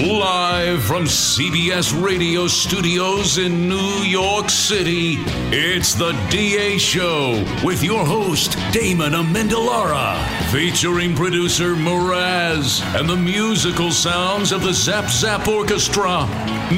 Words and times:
Live 0.00 0.82
from 0.84 1.04
CBS 1.04 1.92
Radio 2.02 2.46
Studios 2.46 3.36
in 3.36 3.68
New 3.68 4.02
York 4.02 4.48
City, 4.48 5.16
it's 5.52 5.92
the 5.92 6.12
DA 6.30 6.78
Show 6.78 7.44
with 7.62 7.82
your 7.82 8.06
host, 8.06 8.56
Damon 8.72 9.12
Amendolara, 9.12 10.16
featuring 10.50 11.14
producer 11.14 11.74
Mraz 11.74 12.82
and 12.98 13.10
the 13.10 13.16
musical 13.16 13.90
sounds 13.90 14.52
of 14.52 14.62
the 14.62 14.72
Zap 14.72 15.10
Zap 15.10 15.46
Orchestra. 15.46 16.26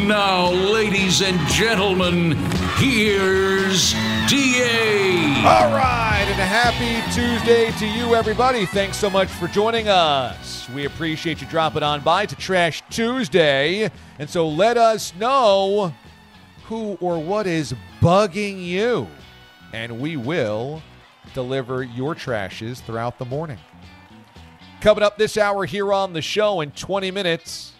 Now, 0.04 0.50
ladies 0.50 1.22
and 1.22 1.38
gentlemen, 1.46 2.32
here's 2.76 3.92
DA. 4.28 5.42
All 5.44 5.72
right, 5.72 6.24
and 6.26 6.40
a 6.40 6.44
happy 6.44 7.00
Tuesday 7.12 7.70
to 7.78 7.86
you, 7.86 8.14
everybody. 8.14 8.66
Thanks 8.66 8.96
so 8.96 9.10
much 9.10 9.28
for 9.28 9.48
joining 9.48 9.88
us. 9.88 10.68
We 10.70 10.84
appreciate 10.84 11.40
you 11.40 11.46
dropping 11.48 11.82
on 11.82 12.00
by 12.02 12.26
to 12.26 12.36
Trash 12.36 12.82
Tuesday. 12.90 13.90
And 14.18 14.30
so 14.30 14.48
let 14.48 14.76
us 14.76 15.14
know 15.16 15.92
who 16.64 16.96
or 17.00 17.18
what 17.18 17.46
is 17.46 17.74
bugging 18.00 18.64
you, 18.64 19.08
and 19.72 20.00
we 20.00 20.16
will 20.16 20.82
deliver 21.34 21.82
your 21.82 22.14
trashes 22.14 22.80
throughout 22.80 23.18
the 23.18 23.24
morning. 23.24 23.58
Coming 24.80 25.02
up 25.04 25.18
this 25.18 25.36
hour 25.36 25.64
here 25.64 25.92
on 25.92 26.12
the 26.12 26.22
show 26.22 26.60
in 26.60 26.70
20 26.72 27.10
minutes. 27.10 27.71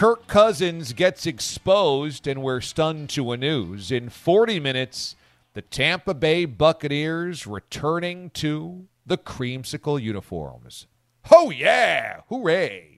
Kirk 0.00 0.26
Cousins 0.28 0.94
gets 0.94 1.26
exposed, 1.26 2.26
and 2.26 2.40
we're 2.40 2.62
stunned 2.62 3.10
to 3.10 3.32
a 3.32 3.36
news. 3.36 3.92
In 3.92 4.08
40 4.08 4.58
minutes, 4.58 5.14
the 5.52 5.60
Tampa 5.60 6.14
Bay 6.14 6.46
Buccaneers 6.46 7.46
returning 7.46 8.30
to 8.30 8.86
the 9.04 9.18
creamsicle 9.18 10.00
uniforms. 10.00 10.86
Oh, 11.30 11.50
yeah! 11.50 12.20
Hooray! 12.30 12.89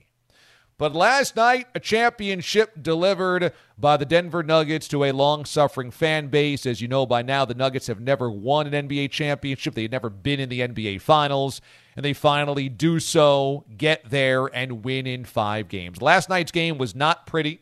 But 0.79 0.95
last 0.95 1.37
night, 1.37 1.69
a 1.75 1.81
championship 1.81 2.83
delivered 2.83 3.53
by 3.79 3.97
the 3.97 4.05
Denver 4.05 4.43
Nuggets 4.43 4.89
to 4.89 5.05
a 5.05 5.13
long 5.13 5.45
suffering 5.45 5.91
fan 5.91 6.29
base. 6.29 6.67
As 6.67 6.81
you 6.81 6.89
know 6.89 7.07
by 7.07 7.23
now, 7.23 7.45
the 7.45 7.55
Nuggets 7.55 7.87
have 7.87 8.01
never 8.01 8.31
won 8.31 8.73
an 8.73 8.89
NBA 8.89 9.11
championship. 9.11 9.75
They've 9.75 9.91
never 9.91 10.11
been 10.11 10.41
in 10.41 10.49
the 10.49 10.61
NBA 10.61 11.01
Finals. 11.01 11.61
And 11.95 12.05
they 12.05 12.15
finally 12.15 12.69
do 12.69 12.99
so, 13.01 13.65
get 13.77 14.09
there, 14.09 14.47
and 14.47 14.85
win 14.85 15.07
in 15.07 15.25
five 15.25 15.69
games. 15.69 16.01
Last 16.01 16.29
night's 16.29 16.53
game 16.53 16.79
was 16.79 16.95
not 16.95 17.27
pretty. 17.27 17.61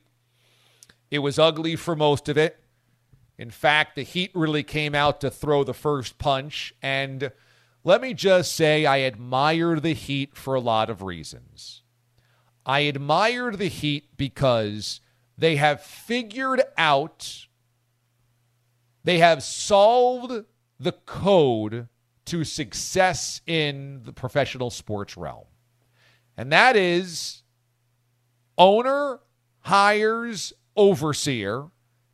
It 1.10 1.18
was 1.18 1.38
ugly 1.38 1.76
for 1.76 1.96
most 1.96 2.28
of 2.28 2.38
it. 2.38 2.60
In 3.36 3.50
fact, 3.50 3.96
the 3.96 4.02
Heat 4.02 4.30
really 4.34 4.62
came 4.62 4.94
out 4.94 5.20
to 5.22 5.30
throw 5.30 5.64
the 5.64 5.74
first 5.74 6.18
punch. 6.18 6.74
And 6.80 7.32
let 7.82 8.00
me 8.00 8.14
just 8.14 8.54
say, 8.54 8.86
I 8.86 9.00
admire 9.00 9.80
the 9.80 9.94
Heat 9.94 10.36
for 10.36 10.54
a 10.54 10.60
lot 10.60 10.88
of 10.90 11.02
reasons. 11.02 11.82
I 12.70 12.86
admire 12.86 13.50
the 13.50 13.66
Heat 13.66 14.16
because 14.16 15.00
they 15.36 15.56
have 15.56 15.80
figured 15.80 16.62
out, 16.78 17.48
they 19.02 19.18
have 19.18 19.42
solved 19.42 20.44
the 20.78 20.92
code 20.92 21.88
to 22.26 22.44
success 22.44 23.40
in 23.44 24.02
the 24.04 24.12
professional 24.12 24.70
sports 24.70 25.16
realm. 25.16 25.46
And 26.36 26.52
that 26.52 26.76
is 26.76 27.42
owner 28.56 29.18
hires 29.62 30.52
overseer, 30.76 31.70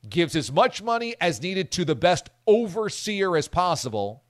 gives 0.09 0.35
as 0.35 0.51
much 0.51 0.83
money 0.83 1.17
as 1.21 1.43
needed 1.43 1.71
to 1.73 1.85
the 1.85 1.95
best 1.95 2.31
overseer 2.47 3.37
as 3.37 3.47
possible, 3.47 4.25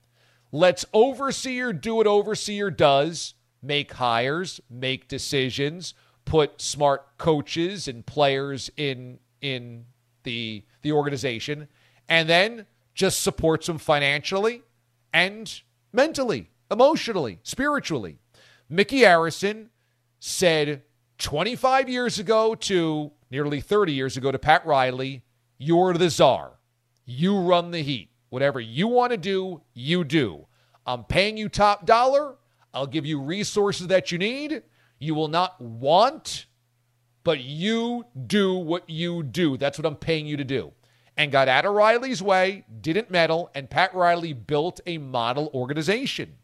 lets 0.51 0.83
overseer 0.91 1.71
do 1.71 1.95
what 1.95 2.05
overseer 2.05 2.69
does, 2.69 3.33
make 3.63 3.93
hires, 3.93 4.59
make 4.69 5.07
decisions, 5.07 5.93
put 6.27 6.61
smart 6.61 7.17
coaches 7.17 7.87
and 7.87 8.05
players 8.05 8.69
in 8.77 9.19
in 9.41 9.85
the 10.23 10.63
the 10.81 10.91
organization, 10.91 11.67
and 12.07 12.29
then 12.29 12.65
just 12.93 13.23
supports 13.23 13.67
them 13.67 13.77
financially 13.77 14.61
and 15.13 15.61
mentally, 15.91 16.49
emotionally, 16.69 17.39
spiritually. 17.43 18.19
Micky 18.69 18.99
Arison 18.99 19.67
said 20.19 20.83
25 21.19 21.89
years 21.89 22.19
ago 22.19 22.55
to 22.55 23.11
nearly 23.31 23.61
30 23.61 23.93
years 23.93 24.17
ago 24.17 24.31
to 24.31 24.39
Pat 24.39 24.65
Riley, 24.65 25.23
You're 25.57 25.93
the 25.93 26.09
czar. 26.09 26.53
You 27.05 27.39
run 27.39 27.71
the 27.71 27.81
heat. 27.81 28.11
Whatever 28.29 28.59
you 28.59 28.87
want 28.87 29.11
to 29.11 29.17
do, 29.17 29.61
you 29.73 30.03
do. 30.03 30.45
I'm 30.85 31.05
paying 31.05 31.37
you 31.37 31.47
top 31.49 31.85
dollar. 31.85 32.35
I'll 32.73 32.87
give 32.87 33.05
you 33.05 33.21
resources 33.21 33.87
that 33.87 34.11
you 34.11 34.17
need. 34.17 34.63
You 34.99 35.15
will 35.15 35.27
not 35.27 35.59
want, 35.61 36.45
but 37.23 37.39
you 37.39 38.05
do 38.25 38.55
what 38.55 38.89
you 38.89 39.23
do. 39.23 39.57
That's 39.57 39.77
what 39.77 39.85
I'm 39.85 39.95
paying 39.95 40.27
you 40.27 40.37
to 40.37 40.43
do 40.43 40.73
and 41.17 41.31
got 41.31 41.47
out 41.47 41.65
of 41.65 41.73
Riley's 41.73 42.21
way, 42.21 42.63
didn't 42.79 43.09
meddle, 43.09 43.49
and 43.55 43.69
Pat 43.69 43.93
Riley 43.95 44.33
built 44.33 44.79
a 44.85 44.99
model 44.99 45.49
organization. 45.53 46.35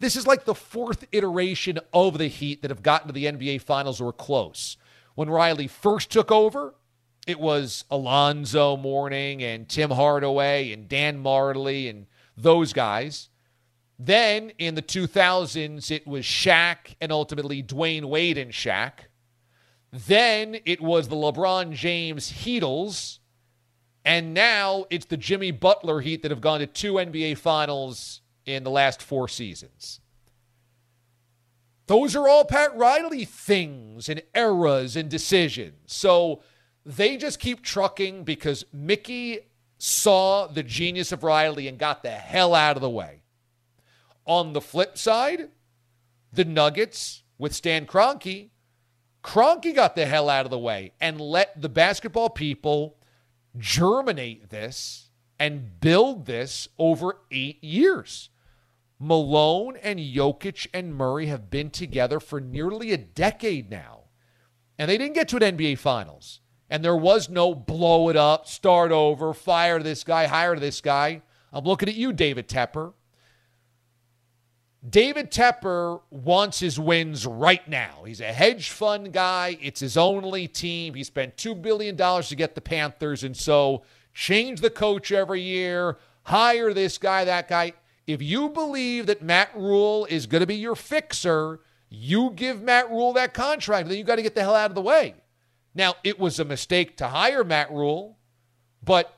This 0.00 0.16
is 0.16 0.26
like 0.26 0.44
the 0.44 0.54
fourth 0.54 1.06
iteration 1.12 1.78
of 1.92 2.18
the 2.18 2.26
Heat 2.26 2.62
that 2.62 2.70
have 2.70 2.82
gotten 2.82 3.06
to 3.06 3.12
the 3.12 3.26
NBA 3.26 3.62
Finals 3.62 4.00
or 4.00 4.12
close. 4.12 4.76
When 5.14 5.30
Riley 5.30 5.68
first 5.68 6.10
took 6.10 6.30
over, 6.30 6.74
it 7.26 7.38
was 7.38 7.84
Alonzo 7.90 8.76
Mourning 8.76 9.42
and 9.42 9.68
Tim 9.68 9.90
Hardaway 9.90 10.72
and 10.72 10.88
Dan 10.88 11.22
Majerle 11.22 11.88
and 11.88 12.06
those 12.36 12.72
guys. 12.72 13.28
Then 13.98 14.50
in 14.58 14.74
the 14.74 14.82
2000s, 14.82 15.90
it 15.90 16.06
was 16.06 16.24
Shaq 16.24 16.94
and 17.00 17.10
ultimately 17.10 17.62
Dwyane 17.62 18.04
Wade 18.04 18.38
and 18.38 18.52
Shaq. 18.52 18.92
Then 19.92 20.58
it 20.64 20.80
was 20.80 21.08
the 21.08 21.16
LeBron 21.16 21.72
James 21.72 22.30
Heatles 22.30 23.18
and 24.08 24.32
now 24.32 24.86
it's 24.88 25.04
the 25.04 25.18
Jimmy 25.18 25.50
Butler 25.50 26.00
Heat 26.00 26.22
that 26.22 26.30
have 26.30 26.40
gone 26.40 26.60
to 26.60 26.66
two 26.66 26.94
NBA 26.94 27.36
finals 27.36 28.22
in 28.46 28.64
the 28.64 28.70
last 28.70 29.02
four 29.02 29.28
seasons. 29.28 30.00
Those 31.88 32.16
are 32.16 32.26
all 32.26 32.46
Pat 32.46 32.74
Riley 32.74 33.26
things 33.26 34.08
and 34.08 34.22
eras 34.34 34.96
and 34.96 35.10
decisions. 35.10 35.92
So 35.92 36.42
they 36.86 37.18
just 37.18 37.38
keep 37.38 37.62
trucking 37.62 38.24
because 38.24 38.64
Micky 38.72 39.40
saw 39.76 40.46
the 40.46 40.62
genius 40.62 41.12
of 41.12 41.22
Riley 41.22 41.68
and 41.68 41.78
got 41.78 42.02
the 42.02 42.10
hell 42.10 42.54
out 42.54 42.76
of 42.76 42.80
the 42.80 42.88
way. 42.88 43.20
On 44.28 44.52
the 44.52 44.60
flip 44.60 44.96
side, 44.96 45.48
the 46.32 46.44
Nuggets 46.44 47.24
with 47.38 47.54
Stan 47.54 47.86
Kroenke, 47.86 48.50
Kroenke 49.24 49.74
got 49.74 49.96
the 49.96 50.06
hell 50.06 50.28
out 50.28 50.44
of 50.44 50.50
the 50.50 50.58
way 50.58 50.92
and 51.00 51.20
let 51.20 51.60
the 51.60 51.68
basketball 51.68 52.28
people 52.30 52.98
germinate 53.56 54.50
this 54.50 55.08
and 55.38 55.80
build 55.80 56.26
this 56.26 56.68
over 56.78 57.16
eight 57.30 57.62
years. 57.64 58.28
Malone 58.98 59.76
and 59.82 59.98
Jokic 59.98 60.66
and 60.74 60.94
Murray 60.94 61.26
have 61.26 61.50
been 61.50 61.70
together 61.70 62.20
for 62.20 62.40
nearly 62.40 62.92
a 62.92 62.98
decade 62.98 63.70
now. 63.70 63.94
and 64.78 64.88
they 64.88 64.98
didn't 64.98 65.14
get 65.14 65.28
to 65.28 65.36
an 65.36 65.56
NBA 65.56 65.78
Finals. 65.78 66.40
And 66.70 66.84
there 66.84 66.96
was 66.96 67.28
no 67.28 67.54
blow 67.54 68.10
it 68.10 68.16
up, 68.16 68.46
start 68.46 68.92
over, 68.92 69.32
fire 69.32 69.82
this 69.82 70.04
guy, 70.04 70.26
hire 70.26 70.56
this 70.56 70.80
guy. 70.80 71.22
I'm 71.52 71.64
looking 71.64 71.88
at 71.88 71.96
you, 71.96 72.12
David 72.12 72.46
Tepper. 72.46 72.92
David 74.88 75.30
Tepper 75.30 76.00
wants 76.10 76.60
his 76.60 76.78
wins 76.78 77.26
right 77.26 77.66
now. 77.68 78.04
He's 78.06 78.20
a 78.20 78.32
hedge 78.32 78.70
fund 78.70 79.12
guy. 79.12 79.58
It's 79.60 79.80
his 79.80 79.96
only 79.96 80.46
team. 80.46 80.94
He 80.94 81.02
spent 81.02 81.36
$2 81.36 81.60
billion 81.60 81.96
to 81.96 82.36
get 82.36 82.54
the 82.54 82.60
Panthers. 82.60 83.24
And 83.24 83.36
so 83.36 83.82
change 84.14 84.60
the 84.60 84.70
coach 84.70 85.10
every 85.10 85.40
year, 85.40 85.98
hire 86.22 86.72
this 86.72 86.96
guy, 86.96 87.24
that 87.24 87.48
guy. 87.48 87.72
If 88.06 88.22
you 88.22 88.48
believe 88.48 89.06
that 89.06 89.20
Matt 89.20 89.50
Rhule 89.54 90.06
is 90.06 90.26
going 90.26 90.40
to 90.40 90.46
be 90.46 90.56
your 90.56 90.76
fixer, 90.76 91.60
you 91.90 92.30
give 92.30 92.62
Matt 92.62 92.88
Rhule 92.88 93.12
that 93.14 93.34
contract. 93.34 93.88
Then 93.88 93.98
you 93.98 94.04
got 94.04 94.16
to 94.16 94.22
get 94.22 94.34
the 94.34 94.42
hell 94.42 94.54
out 94.54 94.70
of 94.70 94.74
the 94.74 94.80
way. 94.80 95.14
Now, 95.74 95.94
it 96.04 96.18
was 96.18 96.40
a 96.40 96.44
mistake 96.44 96.96
to 96.98 97.08
hire 97.08 97.44
Matt 97.44 97.70
Rhule, 97.70 98.16
but 98.82 99.12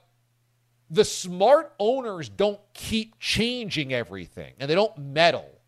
the 0.91 1.05
smart 1.05 1.73
owners 1.79 2.29
don't 2.29 2.61
keep 2.75 3.19
changing 3.21 3.93
everything 3.93 4.55
and 4.59 4.69
they 4.69 4.75
don't 4.75 4.99
meddle. 4.99 5.60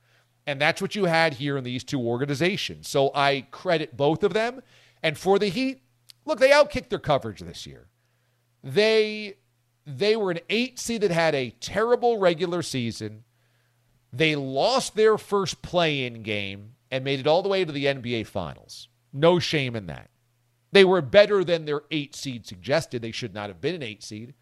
And 0.47 0.61
that's 0.61 0.83
what 0.83 0.95
you 0.95 1.05
had 1.05 1.35
here 1.35 1.57
in 1.57 1.65
these 1.65 1.85
two 1.85 2.01
organizations. 2.01 2.89
So 2.89 3.11
I 3.15 3.47
credit 3.51 3.97
both 3.97 4.25
of 4.25 4.35
them. 4.35 4.63
And 5.03 5.17
for 5.17 5.39
the 5.39 5.49
Heat, 5.49 5.83
look, 6.25 6.41
they 6.41 6.51
outkicked 6.51 6.89
their 6.89 6.99
coverage 6.99 7.41
this 7.41 7.67
year. 7.67 7.89
They 8.63 9.37
they 9.85 10.15
were 10.15 10.31
an 10.31 10.41
eight 10.49 10.79
seed 10.79 11.01
that 11.01 11.11
had 11.11 11.35
a 11.35 11.51
terrible 11.61 12.19
regular 12.19 12.63
season. 12.63 13.25
They 14.13 14.37
lost 14.37 14.95
their 14.95 15.19
first 15.19 15.63
play 15.63 16.05
in 16.05 16.23
game 16.23 16.75
and 16.91 17.03
made 17.03 17.19
it 17.19 17.27
all 17.27 17.43
the 17.43 17.49
way 17.49 17.65
to 17.65 17.73
the 17.73 17.87
NBA 17.87 18.27
Finals. 18.27 18.89
No 19.13 19.39
shame 19.39 19.75
in 19.75 19.87
that. 19.87 20.11
They 20.71 20.85
were 20.85 21.03
better 21.03 21.45
than 21.45 21.65
their 21.65 21.83
eight 21.91 22.15
seed 22.15 22.47
suggested. 22.47 23.03
They 23.03 23.11
should 23.11 23.35
not 23.35 23.49
have 23.49 23.61
been 23.61 23.75
an 23.75 23.83
eight 23.83 24.03
seed, 24.03 24.35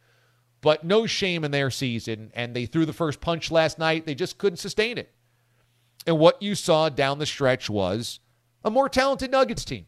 but 0.61 0.85
no 0.85 1.07
shame 1.07 1.45
in 1.45 1.51
their 1.51 1.71
season. 1.71 2.31
And 2.35 2.55
they 2.55 2.67
threw 2.67 2.85
the 2.85 2.93
first 2.93 3.21
punch 3.21 3.51
last 3.51 3.79
night. 3.79 4.07
They 4.07 4.15
just 4.15 4.39
couldn't 4.39 4.59
sustain 4.59 4.99
it. 4.99 5.13
And 6.07 6.19
what 6.19 6.43
you 6.43 6.55
saw 6.55 6.89
down 6.89 7.19
the 7.19 7.27
stretch 7.27 7.69
was 7.69 8.21
a 8.65 8.71
more 8.71 8.89
talented 8.89 9.31
Nuggets 9.31 9.65
team. 9.65 9.87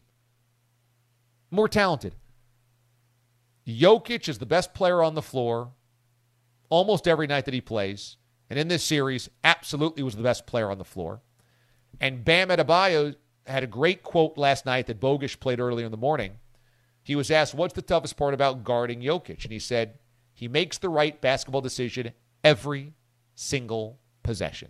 More 1.51 1.67
talented. 1.67 2.15
Jokic 3.67 4.27
is 4.27 4.39
the 4.39 4.45
best 4.45 4.73
player 4.73 5.01
on 5.01 5.15
the 5.15 5.21
floor 5.21 5.71
almost 6.69 7.07
every 7.07 7.27
night 7.27 7.45
that 7.45 7.53
he 7.53 7.61
plays. 7.61 8.17
And 8.49 8.59
in 8.59 8.67
this 8.67 8.83
series, 8.83 9.29
absolutely 9.43 10.03
was 10.03 10.15
the 10.15 10.23
best 10.23 10.45
player 10.45 10.69
on 10.69 10.77
the 10.77 10.83
floor. 10.83 11.21
And 12.01 12.25
Bam 12.25 12.49
Adebayo 12.49 13.15
had 13.45 13.63
a 13.63 13.67
great 13.67 14.03
quote 14.03 14.37
last 14.37 14.65
night 14.65 14.87
that 14.87 14.99
Bogusch 14.99 15.39
played 15.39 15.59
earlier 15.59 15.85
in 15.85 15.91
the 15.91 15.97
morning. 15.97 16.33
He 17.03 17.15
was 17.15 17.29
asked, 17.29 17.53
What's 17.53 17.73
the 17.73 17.81
toughest 17.81 18.17
part 18.17 18.33
about 18.33 18.63
guarding 18.63 19.01
Jokic? 19.01 19.43
And 19.43 19.51
he 19.51 19.59
said, 19.59 19.99
He 20.33 20.47
makes 20.47 20.77
the 20.77 20.89
right 20.89 21.19
basketball 21.19 21.61
decision 21.61 22.13
every 22.43 22.93
single 23.35 23.99
possession. 24.23 24.69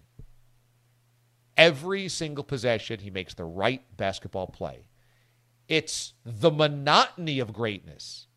Every 1.57 2.07
single 2.09 2.44
possession, 2.44 3.00
he 3.00 3.09
makes 3.11 3.33
the 3.33 3.45
right 3.45 3.83
basketball 3.95 4.47
play. 4.47 4.88
It's 5.67 6.13
the 6.25 6.51
monotony 6.51 7.39
of 7.39 7.53
greatness 7.53 8.27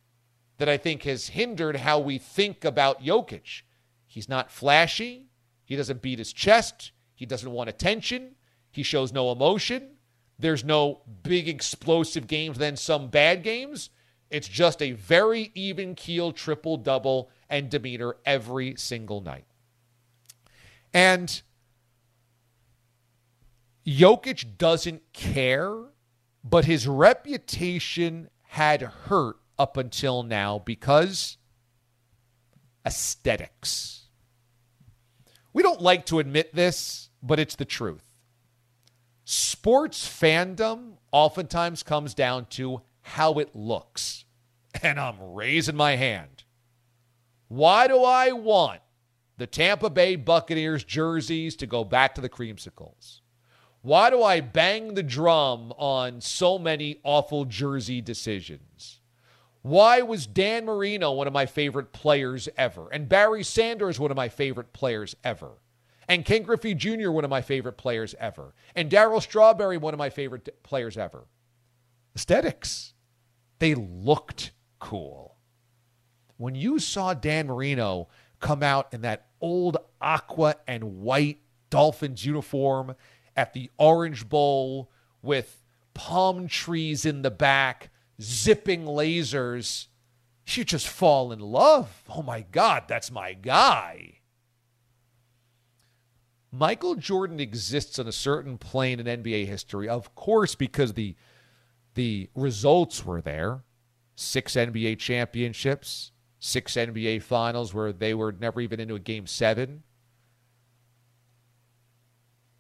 that 0.58 0.68
I 0.68 0.76
think 0.76 1.02
has 1.02 1.28
hindered 1.28 1.76
how 1.76 1.98
we 1.98 2.18
think 2.18 2.64
about 2.64 3.02
Jokic. 3.02 3.62
He's 4.06 4.28
not 4.28 4.50
flashy. 4.50 5.28
He 5.64 5.76
doesn't 5.76 6.02
beat 6.02 6.18
his 6.18 6.32
chest. 6.32 6.92
He 7.14 7.26
doesn't 7.26 7.50
want 7.50 7.68
attention. 7.68 8.36
He 8.70 8.82
shows 8.82 9.12
no 9.12 9.32
emotion. 9.32 9.96
There's 10.38 10.64
no 10.64 11.00
big 11.22 11.48
explosive 11.48 12.26
games, 12.26 12.58
then 12.58 12.76
some 12.76 13.08
bad 13.08 13.42
games. 13.42 13.90
It's 14.30 14.48
just 14.48 14.82
a 14.82 14.92
very 14.92 15.50
even 15.54 15.94
keel 15.94 16.32
triple 16.32 16.76
double 16.76 17.30
and 17.48 17.70
demeanor 17.70 18.16
every 18.24 18.76
single 18.76 19.20
night. 19.20 19.46
And 20.92 21.42
Jokic 23.86 24.58
doesn't 24.58 25.12
care, 25.12 25.72
but 26.42 26.64
his 26.64 26.88
reputation 26.88 28.28
had 28.42 28.82
hurt 28.82 29.36
up 29.58 29.76
until 29.76 30.22
now 30.22 30.58
because 30.58 31.38
aesthetics. 32.84 34.08
We 35.52 35.62
don't 35.62 35.80
like 35.80 36.06
to 36.06 36.18
admit 36.18 36.54
this, 36.54 37.10
but 37.22 37.38
it's 37.38 37.54
the 37.56 37.64
truth. 37.64 38.04
Sports 39.24 40.06
fandom 40.06 40.98
oftentimes 41.12 41.82
comes 41.82 42.14
down 42.14 42.46
to 42.50 42.82
how 43.02 43.34
it 43.34 43.54
looks. 43.54 44.24
And 44.82 45.00
I'm 45.00 45.16
raising 45.32 45.76
my 45.76 45.96
hand. 45.96 46.44
Why 47.48 47.88
do 47.88 48.02
I 48.02 48.32
want 48.32 48.82
the 49.38 49.46
Tampa 49.46 49.88
Bay 49.88 50.16
Buccaneers 50.16 50.84
jerseys 50.84 51.56
to 51.56 51.66
go 51.66 51.82
back 51.82 52.14
to 52.16 52.20
the 52.20 52.28
creamsicles? 52.28 53.20
Why 53.86 54.10
do 54.10 54.20
I 54.20 54.40
bang 54.40 54.94
the 54.94 55.02
drum 55.04 55.72
on 55.78 56.20
so 56.20 56.58
many 56.58 56.98
awful 57.04 57.44
jersey 57.44 58.00
decisions? 58.00 58.98
Why 59.62 60.02
was 60.02 60.26
Dan 60.26 60.64
Marino 60.64 61.12
one 61.12 61.28
of 61.28 61.32
my 61.32 61.46
favorite 61.46 61.92
players 61.92 62.48
ever? 62.58 62.88
And 62.90 63.08
Barry 63.08 63.44
Sanders 63.44 64.00
one 64.00 64.10
of 64.10 64.16
my 64.16 64.28
favorite 64.28 64.72
players 64.72 65.14
ever? 65.22 65.52
And 66.08 66.24
Ken 66.24 66.42
Griffey 66.42 66.74
Jr., 66.74 67.12
one 67.12 67.22
of 67.22 67.30
my 67.30 67.42
favorite 67.42 67.76
players 67.76 68.16
ever? 68.18 68.56
And 68.74 68.90
Darryl 68.90 69.22
Strawberry, 69.22 69.76
one 69.76 69.94
of 69.94 69.98
my 69.98 70.10
favorite 70.10 70.64
players 70.64 70.98
ever? 70.98 71.28
Aesthetics. 72.16 72.92
They 73.60 73.76
looked 73.76 74.50
cool. 74.80 75.36
When 76.38 76.56
you 76.56 76.80
saw 76.80 77.14
Dan 77.14 77.46
Marino 77.46 78.08
come 78.40 78.64
out 78.64 78.92
in 78.92 79.02
that 79.02 79.28
old 79.40 79.76
aqua 80.00 80.56
and 80.66 81.02
white 81.02 81.38
Dolphins 81.70 82.24
uniform 82.24 82.94
at 83.36 83.52
the 83.52 83.70
Orange 83.78 84.28
Bowl 84.28 84.90
with 85.22 85.62
palm 85.94 86.48
trees 86.48 87.04
in 87.04 87.22
the 87.22 87.30
back, 87.30 87.90
zipping 88.20 88.84
lasers, 88.84 89.86
you 90.46 90.64
just 90.64 90.88
fall 90.88 91.32
in 91.32 91.40
love. 91.40 92.02
Oh 92.08 92.22
my 92.22 92.42
God, 92.52 92.84
that's 92.86 93.10
my 93.10 93.32
guy. 93.32 94.20
Michael 96.52 96.94
Jordan 96.94 97.40
exists 97.40 97.98
on 97.98 98.06
a 98.06 98.12
certain 98.12 98.56
plane 98.56 99.00
in 99.00 99.22
NBA 99.22 99.46
history, 99.46 99.88
of 99.88 100.14
course, 100.14 100.54
because 100.54 100.94
the 100.94 101.14
the 101.94 102.28
results 102.34 103.04
were 103.04 103.20
there. 103.20 103.62
Six 104.14 104.54
NBA 104.54 104.99
championships, 104.99 106.12
six 106.38 106.75
NBA 106.75 107.22
finals 107.22 107.75
where 107.75 107.92
they 107.92 108.14
were 108.14 108.32
never 108.32 108.61
even 108.61 108.80
into 108.80 108.94
a 108.94 109.00
game 109.00 109.26
seven. 109.26 109.82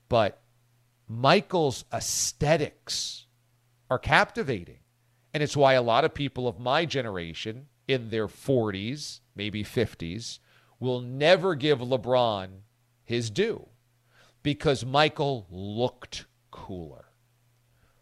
But 0.08 0.42
Michael's 1.08 1.84
aesthetics 1.92 3.26
are 3.90 3.98
captivating. 3.98 4.78
And 5.32 5.42
it's 5.42 5.56
why 5.56 5.74
a 5.74 5.82
lot 5.82 6.04
of 6.04 6.14
people 6.14 6.48
of 6.48 6.58
my 6.58 6.84
generation 6.84 7.66
in 7.86 8.10
their 8.10 8.26
40s, 8.26 9.20
maybe 9.34 9.62
50s, 9.62 10.38
will 10.80 11.00
never 11.00 11.54
give 11.54 11.78
LeBron 11.78 12.48
his 13.04 13.30
due 13.30 13.68
because 14.42 14.84
Michael 14.84 15.46
looked 15.50 16.26
cooler. 16.50 17.06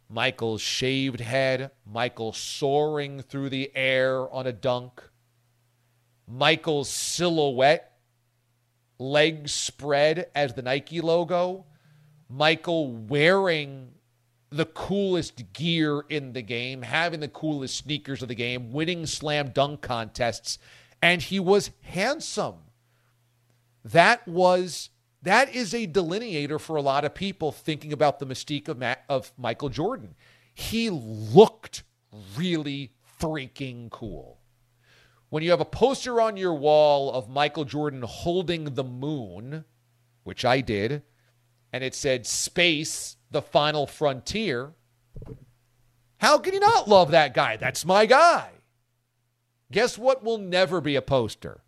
Michael's 0.09 0.61
shaved 0.61 1.21
head, 1.21 1.71
Michael 1.85 2.33
soaring 2.33 3.21
through 3.21 3.49
the 3.49 3.71
air 3.75 4.33
on 4.33 4.47
a 4.47 4.53
dunk, 4.53 5.03
Michael's 6.27 6.89
silhouette, 6.89 7.99
legs 8.99 9.53
spread 9.53 10.29
as 10.35 10.55
the 10.55 10.63
Nike 10.63 11.01
logo, 11.01 11.67
Michael 12.29 12.93
wearing 12.93 13.93
the 14.51 14.67
coolest 14.67 15.53
gear 15.53 16.05
in 16.09 16.33
the 16.33 16.43
game, 16.43 16.83
having 16.83 17.21
the 17.21 17.29
coolest 17.29 17.77
sneakers 17.77 18.23
of 18.23 18.29
the 18.29 18.35
game, 18.35 18.73
winning 18.73 19.05
slam 19.07 19.49
dunk 19.49 19.81
contests, 19.83 20.59
and 21.03 21.21
he 21.21 21.41
was 21.41 21.71
handsome. 21.83 22.57
That 23.85 24.27
was 24.29 24.91
that 25.23 25.55
is 25.55 25.75
a 25.75 25.87
delineator 25.87 26.59
for 26.59 26.77
a 26.77 26.83
lot 26.83 27.05
of 27.05 27.15
people 27.15 27.51
thinking 27.51 27.93
about 27.93 28.19
the 28.19 28.27
mystique 28.27 28.69
of 28.69 28.79
Matt, 28.79 29.05
of 29.09 29.33
Michael 29.39 29.71
Jordan. 29.71 30.15
He 30.53 30.91
looked 30.91 31.83
really 32.37 32.93
freaking 33.21 33.91
cool. 33.91 34.39
When 35.31 35.43
you 35.43 35.51
have 35.51 35.61
a 35.61 35.65
poster 35.65 36.21
on 36.21 36.37
your 36.37 36.55
wall 36.55 37.11
of 37.11 37.29
Michael 37.29 37.65
Jordan 37.65 38.03
holding 38.03 38.75
the 38.75 38.85
moon, 38.85 39.65
which 40.23 40.45
I 40.45 40.61
did, 40.61 41.03
and 41.75 41.83
it 41.83 41.93
said 41.93 42.25
space, 42.25 43.17
the 43.33 43.43
final 43.43 43.85
frontier. 43.85 44.75
How 46.19 46.39
can 46.39 46.55
you 46.55 46.61
not 46.61 46.87
love 46.89 47.11
that 47.11 47.35
guy? 47.35 47.57
That's 47.57 47.85
my 47.85 48.07
guy. 48.07 48.51
Guess 49.73 49.99
what 49.99 50.23
will 50.23 50.39
never 50.39 50.81
be 50.81 50.95
a 50.95 51.03
poster? 51.03 51.63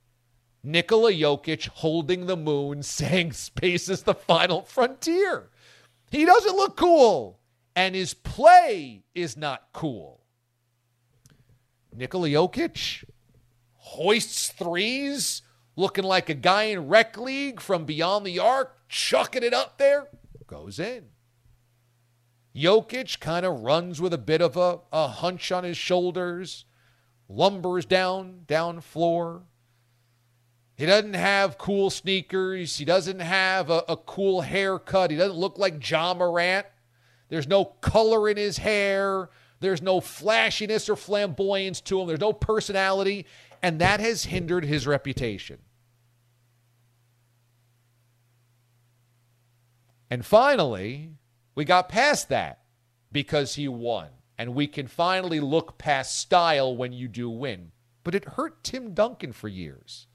Nikola 0.63 1.11
Jokic 1.11 1.67
holding 1.67 2.27
the 2.27 2.37
moon 2.37 2.83
saying 2.85 3.33
space 3.33 3.89
is 3.89 4.05
the 4.05 4.15
final 4.15 4.63
frontier. 4.63 5.51
He 6.13 6.25
doesn't 6.25 6.55
look 6.55 6.77
cool. 6.77 7.41
and 7.75 7.97
his 7.97 8.15
play 8.15 9.03
is 9.13 9.37
not 9.37 9.71
cool. 9.73 10.21
Nikola 11.93 12.29
Jokic 12.29 13.03
hoists 13.75 14.51
threes, 14.51 15.43
looking 15.77 16.05
like 16.05 16.29
a 16.29 16.35
guy 16.35 16.65
in 16.65 16.89
rec 16.89 17.17
league 17.17 17.61
from 17.61 17.85
beyond 17.85 18.27
the 18.27 18.39
arc, 18.39 18.89
chucking 18.89 19.43
it 19.43 19.55
up 19.55 19.79
there, 19.79 20.09
goes 20.47 20.79
in. 20.79 21.05
Jokic 22.57 23.21
kind 23.21 23.45
of 23.45 23.61
runs 23.61 24.01
with 24.01 24.15
a 24.15 24.19
bit 24.19 24.41
of 24.41 24.57
a, 24.57 24.81
a 24.91 25.09
hunch 25.09 25.53
on 25.53 25.65
his 25.65 25.77
shoulders, 25.77 26.65
lumbers 27.29 27.85
down, 27.85 28.41
down 28.47 28.81
floor. 28.81 29.43
He 30.77 30.87
doesn't 30.87 31.15
have 31.15 31.59
cool 31.59 31.91
sneakers. 31.91 32.79
He 32.79 32.85
doesn't 32.85 33.21
have 33.21 33.71
a, 33.71 33.83
a 33.89 33.97
cool 33.97 34.43
haircut. 34.43 35.11
He 35.11 35.17
doesn't 35.17 35.37
look 35.37 35.59
like 35.59 35.89
Ja 35.89 36.15
Morant. 36.15 36.67
There's 37.29 37.49
no 37.49 37.65
color 37.65 38.29
in 38.29 38.37
his 38.37 38.59
hair. 38.59 39.31
There's 39.61 39.83
no 39.83 40.01
flashiness 40.01 40.89
or 40.89 40.97
flamboyance 40.97 41.81
to 41.83 42.01
him. 42.01 42.07
There's 42.07 42.21
no 42.21 42.33
personality. 42.33 43.27
And 43.63 43.81
that 43.81 44.01
has 44.01 44.25
hindered 44.25 44.65
his 44.65 44.87
reputation. 44.87 45.59
And 50.11 50.25
finally, 50.25 51.13
we 51.55 51.65
got 51.65 51.89
past 51.89 52.29
that 52.29 52.61
because 53.13 53.55
he 53.55 53.69
won. 53.69 54.09
And 54.39 54.55
we 54.55 54.67
can 54.67 54.87
finally 54.87 55.41
look 55.41 55.79
past 55.79 56.19
style 56.19 56.77
when 56.77 56.93
you 56.93 57.09
do 57.09 57.31
win. 57.31 57.73
But 58.05 58.15
it 58.15 58.25
hurt 58.31 58.63
Tim 58.63 58.93
Duncan 58.93 59.33
for 59.33 59.49
years. 59.49 60.07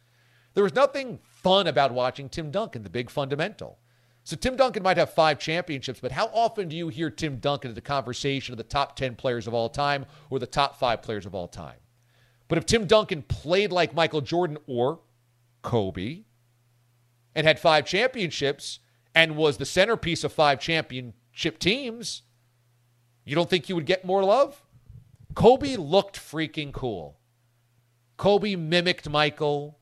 There 0.53 0.63
was 0.63 0.75
nothing 0.75 1.19
fun 1.23 1.65
about 1.67 1.93
watching 1.93 2.29
Tim 2.29 2.51
Duncan, 2.51 2.83
the 2.83 2.89
big 2.89 3.09
fundamental. 3.09 3.79
So 4.23 4.35
Tim 4.35 4.55
Duncan 4.55 4.83
might 4.83 4.97
have 4.97 5.13
five 5.13 5.39
championships, 5.39 5.99
but 5.99 6.11
how 6.11 6.27
often 6.27 6.69
do 6.69 6.75
you 6.75 6.89
hear 6.89 7.09
Tim 7.09 7.37
Duncan 7.37 7.71
in 7.71 7.75
the 7.75 7.81
conversation 7.81 8.53
of 8.53 8.57
the 8.57 8.63
top 8.63 8.95
10 8.95 9.15
players 9.15 9.47
of 9.47 9.53
all 9.53 9.69
time 9.69 10.05
or 10.29 10.37
the 10.37 10.45
top 10.45 10.77
five 10.77 11.01
players 11.01 11.25
of 11.25 11.33
all 11.33 11.47
time? 11.47 11.77
But 12.47 12.57
if 12.57 12.65
Tim 12.65 12.85
Duncan 12.85 13.23
played 13.23 13.71
like 13.71 13.95
Michael 13.95 14.21
Jordan 14.21 14.57
or 14.67 14.99
Kobe 15.63 16.23
and 17.33 17.47
had 17.47 17.59
five 17.59 17.85
championships 17.85 18.79
and 19.13 19.35
was 19.35 19.57
the 19.57 19.65
centerpiece 19.65 20.23
of 20.23 20.31
five 20.31 20.59
championship 20.59 21.59
teams, 21.59 22.23
you 23.25 23.35
don't 23.35 23.49
think 23.49 23.65
he 23.65 23.73
would 23.73 23.85
get 23.85 24.05
more 24.05 24.23
love? 24.23 24.63
Kobe 25.35 25.75
looked 25.75 26.17
freaking 26.17 26.71
cool. 26.71 27.17
Kobe 28.17 28.55
mimicked 28.55 29.09
Michael. 29.09 29.79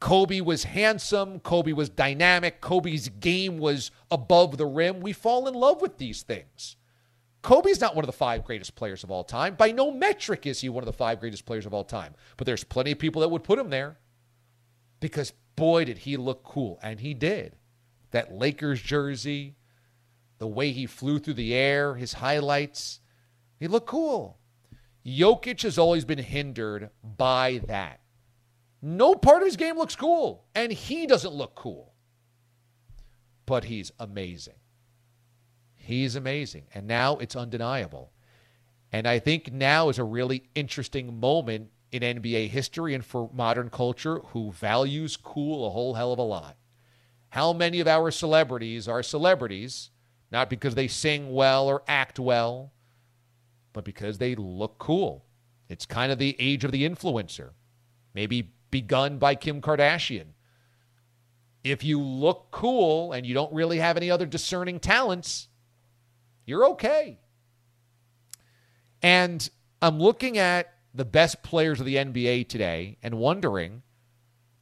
Kobe 0.00 0.40
was 0.40 0.64
handsome. 0.64 1.40
Kobe 1.40 1.72
was 1.72 1.88
dynamic. 1.88 2.60
Kobe's 2.60 3.08
game 3.08 3.58
was 3.58 3.90
above 4.10 4.56
the 4.56 4.66
rim. 4.66 5.00
We 5.00 5.12
fall 5.12 5.48
in 5.48 5.54
love 5.54 5.80
with 5.80 5.98
these 5.98 6.22
things. 6.22 6.76
Kobe's 7.42 7.80
not 7.80 7.94
one 7.94 8.04
of 8.04 8.06
the 8.06 8.12
five 8.12 8.44
greatest 8.44 8.74
players 8.74 9.04
of 9.04 9.10
all 9.10 9.24
time. 9.24 9.54
By 9.54 9.72
no 9.72 9.90
metric 9.90 10.46
is 10.46 10.60
he 10.60 10.68
one 10.68 10.82
of 10.82 10.86
the 10.86 10.92
five 10.92 11.20
greatest 11.20 11.46
players 11.46 11.66
of 11.66 11.74
all 11.74 11.84
time. 11.84 12.14
But 12.36 12.46
there's 12.46 12.64
plenty 12.64 12.92
of 12.92 12.98
people 12.98 13.22
that 13.22 13.28
would 13.28 13.44
put 13.44 13.58
him 13.58 13.70
there 13.70 13.96
because, 15.00 15.32
boy, 15.56 15.84
did 15.84 15.98
he 15.98 16.16
look 16.16 16.44
cool. 16.44 16.78
And 16.82 17.00
he 17.00 17.14
did. 17.14 17.56
That 18.10 18.32
Lakers 18.32 18.80
jersey, 18.80 19.56
the 20.38 20.46
way 20.46 20.72
he 20.72 20.86
flew 20.86 21.18
through 21.18 21.34
the 21.34 21.54
air, 21.54 21.94
his 21.94 22.14
highlights, 22.14 23.00
he 23.58 23.68
looked 23.68 23.88
cool. 23.88 24.38
Jokic 25.06 25.62
has 25.62 25.78
always 25.78 26.04
been 26.04 26.18
hindered 26.18 26.90
by 27.02 27.60
that. 27.66 28.00
No 28.80 29.14
part 29.14 29.42
of 29.42 29.46
his 29.46 29.56
game 29.56 29.76
looks 29.76 29.96
cool, 29.96 30.44
and 30.54 30.70
he 30.70 31.06
doesn't 31.06 31.32
look 31.32 31.54
cool. 31.54 31.94
But 33.46 33.64
he's 33.64 33.90
amazing. 33.98 34.54
He's 35.74 36.16
amazing. 36.16 36.64
And 36.74 36.86
now 36.86 37.16
it's 37.16 37.34
undeniable. 37.34 38.12
And 38.92 39.06
I 39.06 39.18
think 39.18 39.50
now 39.50 39.88
is 39.88 39.98
a 39.98 40.04
really 40.04 40.50
interesting 40.54 41.18
moment 41.18 41.70
in 41.90 42.02
NBA 42.02 42.50
history 42.50 42.92
and 42.92 43.02
for 43.02 43.30
modern 43.32 43.70
culture 43.70 44.18
who 44.26 44.52
values 44.52 45.16
cool 45.16 45.66
a 45.66 45.70
whole 45.70 45.94
hell 45.94 46.12
of 46.12 46.18
a 46.18 46.22
lot. 46.22 46.57
How 47.30 47.52
many 47.52 47.80
of 47.80 47.86
our 47.88 48.10
celebrities 48.10 48.88
are 48.88 49.02
celebrities 49.02 49.90
not 50.30 50.50
because 50.50 50.74
they 50.74 50.88
sing 50.88 51.32
well 51.32 51.66
or 51.68 51.82
act 51.88 52.18
well, 52.18 52.72
but 53.72 53.84
because 53.84 54.18
they 54.18 54.34
look 54.34 54.78
cool? 54.78 55.24
It's 55.68 55.86
kind 55.86 56.10
of 56.10 56.18
the 56.18 56.36
age 56.38 56.64
of 56.64 56.72
the 56.72 56.88
influencer. 56.88 57.50
Maybe 58.14 58.52
begun 58.70 59.18
by 59.18 59.34
Kim 59.34 59.60
Kardashian. 59.60 60.28
If 61.62 61.84
you 61.84 62.00
look 62.00 62.48
cool 62.50 63.12
and 63.12 63.26
you 63.26 63.34
don't 63.34 63.52
really 63.52 63.78
have 63.78 63.96
any 63.96 64.10
other 64.10 64.26
discerning 64.26 64.80
talents, 64.80 65.48
you're 66.46 66.64
okay. 66.70 67.18
And 69.02 69.48
I'm 69.82 69.98
looking 69.98 70.38
at 70.38 70.72
the 70.94 71.04
best 71.04 71.42
players 71.42 71.80
of 71.80 71.86
the 71.86 71.96
NBA 71.96 72.48
today 72.48 72.96
and 73.02 73.18
wondering 73.18 73.82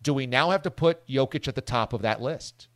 do 0.07 0.15
we 0.15 0.27
now 0.27 0.51
have 0.51 0.63
to 0.63 0.71
put 0.71 1.07
Jokic 1.07 1.49
at 1.49 1.55
the 1.55 1.61
top 1.61 1.93
of 1.93 2.03
that 2.03 2.23
list? 2.23 2.69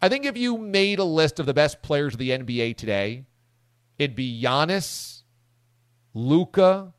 I 0.00 0.08
think 0.08 0.24
if 0.24 0.36
you 0.36 0.56
made 0.56 0.98
a 0.98 1.04
list 1.04 1.38
of 1.38 1.46
the 1.46 1.54
best 1.54 1.82
players 1.82 2.14
of 2.14 2.18
the 2.18 2.30
NBA 2.30 2.76
today, 2.76 3.24
it'd 3.98 4.16
be 4.16 4.42
Giannis, 4.42 5.22
Luka, 6.14 6.94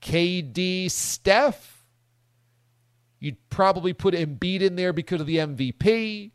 KD, 0.00 0.90
Steph, 0.90 1.80
You'd 3.20 3.36
probably 3.50 3.92
put 3.92 4.14
Embiid 4.14 4.62
in 4.62 4.76
there 4.76 4.94
because 4.94 5.20
of 5.20 5.26
the 5.26 5.36
MVP, 5.36 6.32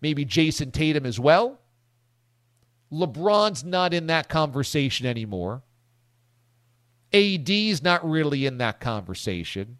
maybe 0.00 0.24
Jayson 0.24 0.70
Tatum 0.70 1.04
as 1.04 1.18
well. 1.18 1.58
LeBron's 2.92 3.64
not 3.64 3.92
in 3.92 4.06
that 4.06 4.28
conversation 4.28 5.06
anymore. 5.06 5.62
AD's 7.12 7.82
not 7.82 8.08
really 8.08 8.46
in 8.46 8.58
that 8.58 8.78
conversation. 8.78 9.78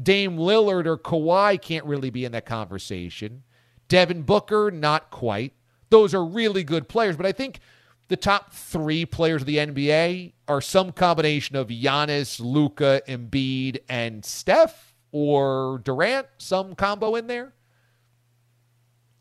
Dame 0.00 0.36
Lillard 0.36 0.86
or 0.86 0.96
Kawhi 0.96 1.60
can't 1.60 1.84
really 1.84 2.10
be 2.10 2.24
in 2.24 2.32
that 2.32 2.46
conversation. 2.46 3.42
Devin 3.88 4.22
Booker, 4.22 4.70
not 4.70 5.10
quite. 5.10 5.54
Those 5.90 6.14
are 6.14 6.24
really 6.24 6.62
good 6.62 6.88
players, 6.88 7.16
but 7.16 7.26
I 7.26 7.32
think 7.32 7.60
the 8.08 8.16
top 8.16 8.52
three 8.52 9.04
players 9.04 9.42
of 9.42 9.46
the 9.46 9.56
NBA 9.56 10.32
are 10.46 10.60
some 10.60 10.92
combination 10.92 11.56
of 11.56 11.68
Giannis, 11.68 12.40
Luka, 12.40 13.02
Embiid, 13.08 13.78
and 13.88 14.24
Steph 14.24 14.94
or 15.10 15.80
Durant, 15.84 16.26
some 16.38 16.74
combo 16.74 17.14
in 17.14 17.26
there 17.26 17.54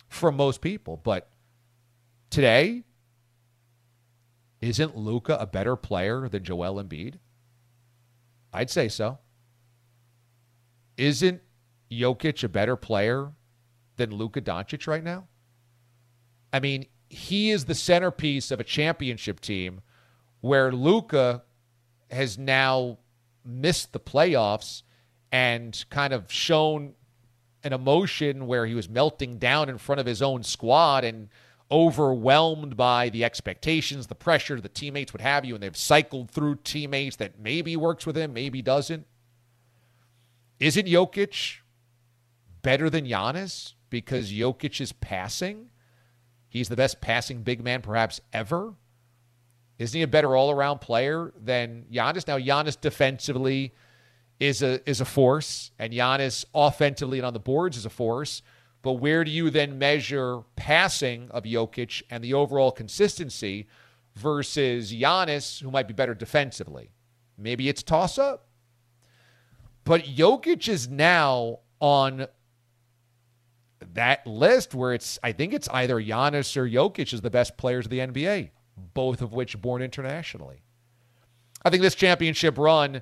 from 0.09 0.35
most 0.35 0.61
people. 0.61 0.97
But 0.97 1.29
today, 2.29 2.83
isn't 4.61 4.97
Luka 4.97 5.37
a 5.39 5.45
better 5.45 5.75
player 5.75 6.27
than 6.29 6.43
Joel 6.43 6.81
Embiid? 6.83 7.15
I'd 8.53 8.69
say 8.69 8.89
so. 8.89 9.19
Isn't 10.97 11.41
Jokic 11.91 12.43
a 12.43 12.49
better 12.49 12.75
player 12.75 13.31
than 13.95 14.11
Luka 14.11 14.41
Doncic 14.41 14.87
right 14.87 15.03
now? 15.03 15.27
I 16.51 16.59
mean, 16.59 16.87
he 17.09 17.51
is 17.51 17.65
the 17.65 17.75
centerpiece 17.75 18.51
of 18.51 18.59
a 18.59 18.63
championship 18.63 19.39
team 19.39 19.81
where 20.41 20.71
Luka 20.71 21.43
has 22.09 22.37
now 22.37 22.97
missed 23.45 23.93
the 23.93 23.99
playoffs 23.99 24.83
and 25.31 25.85
kind 25.89 26.13
of 26.13 26.31
shown 26.31 26.93
an 27.63 27.73
emotion 27.73 28.47
where 28.47 28.65
he 28.65 28.73
was 28.73 28.87
melting 28.87 29.37
down 29.37 29.69
in 29.69 29.77
front 29.77 29.99
of 29.99 30.05
his 30.05 30.21
own 30.21 30.43
squad 30.43 31.03
and 31.03 31.29
overwhelmed 31.69 32.77
by 32.77 33.09
the 33.09 33.25
expectations, 33.25 34.07
the 34.07 34.15
pressure, 34.15 34.61
the 34.61 34.69
teammates 34.69 35.11
would 35.11 35.21
have 35.21 35.43
you, 35.43 35.53
and 35.53 35.61
they've 35.61 35.75
cycled 35.75 36.31
through 36.31 36.55
teammates 36.63 37.17
that 37.17 37.39
maybe 37.39 37.75
works 37.75 38.05
with 38.05 38.15
him, 38.15 38.33
maybe 38.33 38.61
doesn't. 38.61 39.05
Isn't 40.59 40.87
Jokic 40.87 41.57
better 42.61 42.89
than 42.89 43.05
Giannis 43.05 43.73
because 43.89 44.31
Jokic 44.31 44.81
is 44.81 44.91
passing? 44.91 45.69
He's 46.49 46.69
the 46.69 46.75
best 46.75 47.01
passing 47.01 47.43
big 47.43 47.63
man 47.63 47.81
perhaps 47.81 48.19
ever. 48.33 48.73
Isn't 49.77 49.97
he 49.97 50.01
a 50.01 50.07
better 50.07 50.35
all 50.35 50.49
around 50.49 50.79
player 50.79 51.31
than 51.39 51.85
Giannis? 51.91 52.27
Now, 52.27 52.39
Giannis 52.39 52.79
defensively 52.79 53.73
is 54.39 54.61
a 54.61 54.87
is 54.89 55.01
a 55.01 55.05
force, 55.05 55.71
and 55.77 55.93
Giannis 55.93 56.45
offensively 56.53 57.19
and 57.19 57.25
on 57.25 57.33
the 57.33 57.39
boards 57.39 57.77
is 57.77 57.85
a 57.85 57.89
force. 57.89 58.41
But 58.81 58.93
where 58.93 59.23
do 59.23 59.31
you 59.31 59.49
then 59.49 59.77
measure 59.77 60.41
passing 60.55 61.29
of 61.31 61.43
Jokic 61.43 62.03
and 62.09 62.23
the 62.23 62.33
overall 62.33 62.71
consistency 62.71 63.67
versus 64.15 64.93
Giannis, 64.93 65.61
who 65.61 65.71
might 65.71 65.87
be 65.87 65.93
better 65.93 66.15
defensively? 66.15 66.91
Maybe 67.37 67.69
it's 67.69 67.83
toss 67.83 68.17
up. 68.17 68.46
But 69.87 70.03
Jokic 70.03 70.67
is 70.67 70.89
now 70.89 71.59
on 71.79 72.27
that 73.93 74.27
list 74.27 74.75
where 74.75 74.93
it's 74.93 75.17
I 75.23 75.31
think 75.31 75.53
it's 75.53 75.69
either 75.69 75.95
Giannis 75.95 76.57
or 76.57 76.67
Jokic 76.67 77.13
is 77.13 77.21
the 77.21 77.29
best 77.29 77.55
players 77.55 77.85
of 77.85 77.91
the 77.91 77.99
NBA, 77.99 78.49
both 78.93 79.21
of 79.21 79.31
which 79.31 79.59
born 79.61 79.81
internationally. 79.81 80.61
I 81.63 81.69
think 81.69 81.83
this 81.83 81.95
championship 81.95 82.57
run 82.57 83.01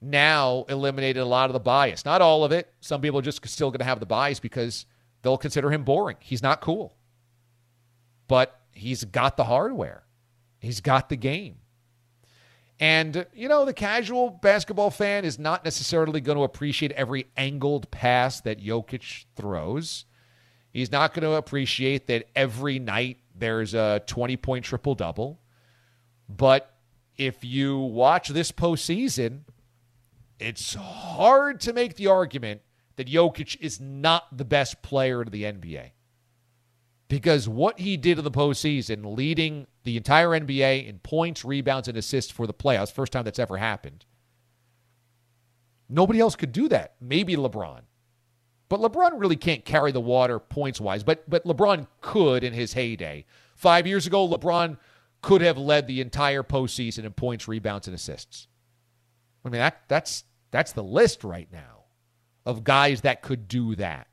now 0.00 0.64
eliminated 0.70 1.22
a 1.22 1.26
lot 1.26 1.50
of 1.50 1.52
the 1.52 1.60
bias. 1.60 2.06
Not 2.06 2.22
all 2.22 2.42
of 2.42 2.52
it. 2.52 2.72
Some 2.80 3.02
people 3.02 3.18
are 3.18 3.22
just 3.22 3.46
still 3.46 3.70
going 3.70 3.80
to 3.80 3.84
have 3.84 4.00
the 4.00 4.06
bias 4.06 4.40
because 4.40 4.86
they'll 5.20 5.36
consider 5.36 5.70
him 5.70 5.84
boring. 5.84 6.16
He's 6.20 6.42
not 6.42 6.62
cool. 6.62 6.96
But 8.28 8.58
he's 8.72 9.04
got 9.04 9.36
the 9.36 9.44
hardware, 9.44 10.04
he's 10.58 10.80
got 10.80 11.10
the 11.10 11.16
game. 11.16 11.56
And, 12.80 13.26
you 13.32 13.48
know, 13.48 13.64
the 13.64 13.72
casual 13.72 14.30
basketball 14.30 14.90
fan 14.90 15.24
is 15.24 15.38
not 15.38 15.64
necessarily 15.64 16.20
going 16.20 16.36
to 16.36 16.44
appreciate 16.44 16.90
every 16.92 17.26
angled 17.36 17.90
pass 17.90 18.40
that 18.40 18.60
Jokic 18.60 19.26
throws. 19.36 20.06
He's 20.72 20.90
not 20.90 21.14
going 21.14 21.22
to 21.22 21.34
appreciate 21.34 22.08
that 22.08 22.26
every 22.34 22.80
night 22.80 23.18
there's 23.34 23.74
a 23.74 24.02
20 24.06 24.36
point 24.38 24.64
triple 24.64 24.96
double. 24.96 25.40
But 26.28 26.74
if 27.16 27.44
you 27.44 27.78
watch 27.78 28.28
this 28.28 28.50
postseason, 28.50 29.42
it's 30.40 30.74
hard 30.74 31.60
to 31.60 31.72
make 31.72 31.94
the 31.94 32.08
argument 32.08 32.62
that 32.96 33.06
Jokic 33.06 33.56
is 33.60 33.80
not 33.80 34.36
the 34.36 34.44
best 34.44 34.82
player 34.82 35.22
in 35.22 35.30
the 35.30 35.44
NBA. 35.44 35.90
Because 37.06 37.48
what 37.48 37.78
he 37.78 37.96
did 37.96 38.18
in 38.18 38.24
the 38.24 38.30
postseason, 38.30 39.16
leading 39.16 39.68
the 39.84 39.96
entire 39.96 40.28
NBA 40.30 40.88
in 40.88 40.98
points, 40.98 41.44
rebounds, 41.44 41.88
and 41.88 41.96
assists 41.96 42.32
for 42.32 42.46
the 42.46 42.54
playoffs, 42.54 42.90
first 42.90 43.12
time 43.12 43.24
that's 43.24 43.38
ever 43.38 43.58
happened. 43.58 44.04
Nobody 45.88 46.20
else 46.20 46.36
could 46.36 46.52
do 46.52 46.68
that. 46.68 46.94
Maybe 47.00 47.36
LeBron. 47.36 47.82
But 48.68 48.80
LeBron 48.80 49.20
really 49.20 49.36
can't 49.36 49.64
carry 49.64 49.92
the 49.92 50.00
water 50.00 50.38
points 50.38 50.80
wise, 50.80 51.04
but 51.04 51.28
but 51.28 51.44
LeBron 51.44 51.86
could 52.00 52.42
in 52.42 52.54
his 52.54 52.72
heyday. 52.72 53.26
Five 53.54 53.86
years 53.86 54.06
ago, 54.06 54.26
LeBron 54.26 54.78
could 55.20 55.42
have 55.42 55.58
led 55.58 55.86
the 55.86 56.00
entire 56.00 56.42
postseason 56.42 57.04
in 57.04 57.12
points, 57.12 57.46
rebounds, 57.46 57.86
and 57.86 57.94
assists. 57.94 58.48
I 59.44 59.50
mean 59.50 59.60
that 59.60 59.82
that's 59.88 60.24
that's 60.50 60.72
the 60.72 60.82
list 60.82 61.24
right 61.24 61.48
now 61.52 61.84
of 62.46 62.64
guys 62.64 63.02
that 63.02 63.22
could 63.22 63.48
do 63.48 63.74
that. 63.76 64.08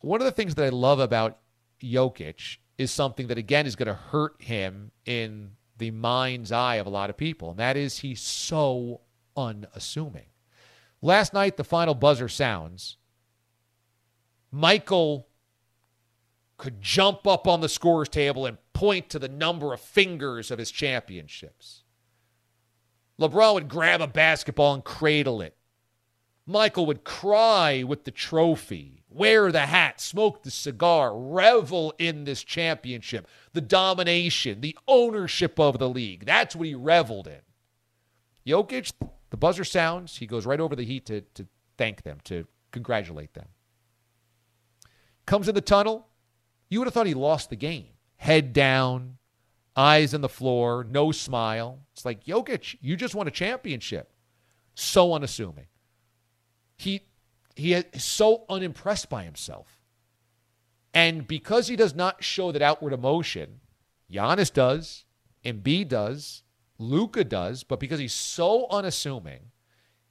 One 0.00 0.20
of 0.20 0.24
the 0.24 0.32
things 0.32 0.54
that 0.56 0.64
I 0.64 0.70
love 0.70 0.98
about 0.98 1.38
Jokic 1.80 2.58
is 2.78 2.90
something 2.90 3.26
that 3.26 3.38
again 3.38 3.66
is 3.66 3.76
going 3.76 3.88
to 3.88 3.94
hurt 3.94 4.40
him 4.40 4.90
in 5.04 5.52
the 5.78 5.90
mind's 5.90 6.52
eye 6.52 6.76
of 6.76 6.86
a 6.86 6.90
lot 6.90 7.10
of 7.10 7.16
people, 7.16 7.50
and 7.50 7.58
that 7.58 7.76
is 7.76 7.98
he's 7.98 8.20
so 8.20 9.00
unassuming. 9.36 10.26
Last 11.02 11.32
night, 11.32 11.56
the 11.56 11.64
final 11.64 11.94
buzzer 11.94 12.28
sounds. 12.28 12.96
Michael 14.50 15.28
could 16.58 16.82
jump 16.82 17.26
up 17.26 17.46
on 17.46 17.60
the 17.60 17.68
scores 17.68 18.08
table 18.08 18.44
and 18.44 18.58
point 18.74 19.08
to 19.08 19.18
the 19.18 19.28
number 19.28 19.72
of 19.72 19.80
fingers 19.80 20.50
of 20.50 20.58
his 20.58 20.70
championships. 20.70 21.84
LeBron 23.18 23.54
would 23.54 23.68
grab 23.68 24.00
a 24.00 24.06
basketball 24.06 24.74
and 24.74 24.84
cradle 24.84 25.40
it. 25.40 25.56
Michael 26.46 26.86
would 26.86 27.04
cry 27.04 27.82
with 27.82 28.04
the 28.04 28.10
trophy, 28.10 28.99
wear 29.10 29.50
the 29.52 29.66
hat, 29.66 30.00
smoke 30.00 30.42
the 30.42 30.50
cigar, 30.50 31.16
revel 31.16 31.92
in 31.98 32.24
this 32.24 32.42
championship, 32.42 33.26
the 33.52 33.60
domination, 33.60 34.60
the 34.60 34.78
ownership 34.86 35.58
of 35.58 35.78
the 35.78 35.88
league. 35.88 36.24
That's 36.24 36.54
what 36.54 36.68
he 36.68 36.74
reveled 36.74 37.26
in. 37.26 37.40
Jokic, 38.46 38.92
the 39.30 39.36
buzzer 39.36 39.64
sounds. 39.64 40.16
He 40.16 40.26
goes 40.26 40.46
right 40.46 40.60
over 40.60 40.76
the 40.76 40.84
heat 40.84 41.06
to, 41.06 41.22
to 41.34 41.46
thank 41.76 42.02
them, 42.02 42.18
to 42.24 42.46
congratulate 42.70 43.34
them. 43.34 43.46
Comes 45.26 45.48
in 45.48 45.54
the 45.54 45.60
tunnel. 45.60 46.06
You 46.68 46.78
would 46.78 46.86
have 46.86 46.94
thought 46.94 47.06
he 47.06 47.14
lost 47.14 47.50
the 47.50 47.56
game. 47.56 47.88
Head 48.16 48.52
down, 48.52 49.18
eyes 49.76 50.14
on 50.14 50.20
the 50.20 50.28
floor, 50.28 50.86
no 50.88 51.10
smile. 51.10 51.80
It's 51.92 52.04
like, 52.04 52.24
Jokic, 52.24 52.76
you 52.80 52.96
just 52.96 53.14
won 53.14 53.26
a 53.26 53.32
championship. 53.32 54.12
So 54.74 55.12
unassuming. 55.14 55.66
He 56.76 57.02
he 57.60 57.74
is 57.74 58.04
so 58.04 58.44
unimpressed 58.48 59.08
by 59.08 59.24
himself. 59.24 59.80
And 60.92 61.26
because 61.26 61.68
he 61.68 61.76
does 61.76 61.94
not 61.94 62.24
show 62.24 62.50
that 62.52 62.62
outward 62.62 62.92
emotion, 62.92 63.60
Giannis 64.10 64.52
does, 64.52 65.04
Embiid 65.44 65.88
does, 65.88 66.42
Luka 66.78 67.22
does, 67.22 67.62
but 67.62 67.78
because 67.78 68.00
he's 68.00 68.12
so 68.12 68.66
unassuming, 68.70 69.52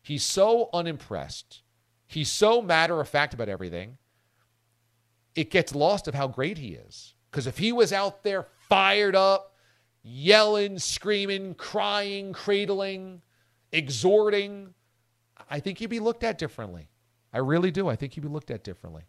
he's 0.01 0.23
so 0.23 0.69
unimpressed, 0.71 1.63
he's 2.07 2.31
so 2.31 2.62
matter 2.62 2.99
of 3.01 3.09
fact 3.09 3.33
about 3.33 3.49
everything, 3.49 3.97
it 5.35 5.49
gets 5.49 5.75
lost 5.75 6.07
of 6.07 6.13
how 6.13 6.27
great 6.27 6.57
he 6.57 6.69
is. 6.69 7.13
Because 7.29 7.47
if 7.47 7.57
he 7.57 7.71
was 7.71 7.91
out 7.91 8.23
there 8.23 8.45
fired 8.69 9.15
up, 9.15 9.55
yelling, 10.01 10.79
screaming, 10.79 11.53
crying, 11.55 12.33
cradling, 12.33 13.21
exhorting, 13.71 14.73
I 15.49 15.59
think 15.59 15.77
he'd 15.77 15.88
be 15.88 15.99
looked 15.99 16.23
at 16.23 16.38
differently. 16.38 16.89
I 17.31 17.37
really 17.39 17.71
do. 17.71 17.87
I 17.87 17.95
think 17.95 18.13
he'd 18.13 18.21
be 18.21 18.27
looked 18.27 18.51
at 18.51 18.63
differently. 18.63 19.03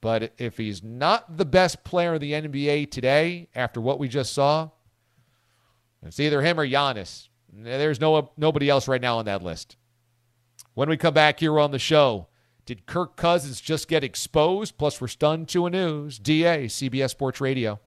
But 0.00 0.32
if 0.38 0.56
he's 0.56 0.82
not 0.82 1.36
the 1.36 1.44
best 1.44 1.84
player 1.84 2.14
in 2.14 2.20
the 2.20 2.32
NBA 2.32 2.90
today, 2.90 3.48
after 3.54 3.80
what 3.80 3.98
we 3.98 4.08
just 4.08 4.32
saw, 4.32 4.70
it's 6.02 6.20
either 6.20 6.42
him 6.42 6.60
or 6.60 6.66
Giannis. 6.66 7.28
There's 7.52 8.00
no 8.00 8.30
nobody 8.36 8.68
else 8.68 8.86
right 8.86 9.00
now 9.00 9.18
on 9.18 9.24
that 9.24 9.42
list. 9.42 9.76
When 10.74 10.88
we 10.88 10.96
come 10.96 11.14
back 11.14 11.40
here 11.40 11.58
on 11.58 11.72
the 11.72 11.78
show, 11.78 12.28
did 12.64 12.86
Kirk 12.86 13.16
Cousins 13.16 13.60
just 13.60 13.88
get 13.88 14.04
exposed? 14.04 14.78
Plus, 14.78 15.00
we're 15.00 15.08
stunned 15.08 15.48
to 15.48 15.66
a 15.66 15.70
news. 15.70 16.18
DA, 16.18 16.66
CBS 16.66 17.10
Sports 17.10 17.40
Radio. 17.40 17.80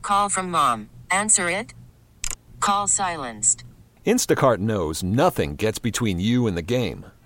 Call 0.00 0.28
from 0.28 0.50
mom. 0.50 0.88
Answer 1.10 1.50
it. 1.50 1.74
Call 2.60 2.86
silenced. 2.86 3.64
Instacart 4.06 4.58
knows 4.58 5.02
nothing 5.02 5.56
gets 5.56 5.78
between 5.78 6.18
you 6.18 6.46
and 6.46 6.56
the 6.56 6.62
game. 6.62 7.06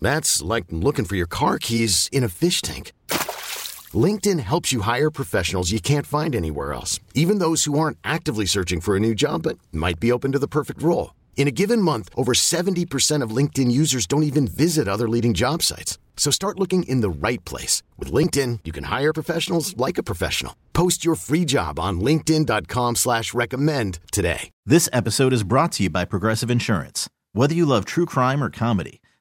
That's 0.00 0.42
like 0.42 0.66
looking 0.70 1.04
for 1.04 1.16
your 1.16 1.28
car 1.28 1.58
keys 1.58 2.08
in 2.10 2.24
a 2.24 2.28
fish 2.28 2.60
tank. 2.60 2.92
LinkedIn 3.94 4.40
helps 4.40 4.72
you 4.72 4.80
hire 4.80 5.10
professionals 5.10 5.70
you 5.70 5.80
can't 5.80 6.06
find 6.06 6.34
anywhere 6.34 6.72
else, 6.72 6.98
even 7.14 7.38
those 7.38 7.64
who 7.64 7.78
aren't 7.78 7.98
actively 8.02 8.46
searching 8.46 8.80
for 8.80 8.96
a 8.96 9.00
new 9.00 9.14
job 9.14 9.42
but 9.44 9.58
might 9.72 10.00
be 10.00 10.10
open 10.10 10.32
to 10.32 10.38
the 10.40 10.48
perfect 10.48 10.82
role. 10.82 11.14
In 11.36 11.46
a 11.46 11.52
given 11.52 11.80
month, 11.80 12.08
over 12.16 12.32
70% 12.32 13.22
of 13.22 13.30
LinkedIn 13.30 13.70
users 13.70 14.06
don't 14.06 14.24
even 14.24 14.48
visit 14.48 14.88
other 14.88 15.08
leading 15.08 15.34
job 15.34 15.62
sites. 15.62 15.98
So 16.16 16.30
start 16.30 16.58
looking 16.58 16.82
in 16.84 17.02
the 17.02 17.10
right 17.10 17.44
place. 17.44 17.82
With 17.98 18.10
LinkedIn, 18.10 18.60
you 18.64 18.72
can 18.72 18.84
hire 18.84 19.12
professionals 19.12 19.76
like 19.76 19.98
a 19.98 20.02
professional. 20.02 20.56
Post 20.72 21.04
your 21.04 21.14
free 21.14 21.44
job 21.44 21.78
on 21.78 22.00
linkedin.com 22.00 22.96
slash 22.96 23.34
recommend 23.34 24.00
today. 24.10 24.50
This 24.64 24.88
episode 24.92 25.32
is 25.32 25.44
brought 25.44 25.72
to 25.72 25.84
you 25.84 25.90
by 25.90 26.04
Progressive 26.06 26.50
Insurance. 26.50 27.08
Whether 27.32 27.54
you 27.54 27.66
love 27.66 27.84
true 27.84 28.06
crime 28.06 28.42
or 28.42 28.48
comedy, 28.50 29.00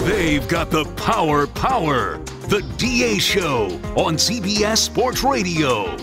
They've 0.00 0.46
got 0.48 0.70
the 0.70 0.84
power 0.96 1.46
power. 1.46 2.18
The 2.48 2.62
DA 2.78 3.18
Show 3.18 3.66
on 3.96 4.14
CBS 4.14 4.78
Sports 4.78 5.22
Radio. 5.22 5.96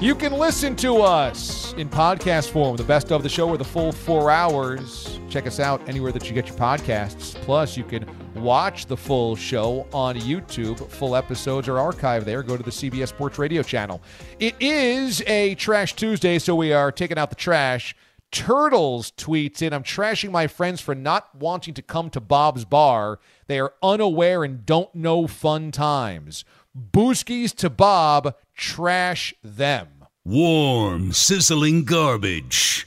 You 0.00 0.14
can 0.14 0.32
listen 0.32 0.76
to 0.76 0.96
us 0.96 1.72
in 1.74 1.88
podcast 1.88 2.50
form, 2.50 2.76
the 2.76 2.84
best 2.84 3.10
of 3.10 3.22
the 3.22 3.30
show 3.30 3.48
or 3.48 3.56
the 3.56 3.64
full 3.64 3.92
four 3.92 4.30
hours. 4.30 5.18
Check 5.30 5.46
us 5.46 5.58
out 5.58 5.88
anywhere 5.88 6.12
that 6.12 6.28
you 6.28 6.34
get 6.34 6.48
your 6.48 6.56
podcasts. 6.58 7.34
Plus, 7.36 7.78
you 7.78 7.84
can 7.84 8.06
watch 8.34 8.84
the 8.84 8.96
full 8.96 9.34
show 9.34 9.86
on 9.94 10.16
YouTube. 10.16 10.86
Full 10.90 11.16
episodes 11.16 11.68
are 11.68 11.76
archived 11.76 12.24
there. 12.24 12.42
Go 12.42 12.58
to 12.58 12.62
the 12.62 12.70
CBS 12.70 13.08
Sports 13.08 13.38
Radio 13.38 13.62
channel. 13.62 14.02
It 14.38 14.54
is 14.60 15.22
a 15.26 15.54
Trash 15.54 15.94
Tuesday, 15.94 16.38
so 16.38 16.54
we 16.54 16.74
are 16.74 16.92
taking 16.92 17.16
out 17.16 17.30
the 17.30 17.36
trash. 17.36 17.96
Turtles 18.32 19.12
tweets 19.12 19.62
in, 19.62 19.72
I'm 19.72 19.82
trashing 19.82 20.30
my 20.30 20.46
friends 20.46 20.80
for 20.80 20.94
not 20.94 21.34
wanting 21.34 21.74
to 21.74 21.82
come 21.82 22.10
to 22.10 22.20
Bob's 22.20 22.64
Bar. 22.64 23.18
They 23.46 23.58
are 23.58 23.74
unaware 23.82 24.44
and 24.44 24.66
don't 24.66 24.94
know 24.94 25.26
fun 25.26 25.70
times. 25.70 26.44
Booskies 26.76 27.54
to 27.56 27.70
Bob, 27.70 28.34
trash 28.54 29.32
them. 29.42 29.88
Warm, 30.24 31.12
sizzling 31.12 31.84
garbage. 31.84 32.86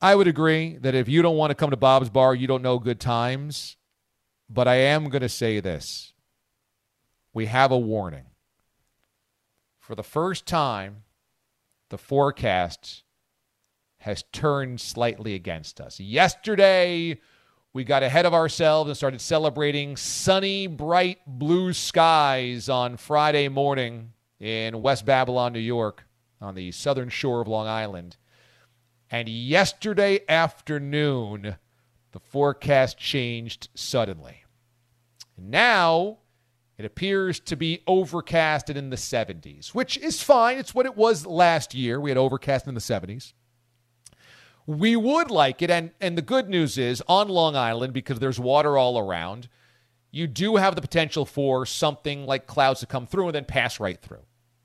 I 0.00 0.14
would 0.14 0.28
agree 0.28 0.76
that 0.78 0.94
if 0.94 1.08
you 1.08 1.22
don't 1.22 1.36
want 1.36 1.50
to 1.50 1.54
come 1.54 1.70
to 1.70 1.76
Bob's 1.76 2.10
Bar, 2.10 2.34
you 2.34 2.46
don't 2.46 2.62
know 2.62 2.78
good 2.78 3.00
times. 3.00 3.76
But 4.48 4.66
I 4.66 4.76
am 4.76 5.08
going 5.08 5.22
to 5.22 5.28
say 5.28 5.60
this 5.60 6.12
we 7.32 7.46
have 7.46 7.70
a 7.70 7.78
warning. 7.78 8.26
For 9.78 9.94
the 9.94 10.02
first 10.02 10.46
time, 10.46 11.04
the 11.88 11.98
forecast 11.98 13.02
has 14.00 14.24
turned 14.32 14.80
slightly 14.80 15.34
against 15.34 15.80
us. 15.80 16.00
Yesterday, 16.00 17.20
we 17.72 17.84
got 17.84 18.02
ahead 18.02 18.26
of 18.26 18.34
ourselves 18.34 18.88
and 18.88 18.96
started 18.96 19.20
celebrating 19.20 19.96
sunny, 19.96 20.66
bright 20.66 21.18
blue 21.26 21.72
skies 21.72 22.68
on 22.68 22.96
Friday 22.96 23.48
morning 23.48 24.12
in 24.40 24.80
West 24.80 25.04
Babylon, 25.04 25.52
New 25.52 25.60
York, 25.60 26.06
on 26.40 26.54
the 26.54 26.72
southern 26.72 27.10
shore 27.10 27.42
of 27.42 27.48
Long 27.48 27.68
Island. 27.68 28.16
And 29.10 29.28
yesterday 29.28 30.20
afternoon, 30.28 31.56
the 32.12 32.20
forecast 32.20 32.96
changed 32.96 33.68
suddenly. 33.74 34.44
Now, 35.36 36.20
it 36.78 36.86
appears 36.86 37.38
to 37.40 37.56
be 37.56 37.82
overcast 37.86 38.70
and 38.70 38.78
in 38.78 38.88
the 38.88 38.96
70s, 38.96 39.74
which 39.74 39.98
is 39.98 40.22
fine. 40.22 40.56
It's 40.56 40.74
what 40.74 40.86
it 40.86 40.96
was 40.96 41.26
last 41.26 41.74
year. 41.74 42.00
We 42.00 42.10
had 42.10 42.16
overcast 42.16 42.66
in 42.66 42.72
the 42.72 42.80
70s. 42.80 43.34
We 44.70 44.94
would 44.94 45.32
like 45.32 45.62
it, 45.62 45.70
and, 45.70 45.90
and 46.00 46.16
the 46.16 46.22
good 46.22 46.48
news 46.48 46.78
is 46.78 47.02
on 47.08 47.28
Long 47.28 47.56
Island, 47.56 47.92
because 47.92 48.20
there's 48.20 48.38
water 48.38 48.78
all 48.78 49.00
around, 49.00 49.48
you 50.12 50.28
do 50.28 50.56
have 50.56 50.76
the 50.76 50.80
potential 50.80 51.24
for 51.24 51.66
something 51.66 52.24
like 52.24 52.46
clouds 52.46 52.78
to 52.78 52.86
come 52.86 53.04
through 53.04 53.26
and 53.26 53.34
then 53.34 53.44
pass 53.44 53.80
right 53.80 54.00
through. 54.00 54.22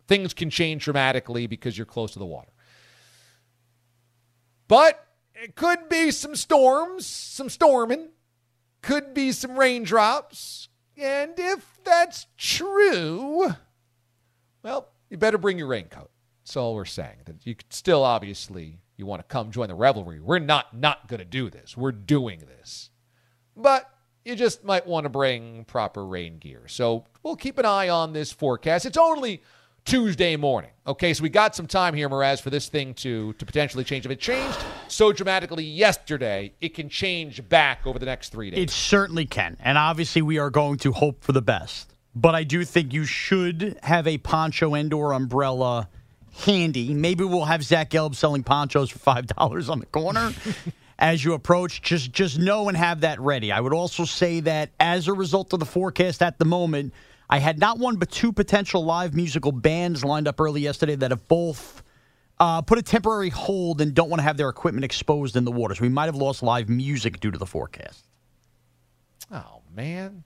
Things 0.08 0.36
can 0.36 0.52
change 0.52 0.84
dramatically 0.84 1.48
because 1.48 1.76
you're 1.76 1.88
close 1.88 2.12
to 2.14 2.20
the 2.20 2.26
water. 2.26 2.52
But 4.68 5.04
it 5.34 5.56
could 5.56 5.90
be 5.90 6.12
some 6.12 6.36
storms, 6.36 7.08
some 7.08 7.50
storming, 7.50 8.10
could 8.84 9.16
be 9.16 9.32
some 9.32 9.58
raindrops. 9.58 10.70
And 10.96 11.34
if 11.36 11.80
that's 11.84 12.28
true, 12.38 13.56
well, 14.62 14.90
you 15.10 15.18
better 15.18 15.40
bring 15.40 15.58
your 15.58 15.68
raincoat. 15.68 16.12
That's 16.44 16.58
all 16.58 16.76
we're 16.76 16.86
saying. 16.86 17.18
That 17.26 17.44
you 17.48 17.56
could 17.56 17.74
still 17.74 18.04
obviously 18.04 18.82
you 18.98 19.06
want 19.06 19.22
to 19.22 19.28
come 19.28 19.52
join 19.52 19.68
the 19.68 19.76
revelry. 19.76 20.20
We're 20.20 20.40
not 20.40 20.78
not 20.78 21.08
going 21.08 21.20
to 21.20 21.26
do 21.26 21.50
this. 21.50 21.76
We're 21.76 21.92
doing 21.92 22.40
this. 22.40 22.90
But 23.56 23.90
you 24.24 24.36
just 24.36 24.64
might 24.64 24.88
want 24.88 25.06
to 25.06 25.10
bring 25.10 25.66
proper 25.66 26.06
rain 26.06 26.40
gear. 26.40 26.68
So 26.68 27.06
we'll 27.24 27.36
keep 27.36 27.58
an 27.58 27.66
eye 27.66 27.90
on 27.90 28.14
this 28.14 28.32
forecast. 28.32 28.86
It's 28.86 28.98
only 28.98 29.44
Tuesday 29.86 30.36
morning. 30.36 30.72
Okay, 30.88 31.14
so 31.14 31.22
we 31.22 31.30
got 31.30 31.56
some 31.56 31.68
time 31.68 31.94
here, 31.94 32.10
Mraz, 32.10 32.42
for 32.42 32.50
this 32.50 32.68
thing 32.68 32.96
to 32.96 33.34
to 33.34 33.46
potentially 33.46 33.84
change. 33.84 34.06
If 34.06 34.12
it 34.12 34.20
changed 34.20 34.58
so 34.88 35.12
dramatically 35.12 35.64
yesterday, 35.64 36.54
it 36.60 36.70
can 36.74 36.90
change 36.90 37.48
back 37.48 37.86
over 37.86 38.00
the 38.00 38.08
next 38.08 38.30
three 38.30 38.50
days. 38.50 38.60
It 38.60 38.70
certainly 38.72 39.26
can. 39.26 39.58
And 39.60 39.78
obviously, 39.78 40.24
we 40.24 40.40
are 40.40 40.50
going 40.50 40.78
to 40.80 40.92
hope 40.92 41.24
for 41.24 41.32
the 41.32 41.42
best. 41.42 41.94
But 42.16 42.34
I 42.34 42.44
do 42.44 42.64
think 42.64 42.94
you 42.94 43.06
should 43.06 43.78
have 43.84 44.08
a 44.08 44.18
poncho 44.18 44.74
and 44.74 44.92
or 44.94 45.12
umbrella 45.12 45.90
handy. 46.44 46.94
Maybe 46.94 47.24
we'll 47.24 47.46
have 47.46 47.64
Zach 47.64 47.90
Gelb 47.90 48.16
selling 48.16 48.44
ponchos 48.44 48.90
for 48.90 49.00
$5 49.00 49.70
on 49.70 49.80
the 49.80 49.86
corner. 49.88 50.34
as 51.00 51.24
you 51.24 51.34
approach, 51.34 51.82
just 51.82 52.12
just 52.14 52.40
know 52.40 52.68
and 52.70 52.78
have 52.78 53.02
that 53.02 53.20
ready. 53.20 53.52
I 53.52 53.60
would 53.60 53.74
also 53.74 54.06
say 54.06 54.40
that 54.42 54.72
as 54.80 55.08
a 55.08 55.14
result 55.14 55.54
of 55.54 55.60
the 55.60 55.66
forecast 55.66 56.22
at 56.22 56.40
the 56.40 56.46
moment, 56.46 56.94
I 57.30 57.40
had 57.40 57.60
not 57.60 57.80
one 57.80 57.98
but 57.98 58.12
two 58.12 58.32
potential 58.32 58.84
live 58.84 59.14
musical 59.14 59.52
bands 59.52 60.06
lined 60.06 60.28
up 60.28 60.40
early 60.40 60.62
yesterday 60.62 60.96
that 60.96 61.12
have 61.12 61.28
both 61.28 61.84
uh, 62.40 62.62
put 62.62 62.78
a 62.78 62.82
temporary 62.82 63.30
hold 63.30 63.82
and 63.82 63.94
don't 63.94 64.10
want 64.10 64.20
to 64.20 64.24
have 64.24 64.38
their 64.38 64.50
equipment 64.50 64.86
exposed 64.86 65.36
in 65.36 65.46
the 65.46 65.52
waters. 65.52 65.82
We 65.82 65.90
might 65.90 66.06
have 66.06 66.16
lost 66.16 66.44
live 66.44 66.70
music 66.70 67.20
due 67.20 67.32
to 67.32 67.38
the 67.38 67.46
forecast. 67.46 68.06
oh 69.32 69.62
man. 69.74 70.24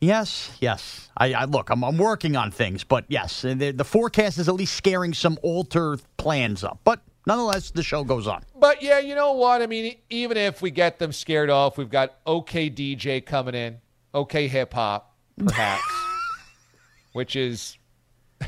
Yes, 0.00 0.50
yes. 0.60 1.08
I, 1.16 1.32
I 1.32 1.44
look. 1.44 1.70
I'm, 1.70 1.82
I'm 1.82 1.98
working 1.98 2.36
on 2.36 2.50
things, 2.52 2.84
but 2.84 3.04
yes, 3.08 3.42
the, 3.42 3.72
the 3.72 3.84
forecast 3.84 4.38
is 4.38 4.48
at 4.48 4.54
least 4.54 4.74
scaring 4.74 5.12
some 5.12 5.38
alter 5.42 5.98
plans 6.16 6.62
up. 6.62 6.78
But 6.84 7.00
nonetheless, 7.26 7.70
the 7.72 7.82
show 7.82 8.04
goes 8.04 8.26
on. 8.28 8.44
But 8.56 8.80
yeah, 8.82 9.00
you 9.00 9.14
know 9.16 9.32
what? 9.32 9.60
I 9.60 9.66
mean, 9.66 9.96
even 10.10 10.36
if 10.36 10.62
we 10.62 10.70
get 10.70 10.98
them 11.00 11.10
scared 11.12 11.50
off, 11.50 11.76
we've 11.76 11.90
got 11.90 12.14
OK 12.26 12.70
DJ 12.70 13.24
coming 13.26 13.54
in, 13.56 13.78
OK 14.14 14.46
hip 14.46 14.72
hop, 14.72 15.16
perhaps, 15.44 15.82
which 17.12 17.34
is 17.34 17.76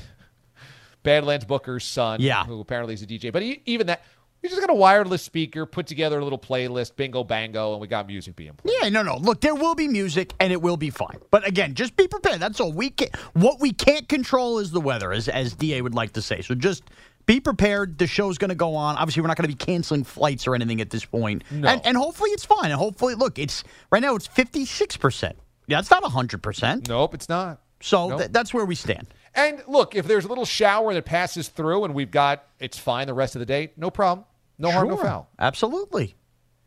Badlands 1.02 1.44
Booker's 1.46 1.84
son, 1.84 2.20
Yeah. 2.20 2.44
who 2.44 2.60
apparently 2.60 2.94
is 2.94 3.02
a 3.02 3.06
DJ. 3.06 3.32
But 3.32 3.42
e- 3.42 3.62
even 3.66 3.88
that, 3.88 4.02
we 4.42 4.48
just 4.48 4.60
got 4.60 4.70
a 4.70 4.74
wireless 4.74 5.22
speaker, 5.22 5.66
put 5.66 5.86
together 5.86 6.18
a 6.18 6.24
little 6.24 6.38
playlist, 6.38 6.96
bingo 6.96 7.24
bango, 7.24 7.72
and 7.72 7.80
we 7.80 7.86
got 7.86 8.06
music 8.06 8.36
being 8.36 8.52
played. 8.54 8.74
Yeah, 8.82 8.88
no, 8.88 9.02
no. 9.02 9.16
Look, 9.16 9.40
there 9.40 9.54
will 9.54 9.74
be 9.74 9.86
music 9.88 10.32
and 10.40 10.52
it 10.52 10.62
will 10.62 10.76
be 10.76 10.90
fine. 10.90 11.18
But 11.30 11.46
again, 11.46 11.74
just 11.74 11.96
be 11.96 12.08
prepared. 12.08 12.40
That's 12.40 12.60
all. 12.60 12.72
We 12.72 12.90
can 12.90 13.08
what 13.34 13.60
we 13.60 13.72
can't 13.72 14.08
control 14.08 14.58
is 14.58 14.70
the 14.70 14.80
weather, 14.80 15.12
as 15.12 15.28
as 15.28 15.54
Da 15.54 15.80
would 15.82 15.94
like 15.94 16.12
to 16.14 16.22
say. 16.22 16.40
So 16.42 16.54
just 16.54 16.84
be 17.26 17.38
prepared. 17.38 17.98
The 17.98 18.06
show's 18.06 18.38
going 18.38 18.48
to 18.48 18.54
go 18.54 18.74
on. 18.74 18.96
Obviously, 18.96 19.20
we're 19.22 19.28
not 19.28 19.36
going 19.36 19.50
to 19.50 19.56
be 19.56 19.64
canceling 19.64 20.04
flights 20.04 20.46
or 20.46 20.54
anything 20.54 20.80
at 20.80 20.90
this 20.90 21.04
point. 21.04 21.44
No. 21.50 21.68
And, 21.68 21.84
and 21.84 21.96
hopefully 21.96 22.30
it's 22.30 22.44
fine. 22.44 22.70
And 22.70 22.74
hopefully, 22.74 23.14
look, 23.14 23.38
it's 23.38 23.62
right 23.92 24.00
now 24.02 24.14
it's 24.16 24.26
fifty 24.26 24.64
six 24.64 24.96
percent. 24.96 25.36
Yeah, 25.66 25.78
it's 25.78 25.90
not 25.90 26.02
hundred 26.04 26.42
percent. 26.42 26.88
Nope, 26.88 27.14
it's 27.14 27.28
not. 27.28 27.60
So 27.82 28.08
Nope. 28.08 28.18
th- 28.18 28.32
that's 28.32 28.52
where 28.52 28.64
we 28.64 28.74
stand. 28.74 29.06
And 29.34 29.62
look, 29.68 29.94
if 29.94 30.06
there's 30.06 30.24
a 30.24 30.28
little 30.28 30.44
shower 30.44 30.92
that 30.92 31.04
passes 31.04 31.48
through 31.48 31.84
and 31.84 31.94
we've 31.94 32.10
got 32.10 32.44
it's 32.58 32.76
fine 32.78 33.06
the 33.06 33.14
rest 33.14 33.36
of 33.36 33.40
the 33.40 33.46
day, 33.46 33.72
no 33.76 33.90
problem. 33.90 34.26
No 34.60 34.70
harm, 34.70 34.88
no 34.88 34.96
foul. 34.98 35.30
Absolutely. 35.38 36.14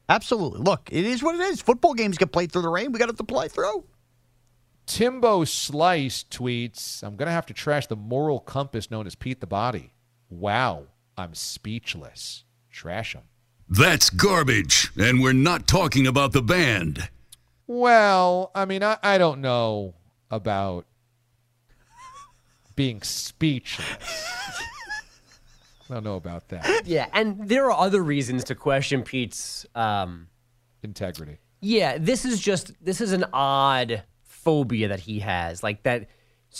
Absolutely. 0.09 0.59
Look, 0.59 0.89
it 0.91 1.05
is 1.05 1.21
what 1.21 1.35
it 1.35 1.41
is. 1.41 1.61
Football 1.61 1.93
games 1.93 2.17
get 2.17 2.31
played 2.31 2.51
through 2.51 2.63
the 2.63 2.69
rain. 2.69 2.91
We 2.91 2.99
got 2.99 3.15
to 3.15 3.23
play 3.23 3.47
through. 3.47 3.85
Timbo 4.85 5.45
Slice 5.45 6.25
tweets, 6.29 7.03
I'm 7.03 7.15
going 7.15 7.27
to 7.27 7.33
have 7.33 7.45
to 7.45 7.53
trash 7.53 7.87
the 7.87 7.95
moral 7.95 8.39
compass 8.39 8.91
known 8.91 9.07
as 9.07 9.15
Pete 9.15 9.39
the 9.39 9.47
Body. 9.47 9.93
Wow, 10.29 10.87
I'm 11.17 11.35
speechless. 11.35 12.43
Trash 12.69 13.13
him. 13.13 13.21
That's 13.69 14.09
garbage, 14.09 14.91
and 14.97 15.21
we're 15.21 15.31
not 15.31 15.67
talking 15.67 16.05
about 16.05 16.33
the 16.33 16.41
band. 16.41 17.09
Well, 17.65 18.51
I 18.53 18.65
mean, 18.65 18.83
I, 18.83 18.97
I 19.01 19.17
don't 19.17 19.39
know 19.39 19.93
about 20.29 20.85
being 22.75 23.01
speechless. 23.03 23.85
I 25.93 25.97
don't 25.97 26.05
know 26.05 26.15
about 26.15 26.47
that. 26.49 26.87
Yeah, 26.87 27.05
and 27.13 27.47
there 27.47 27.71
are 27.71 27.85
other 27.85 28.01
reasons 28.01 28.45
to 28.45 28.55
question 28.55 29.03
Pete's. 29.03 29.67
Um, 29.75 30.27
Integrity. 30.81 31.37
yeah, 31.61 31.99
this 31.99 32.25
is 32.25 32.39
just 32.41 32.73
this 32.83 32.99
is 32.99 33.11
an 33.13 33.25
odd 33.31 34.01
phobia 34.23 34.87
that 34.87 34.99
he 34.99 35.19
has, 35.19 35.61
like 35.61 35.83
that. 35.83 36.07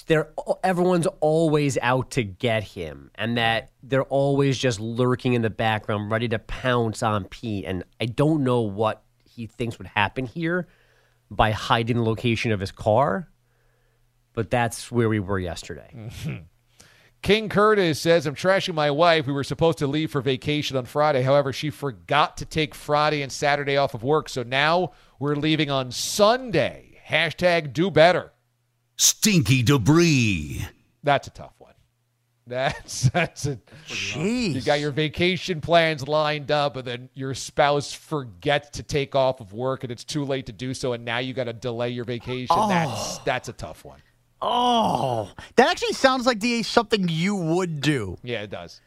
They're 0.06 0.30
everyone's 0.64 1.08
always 1.20 1.80
out 1.82 2.12
to 2.12 2.24
get 2.24 2.64
him, 2.64 3.10
and 3.16 3.38
that 3.38 3.72
they're 3.82 4.04
always 4.04 4.60
just 4.60 4.80
lurking 4.80 5.34
in 5.34 5.42
the 5.42 5.50
background, 5.50 6.12
ready 6.12 6.28
to 6.30 6.38
pounce 6.38 7.02
on 7.02 7.26
Pete. 7.26 7.66
And 7.66 7.84
I 8.00 8.06
don't 8.06 8.44
know 8.44 8.62
what 8.62 9.04
he 9.26 9.48
thinks 9.48 9.80
would 9.80 9.88
happen 9.88 10.28
here 10.28 10.68
by 11.32 11.50
hiding 11.52 11.98
the 11.98 12.04
location 12.04 12.52
of 12.52 12.60
his 12.60 12.72
car, 12.72 13.30
but 14.34 14.52
that's 14.52 14.92
where 14.92 15.10
we 15.10 15.20
were 15.20 15.40
yesterday. 15.40 16.12
King 17.24 17.48
Curtis 17.48 18.02
says, 18.02 18.28
I'm 18.28 18.36
trashing 18.36 18.74
my 18.76 18.92
wife. 18.92 19.26
We 19.26 19.32
were 19.34 19.46
supposed 19.46 19.78
to 19.78 19.88
leave 19.88 20.12
for 20.12 20.20
vacation 20.20 20.76
on 20.76 20.84
Friday. 20.84 21.22
However, 21.22 21.54
she 21.54 21.70
forgot 21.70 22.36
to 22.38 22.46
take 22.46 22.76
Friday 22.76 23.22
and 23.22 23.32
Saturday 23.32 23.78
off 23.78 23.94
of 23.94 24.04
work. 24.04 24.28
So 24.28 24.44
now 24.44 24.92
we're 25.20 25.36
leaving 25.36 25.72
on 25.72 25.92
Sunday. 25.92 27.00
Hashtag 27.08 27.72
do 27.72 27.90
better. 27.90 28.34
Stinky 28.98 29.64
debris. 29.64 30.68
That's 31.02 31.28
a 31.28 31.32
tough 31.32 31.54
one. 31.58 31.74
That's 32.46 33.04
that's 33.04 33.46
a 33.46 33.58
Jeez. 33.88 34.54
you 34.54 34.62
got 34.62 34.82
your 34.82 34.92
vacation 34.92 35.62
plans 35.62 36.06
lined 36.06 36.52
up 36.52 36.76
and 36.76 36.86
then 36.86 37.10
your 37.14 37.34
spouse 37.34 37.94
forgets 37.94 38.72
to 38.72 38.84
take 38.84 39.16
off 39.16 39.40
of 39.40 39.54
work 39.54 39.84
and 39.84 39.92
it's 39.94 40.04
too 40.04 40.26
late 40.26 40.48
to 40.48 40.52
do 40.52 40.74
so 40.74 40.92
and 40.92 41.06
now 41.06 41.20
you 41.20 41.34
got 41.34 41.46
to 41.46 41.54
delay 41.54 41.92
your 41.92 42.04
vacation. 42.04 42.54
That's 42.68 43.18
oh. 43.18 43.22
that's 43.24 43.48
a 43.48 43.54
tough 43.54 43.86
one. 43.86 44.02
Oh, 44.46 45.32
that 45.56 45.70
actually 45.70 45.94
sounds 45.94 46.26
like 46.26 46.42
the 46.42 46.64
something 46.64 47.08
you 47.08 47.34
would 47.36 47.80
do. 47.80 48.18
Yeah, 48.24 48.42
it 48.42 48.50
does. 48.50 48.82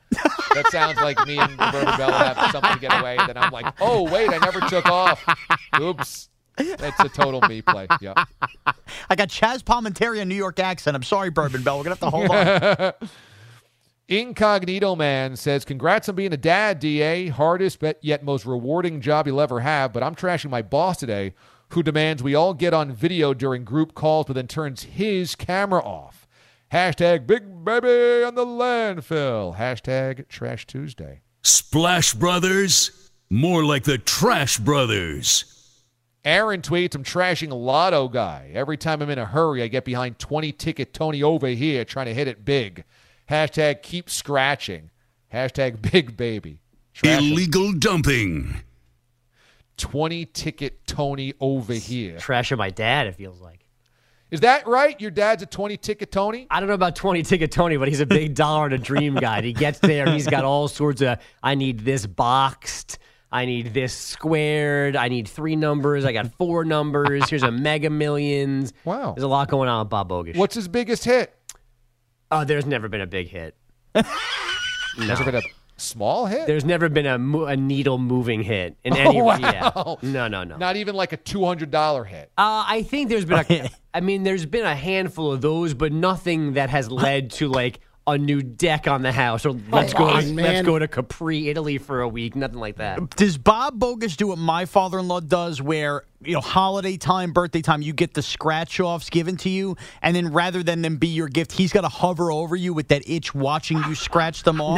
That 0.55 0.67
sounds 0.71 0.99
like 0.99 1.27
me 1.27 1.39
and 1.39 1.51
Roberta 1.53 1.97
Bell 1.97 2.13
have 2.13 2.51
something 2.53 2.75
to 2.75 2.79
get 2.79 2.93
away. 3.01 3.17
and 3.17 3.29
Then 3.29 3.39
I'm 3.39 3.51
like, 3.51 3.67
oh 3.81 4.03
wait, 4.03 4.29
I 4.29 4.39
never 4.39 4.61
took 4.61 4.87
off. 4.87 5.25
Oops. 5.81 6.29
That's 6.57 7.01
a 7.01 7.09
total 7.09 7.41
me 7.49 7.63
play. 7.63 7.87
Yeah. 8.01 8.13
I 9.11 9.15
got 9.17 9.29
Chazz 9.29 9.63
Palminteri, 9.63 10.21
a 10.21 10.25
New 10.25 10.35
York 10.35 10.59
accent. 10.61 10.95
I'm 10.95 11.03
sorry, 11.03 11.31
Bourbon 11.31 11.63
Belle. 11.63 11.79
We're 11.79 11.85
gonna 11.85 11.97
have 11.97 12.01
to 12.01 12.11
hold 12.11 12.31
on. 12.31 13.09
Incognito 14.09 14.95
Man 14.95 15.37
says, 15.37 15.65
Congrats 15.65 16.09
on 16.09 16.15
being 16.15 16.33
a 16.33 16.37
dad, 16.37 16.79
DA. 16.81 17.29
Hardest 17.29 17.81
but 17.81 17.99
yet 18.03 18.23
most 18.23 18.47
rewarding 18.47 19.01
job 19.01 19.27
you'll 19.27 19.41
ever 19.41 19.61
have. 19.61 19.93
But 19.93 20.03
I'm 20.03 20.15
trashing 20.15 20.51
my 20.51 20.63
boss 20.63 20.99
today, 20.99 21.35
who 21.71 21.83
demands 21.83 22.23
we 22.23 22.35
all 22.35 22.55
get 22.55 22.75
on 22.75 22.93
video 22.93 23.35
during 23.35 23.65
group 23.65 23.95
calls, 23.95 24.27
but 24.27 24.35
then 24.35 24.47
turns 24.47 24.85
his 24.85 25.35
camera 25.35 25.83
off. 25.83 26.27
Hashtag 26.73 27.27
Big 27.27 27.65
Baby 27.65 28.25
on 28.25 28.35
the 28.35 28.47
landfill. 28.47 29.57
Hashtag 29.57 30.29
Trash 30.29 30.67
Tuesday. 30.67 31.21
Splash 31.43 32.15
Brothers? 32.15 33.11
More 33.31 33.65
like 33.65 33.85
the 33.85 33.99
Trash 33.99 34.59
Brothers. 34.59 35.45
Aaron 36.25 36.61
tweets, 36.61 36.97
I'm 36.97 37.05
trashing 37.05 37.53
a 37.53 37.55
Lotto 37.55 38.09
guy. 38.09 38.51
Every 38.53 38.77
time 38.77 39.01
I'm 39.01 39.11
in 39.11 39.19
a 39.19 39.25
hurry, 39.25 39.63
I 39.63 39.69
get 39.69 39.85
behind 39.85 40.19
20 40.19 40.51
ticket 40.53 40.93
Tony 40.93 41.23
over 41.23 41.47
here 41.47 41.85
trying 41.85 42.07
to 42.07 42.15
hit 42.15 42.27
it 42.27 42.45
big. 42.45 42.85
Hashtag 43.31 43.83
keep 43.83 44.11
scratching. 44.11 44.91
Hashtag 45.33 45.91
big 45.93 46.17
baby. 46.17 46.59
Trash 46.95 47.21
him. 47.21 47.33
Illegal 47.33 47.73
dumping. 47.75 48.57
20 49.77 50.27
ticket 50.27 50.87
Tony 50.87 51.35
over 51.41 51.73
here. 51.73 52.17
Trashing 52.17 52.59
my 52.59 52.71
dad, 52.71 53.07
it 53.07 53.17
feels 53.17 53.41
like. 53.41 53.67
Is 54.31 54.41
that 54.41 54.67
right? 54.67 55.01
Your 55.01 55.13
dad's 55.13 55.43
a 55.45 55.47
20 55.47 55.77
ticket 55.77 56.11
Tony? 56.11 56.49
I 56.51 56.59
don't 56.59 56.69
know 56.69 56.75
about 56.75 56.97
20 56.97 57.23
ticket 57.23 57.53
Tony, 57.53 57.77
but 57.77 57.87
he's 57.87 58.01
a 58.01 58.07
big 58.07 58.35
dollar 58.35 58.65
and 58.65 58.75
a 58.75 58.79
dream 58.79 59.15
guy. 59.15 59.41
He 59.43 59.53
gets 59.53 59.79
there 59.79 60.11
he's 60.11 60.27
got 60.27 60.45
all 60.45 60.67
sorts 60.67 61.01
of 61.01 61.19
I 61.43 61.55
need 61.55 61.81
this 61.81 62.07
boxed. 62.07 62.99
I 63.31 63.45
need 63.45 63.75
this 63.75 63.93
squared. 63.93 64.97
I 64.97 65.09
need 65.09 65.29
three 65.29 65.57
numbers. 65.57 66.05
I 66.05 66.13
got 66.13 66.33
four 66.35 66.65
numbers. 66.65 67.29
Here's 67.29 67.43
a 67.43 67.51
mega 67.51 67.91
millions. 67.91 68.73
Wow. 68.85 69.13
There's 69.15 69.25
a 69.25 69.29
lot 69.29 69.49
going 69.49 69.69
on 69.69 69.81
with 69.81 69.91
Bob 69.91 70.09
Bogusch. 70.09 70.37
What's 70.37 70.55
his 70.55 70.69
biggest 70.69 71.05
hit? 71.05 71.33
Oh, 72.31 72.45
there's 72.45 72.67
never 72.67 72.89
been 72.89 73.01
a 73.01 73.07
big 73.07 73.29
hit. 73.29 73.57
Has 73.95 74.07
there 74.97 75.25
been 75.25 75.37
a 75.37 75.43
small 75.77 76.27
hit? 76.27 76.47
There's 76.47 76.65
never 76.65 76.89
been 76.89 77.07
a, 77.07 77.19
mo- 77.19 77.45
a 77.47 77.57
needle 77.57 77.99
moving 77.99 78.43
hit 78.43 78.77
in 78.85 78.97
any. 78.97 79.21
Oh, 79.21 79.25
wow. 79.25 79.39
Yeah. 79.39 80.11
No, 80.11 80.29
no, 80.29 80.45
no. 80.45 80.57
Not 80.57 80.77
even 80.77 80.95
like 80.95 81.13
a 81.13 81.17
$200 81.19 82.07
hit. 82.07 82.31
Uh, 82.39 82.65
I 82.67 82.83
think 82.83 83.09
there's 83.09 83.25
been 83.25 83.45
a, 83.49 83.71
I 83.95 84.01
mean, 84.01 84.23
there's 84.23 84.47
been 84.47 84.65
a 84.65 84.75
handful 84.75 85.33
of 85.33 85.41
those, 85.41 85.75
but 85.75 85.93
nothing 85.93 86.55
that 86.55 86.71
has 86.71 86.91
led 86.91 87.31
to 87.33 87.49
like 87.49 87.81
a 88.09 88.17
new 88.17 88.41
deck 88.41 88.87
on 88.87 89.03
the 89.03 89.11
house 89.11 89.45
or 89.45 89.51
let's 89.71 89.93
go 89.93 90.07
to, 90.07 90.13
on, 90.15 90.37
let's 90.37 90.65
go 90.65 90.79
to 90.79 90.87
Capri, 90.87 91.49
Italy 91.49 91.77
for 91.79 92.03
a 92.03 92.09
week. 92.09 92.37
Nothing 92.37 92.59
like 92.61 92.77
that. 92.77 93.17
Does 93.17 93.37
Bob 93.37 93.81
Bogusch 93.81 94.17
do 94.17 94.29
what 94.29 94.39
my 94.39 94.65
father-in-law 94.65 95.21
does, 95.21 95.61
where 95.61 96.05
you 96.23 96.35
know 96.35 96.41
holiday 96.41 96.97
time, 96.97 97.33
birthday 97.33 97.63
time, 97.63 97.83
you 97.83 97.93
get 97.93 98.15
the 98.15 98.23
scratch 98.23 98.79
offs 98.79 99.11
given 99.11 99.37
to 99.39 99.49
you, 99.49 99.77
and 100.03 100.15
then 100.15 100.33
rather 100.33 100.63
than 100.63 100.83
them 100.83 100.99
be 100.99 101.09
your 101.09 101.29
gift, 101.29 101.51
he's 101.53 101.73
got 101.73 101.81
to 101.81 101.89
hover 101.89 102.31
over 102.31 102.55
you 102.55 102.73
with 102.73 102.89
that 102.89 103.09
itch, 103.09 103.35
watching 103.35 103.79
you 103.79 103.95
scratch 103.97 104.45
them 104.45 104.61
off. 104.61 104.77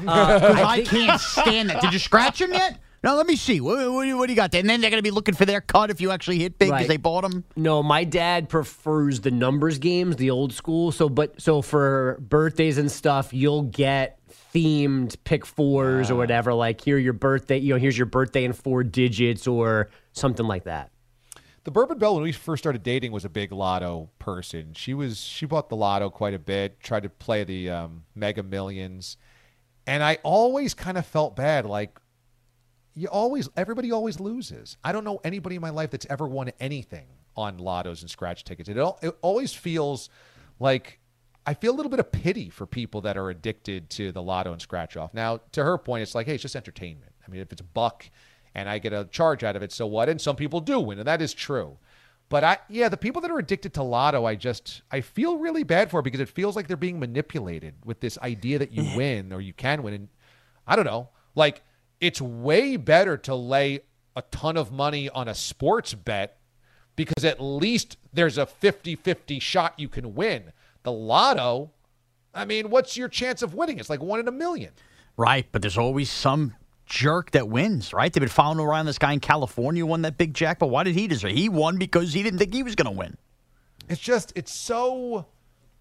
No, 0.00 0.08
uh, 0.10 0.40
'Cause 0.40 0.56
I 0.58 0.72
I, 0.72 0.82
can't 0.82 1.20
stand 1.20 1.70
that. 1.70 1.82
Did 1.82 1.92
you 1.92 1.98
scratch 1.98 2.40
him 2.40 2.52
yet? 2.54 2.78
No, 3.04 3.16
let 3.16 3.26
me 3.26 3.34
see. 3.34 3.60
What, 3.60 3.78
what, 3.92 4.16
what 4.16 4.26
do 4.26 4.32
you 4.32 4.36
got 4.36 4.52
there? 4.52 4.60
And 4.60 4.70
then 4.70 4.80
they're 4.80 4.90
going 4.90 4.98
to 5.00 5.02
be 5.02 5.10
looking 5.10 5.34
for 5.34 5.44
their 5.44 5.60
cut 5.60 5.90
if 5.90 6.00
you 6.00 6.12
actually 6.12 6.38
hit 6.38 6.58
big 6.58 6.68
because 6.68 6.82
Right. 6.82 6.88
they 6.88 6.96
bought 6.98 7.22
them. 7.22 7.44
No, 7.56 7.82
my 7.82 8.04
dad 8.04 8.48
prefers 8.48 9.20
the 9.20 9.30
numbers 9.32 9.78
games, 9.78 10.16
the 10.16 10.30
old 10.30 10.52
school. 10.52 10.92
So, 10.92 11.08
but 11.08 11.40
so 11.40 11.62
for 11.62 12.18
birthdays 12.20 12.78
and 12.78 12.90
stuff, 12.90 13.32
you'll 13.34 13.62
get 13.64 14.20
themed 14.54 15.16
pick 15.24 15.44
fours 15.44 16.10
or 16.10 16.14
whatever. 16.14 16.54
Like 16.54 16.80
here, 16.80 16.96
your 16.98 17.12
birthday. 17.12 17.58
You 17.58 17.74
know, 17.74 17.80
here's 17.80 17.98
your 17.98 18.06
birthday 18.06 18.44
in 18.44 18.52
four 18.52 18.84
digits 18.84 19.46
or 19.48 19.90
something 20.12 20.46
like 20.46 20.64
that. 20.64 20.90
The 21.64 21.70
Bourbon 21.70 21.98
Belle, 21.98 22.14
when 22.14 22.24
we 22.24 22.32
first 22.32 22.62
started 22.62 22.82
dating, 22.82 23.12
was 23.12 23.24
a 23.24 23.28
big 23.28 23.52
lotto 23.52 24.10
person. 24.18 24.74
She 24.74 24.94
was 24.94 25.20
she 25.20 25.46
bought 25.46 25.68
the 25.68 25.76
lotto 25.76 26.10
quite 26.10 26.34
a 26.34 26.38
bit, 26.38 26.80
tried 26.80 27.04
to 27.04 27.08
play 27.08 27.44
the 27.44 27.70
um, 27.70 28.02
Mega 28.16 28.42
Millions, 28.42 29.16
and 29.86 30.02
I 30.02 30.18
always 30.24 30.74
kind 30.74 30.98
of 30.98 31.06
felt 31.06 31.36
bad. 31.36 31.64
Like 31.64 31.98
you 32.94 33.08
always, 33.08 33.48
everybody 33.56 33.90
always 33.92 34.20
loses. 34.20 34.76
I 34.84 34.92
don't 34.92 35.04
know 35.04 35.20
anybody 35.24 35.56
in 35.56 35.62
my 35.62 35.70
life 35.70 35.90
that's 35.90 36.06
ever 36.10 36.26
won 36.26 36.50
anything 36.60 37.06
on 37.36 37.58
lottos 37.58 38.02
and 38.02 38.10
scratch 38.10 38.44
tickets. 38.44 38.68
It 38.68 38.76
it 38.76 39.16
always 39.22 39.52
feels 39.52 40.10
like 40.58 40.98
I 41.46 41.54
feel 41.54 41.72
a 41.72 41.76
little 41.76 41.90
bit 41.90 42.00
of 42.00 42.12
pity 42.12 42.50
for 42.50 42.66
people 42.66 43.00
that 43.02 43.16
are 43.16 43.30
addicted 43.30 43.90
to 43.90 44.12
the 44.12 44.22
lotto 44.22 44.52
and 44.52 44.60
scratch 44.60 44.96
off. 44.96 45.12
Now, 45.12 45.40
to 45.52 45.64
her 45.64 45.76
point, 45.76 46.02
it's 46.02 46.14
like, 46.14 46.26
hey, 46.26 46.34
it's 46.34 46.42
just 46.42 46.54
entertainment. 46.54 47.12
I 47.26 47.30
mean, 47.30 47.40
if 47.40 47.50
it's 47.52 47.60
a 47.60 47.64
buck 47.64 48.08
and 48.54 48.68
I 48.68 48.78
get 48.78 48.92
a 48.92 49.08
charge 49.10 49.42
out 49.42 49.56
of 49.56 49.62
it, 49.62 49.72
so 49.72 49.86
what? 49.86 50.08
And 50.08 50.20
some 50.20 50.36
people 50.36 50.60
do 50.60 50.78
win, 50.78 50.98
and 50.98 51.08
that 51.08 51.22
is 51.22 51.34
true. 51.34 51.78
But 52.28 52.44
I, 52.44 52.58
yeah, 52.68 52.88
the 52.88 52.96
people 52.96 53.20
that 53.22 53.30
are 53.30 53.38
addicted 53.38 53.74
to 53.74 53.82
lotto, 53.82 54.24
I 54.24 54.36
just, 54.36 54.82
I 54.90 55.00
feel 55.00 55.36
really 55.36 55.64
bad 55.64 55.90
for 55.90 56.00
because 56.00 56.20
it 56.20 56.28
feels 56.28 56.56
like 56.56 56.68
they're 56.68 56.76
being 56.76 57.00
manipulated 57.00 57.74
with 57.84 58.00
this 58.00 58.18
idea 58.18 58.58
that 58.58 58.72
you 58.72 58.84
win 58.96 59.32
or 59.32 59.40
you 59.40 59.52
can 59.52 59.82
win. 59.82 59.94
And 59.94 60.08
I 60.66 60.76
don't 60.76 60.86
know, 60.86 61.08
like 61.34 61.62
it's 62.02 62.20
way 62.20 62.76
better 62.76 63.16
to 63.16 63.34
lay 63.34 63.80
a 64.14 64.22
ton 64.30 64.56
of 64.58 64.70
money 64.70 65.08
on 65.08 65.28
a 65.28 65.34
sports 65.34 65.94
bet 65.94 66.38
because 66.96 67.24
at 67.24 67.40
least 67.40 67.96
there's 68.12 68.36
a 68.36 68.44
50-50 68.44 69.40
shot 69.40 69.74
you 69.78 69.88
can 69.88 70.14
win. 70.14 70.52
The 70.82 70.92
lotto, 70.92 71.70
I 72.34 72.44
mean, 72.44 72.68
what's 72.70 72.96
your 72.96 73.08
chance 73.08 73.40
of 73.40 73.54
winning? 73.54 73.78
It's 73.78 73.88
like 73.88 74.02
one 74.02 74.20
in 74.20 74.28
a 74.28 74.32
million. 74.32 74.72
Right, 75.16 75.46
but 75.52 75.62
there's 75.62 75.78
always 75.78 76.10
some 76.10 76.54
jerk 76.86 77.30
that 77.30 77.48
wins, 77.48 77.92
right? 77.92 78.12
They've 78.12 78.20
been 78.20 78.28
following 78.28 78.58
around 78.66 78.86
this 78.86 78.98
guy 78.98 79.12
in 79.12 79.20
California 79.20 79.80
who 79.80 79.86
won 79.86 80.02
that 80.02 80.18
big 80.18 80.34
jackpot. 80.34 80.68
Why 80.70 80.82
did 80.82 80.94
he 80.96 81.06
deserve? 81.06 81.30
He 81.30 81.48
won 81.48 81.78
because 81.78 82.12
he 82.12 82.22
didn't 82.22 82.38
think 82.40 82.52
he 82.52 82.62
was 82.64 82.74
going 82.74 82.92
to 82.92 82.98
win. 82.98 83.16
It's 83.88 84.00
just 84.00 84.32
it's 84.34 84.52
so 84.52 85.26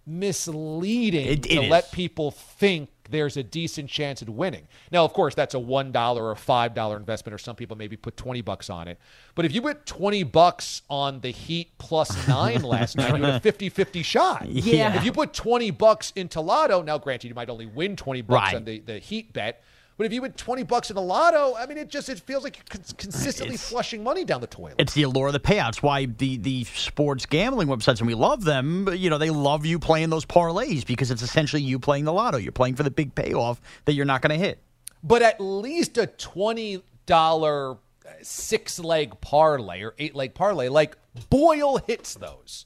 misleading 0.06 1.26
It- 1.28 1.44
to 1.44 1.54
it 1.54 1.70
let 1.70 1.92
people 1.92 2.32
think 2.32 2.90
there's 3.12 3.38
a 3.38 3.44
decent 3.44 3.90
chance 3.90 4.22
at 4.22 4.30
winning. 4.30 4.68
Now, 4.92 5.06
of 5.06 5.14
course, 5.14 5.36
that's 5.36 5.54
a 5.54 5.60
one 5.60 5.92
dollar 5.92 6.26
or 6.26 6.36
five 6.36 6.74
dollar 6.74 6.98
investment, 6.98 7.34
or 7.34 7.38
some 7.38 7.56
people 7.56 7.78
maybe 7.78 7.96
put 7.98 8.18
twenty 8.18 8.42
bucks 8.42 8.70
on 8.70 8.88
it. 8.88 8.98
But 9.36 9.46
if 9.46 9.54
you 9.54 9.62
put 9.62 9.86
twenty 9.86 10.24
bucks 10.24 10.82
on 10.90 11.20
the 11.22 11.32
Heat 11.32 11.72
plus 11.78 12.28
nine 12.28 12.64
last 12.64 12.98
night, 12.98 13.16
you 13.18 13.24
had 13.24 13.46
a 13.46 13.52
50-50 13.52 14.04
shot. 14.04 14.48
Yeah. 14.48 14.96
If 14.96 15.06
you 15.06 15.12
put 15.12 15.34
twenty 15.34 15.72
bucks 15.72 16.12
into 16.16 16.42
Lotto, 16.42 16.82
now 16.82 16.98
granted 16.98 17.28
you 17.28 17.36
might 17.36 17.50
only 17.50 17.66
win 17.68 17.96
twenty 17.96 18.22
bucks 18.22 18.54
Right. 18.54 18.56
on 18.56 18.66
the, 18.66 18.80
the 18.80 19.00
Heat 19.00 19.34
bet. 19.34 19.64
But 19.98 20.06
if 20.08 20.14
you 20.14 20.22
put 20.22 20.36
twenty 20.38 20.64
bucks 20.64 20.90
in 20.90 20.96
the 20.96 21.02
lotto, 21.02 21.54
I 21.56 21.66
mean, 21.68 21.78
it 21.78 21.90
just 21.90 22.10
it 22.10 22.20
feels 22.20 22.44
like 22.44 22.58
you're 22.58 22.84
consistently 22.98 23.54
It's- 23.56 23.70
flushing 23.70 24.04
money 24.04 24.24
down 24.26 24.42
the 24.42 24.48
toilet. 24.48 24.76
It's 24.80 24.94
the 24.94 25.04
allure 25.04 25.28
of 25.28 25.34
the 25.34 25.40
payouts. 25.40 25.84
Why 25.84 26.06
the 26.06 26.38
the 26.38 26.64
sports 26.64 27.26
gambling 27.26 27.68
websites 27.68 28.00
and 28.00 28.08
we 28.08 28.16
love 28.16 28.44
them. 28.44 28.86
but, 28.86 28.98
You 29.00 29.10
know 29.12 29.18
they 29.20 29.30
love 29.30 29.66
you 29.66 29.78
playing 29.78 30.10
those 30.10 30.26
parlays 30.26 30.86
because 30.86 31.12
it's 31.12 31.22
essentially 31.22 31.62
you 31.62 31.78
playing 31.78 32.06
the 32.06 32.14
lotto. 32.14 32.38
You're 32.38 32.52
playing 32.52 32.76
for 32.76 32.84
the 32.84 32.92
big 32.92 33.14
payoff 33.14 33.62
that 33.86 33.94
you're 33.94 34.06
not 34.06 34.22
going 34.22 34.38
to 34.40 34.44
hit. 34.44 34.60
but 35.04 35.22
at 35.22 35.40
least 35.40 35.98
a 35.98 36.08
twenty 36.08 36.82
dollar 37.06 37.74
uh, 37.74 37.78
six 38.24 38.80
leg 38.80 39.20
parlay 39.22 39.82
or 39.82 39.94
eight 40.00 40.16
leg 40.16 40.34
parlay, 40.34 40.68
like 40.70 40.98
Boyle 41.30 41.78
hits 41.78 42.14
those. 42.16 42.66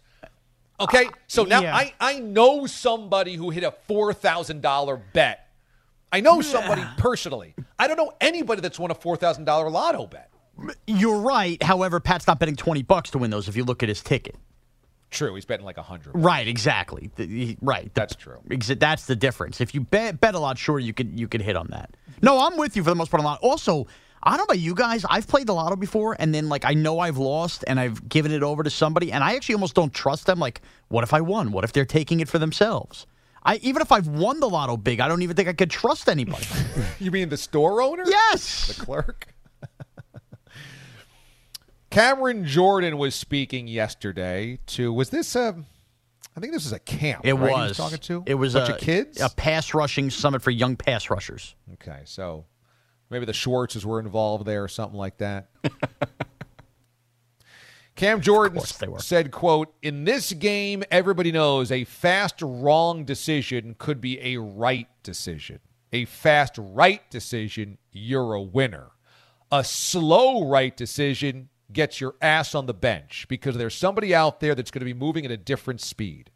Okay, 0.80 1.08
so 1.28 1.44
uh, 1.44 1.48
now 1.48 1.62
yeah. 1.62 1.76
I 1.76 1.94
I 2.00 2.20
know 2.20 2.66
somebody 2.68 3.36
who 3.36 3.50
hit 3.50 3.64
a 3.64 3.72
four 3.88 4.14
thousand 4.14 4.62
dollar 4.62 4.98
bet. 5.14 5.45
I 6.12 6.22
know 6.22 6.42
somebody 6.42 6.84
personally. 6.98 7.56
I 7.78 7.88
don't 7.88 7.98
know 7.98 8.14
anybody 8.22 8.62
that's 8.62 8.80
won 8.80 8.92
a 8.92 8.96
four 8.96 9.18
thousand 9.18 9.46
dollar 9.46 9.70
lotto 9.70 10.08
bet. 10.08 10.32
You're 10.88 11.20
right. 11.20 11.62
However, 11.62 12.00
Pat's 12.00 12.28
not 12.28 12.40
betting 12.40 12.56
twenty 12.56 12.82
bucks 12.84 13.12
to 13.12 13.18
win 13.18 13.32
those. 13.32 13.48
If 13.50 13.56
you 13.58 13.64
look 13.66 13.84
at 13.84 13.90
his 13.90 14.02
ticket, 14.02 14.36
True, 15.12 15.36
he's 15.36 15.46
betting 15.46 15.66
like 15.66 15.78
a 15.78 15.82
hundred. 15.84 16.12
right? 16.16 16.48
Exactly. 16.48 17.12
The- 17.16 17.28
he- 17.28 17.58
right. 17.62 17.94
That's 17.94 18.16
true. 18.16 18.40
That's 18.48 19.06
the 19.06 19.16
difference. 19.16 19.62
If 19.62 19.74
you 19.76 19.82
bet 19.82 20.20
bet 20.22 20.36
a 20.36 20.40
lot, 20.40 20.58
sure 20.58 20.80
you 20.80 20.94
could 20.94 21.20
you 21.20 21.28
could 21.28 21.42
hit 21.42 21.56
on 21.58 21.68
that. 21.72 21.96
No, 22.22 22.40
I'm 22.40 22.58
with 22.58 22.76
you 22.78 22.84
for 22.84 22.90
the 22.90 22.96
most 22.96 23.12
part 23.12 23.22
a 23.22 23.26
lot. 23.26 23.40
Also, 23.42 23.88
I 24.24 24.32
don't 24.32 24.38
know 24.40 24.44
about 24.46 24.60
you 24.60 24.74
guys. 24.74 25.06
I've 25.10 25.28
played 25.28 25.48
the 25.48 25.54
lotto 25.54 25.76
before, 25.76 26.16
and 26.18 26.34
then 26.34 26.48
like 26.50 26.64
I 26.66 26.74
know 26.74 27.00
I've 27.00 27.18
lost, 27.18 27.64
and 27.68 27.80
I've 27.80 28.08
given 28.08 28.32
it 28.32 28.42
over 28.42 28.64
to 28.64 28.70
somebody, 28.70 29.12
and 29.12 29.24
I 29.24 29.36
actually 29.36 29.56
almost 29.56 29.76
don't 29.76 29.94
trust 29.94 30.26
them. 30.26 30.40
Like, 30.40 30.62
what 30.88 31.04
if 31.04 31.14
I 31.14 31.22
won? 31.22 31.52
What 31.52 31.64
if 31.66 31.74
they're 31.74 31.86
taking 31.86 32.22
it 32.22 32.30
for 32.30 32.40
themselves? 32.40 33.06
I 33.46 33.58
even 33.58 33.82
if 33.82 33.92
I've 33.92 34.08
won 34.08 34.40
the 34.40 34.50
lotto 34.50 34.76
big, 34.76 35.00
I 35.00 35.08
don't 35.08 35.22
even 35.22 35.36
think 35.36 35.48
I 35.48 35.54
could 35.54 35.70
trust 35.70 36.10
anybody. 36.10 36.46
You 37.00 37.12
mean 37.12 37.30
the 37.30 37.38
store 37.38 37.82
owner? 37.82 38.04
yes. 38.08 38.68
the 38.68 38.86
clerk. 38.86 39.28
Cameron 41.90 42.46
Jordan 42.46 42.98
was 42.98 43.16
speaking 43.16 43.68
yesterday 43.68 44.60
to 44.68 44.92
was 44.92 45.10
this 45.10 45.36
a 45.36 45.64
I 46.36 46.40
think 46.42 46.52
this 46.52 46.64
was 46.66 46.74
a 46.74 46.80
camp. 46.80 47.26
It 47.26 47.34
right, 47.34 47.54
he 47.54 47.62
was. 47.70 47.78
talking 47.78 47.98
to 47.98 48.24
It 48.26 48.36
was 48.36 48.56
a 48.56 48.60
bunch 48.60 48.70
a 48.70 48.74
of 48.76 48.82
kids. 48.82 49.22
A 49.22 49.30
pass 49.30 49.74
rushing 49.74 50.10
summit 50.10 50.42
for 50.42 50.52
young 50.52 50.76
pass 50.76 51.10
rushers. 51.10 51.56
Okay, 51.74 52.02
so 52.04 52.46
maybe 53.10 53.26
the 53.26 53.32
Schwartzes 53.32 53.86
were 53.86 54.00
involved 54.00 54.46
there 54.46 54.64
or 54.64 54.68
something 54.68 54.98
like 54.98 55.18
that. 55.20 55.50
Cam 57.96 58.20
Jordan 58.20 58.58
course 58.58 58.74
they 58.74 58.88
were. 58.88 59.00
said, 59.00 59.32
quote, 59.32 59.74
in 59.82 60.04
this 60.04 60.34
game, 60.34 60.84
everybody 60.92 61.32
knows 61.32 61.72
a 61.72 61.86
fast 61.86 62.42
wrong 62.42 63.06
decision 63.06 63.76
could 63.78 64.02
be 64.02 64.20
a 64.20 64.38
right 64.38 64.90
decision. 65.02 65.60
A 65.94 66.06
fast 66.06 66.56
right 66.58 67.10
decision, 67.10 67.78
you're 67.92 68.34
a 68.34 68.42
winner. 68.42 68.92
A 69.52 69.64
slow 69.64 70.50
right 70.50 70.76
decision 70.76 71.50
gets 71.72 72.02
your 72.02 72.16
ass 72.22 72.54
on 72.54 72.66
the 72.66 72.74
bench 72.74 73.28
because 73.30 73.56
there's 73.56 73.76
somebody 73.76 74.14
out 74.14 74.42
there 74.42 74.56
that's 74.56 74.72
going 74.72 74.82
to 74.82 74.86
be 74.86 74.94
moving 74.94 75.24
at 75.24 75.32
a 75.32 75.38
different 75.38 75.80
speed. 75.80 76.32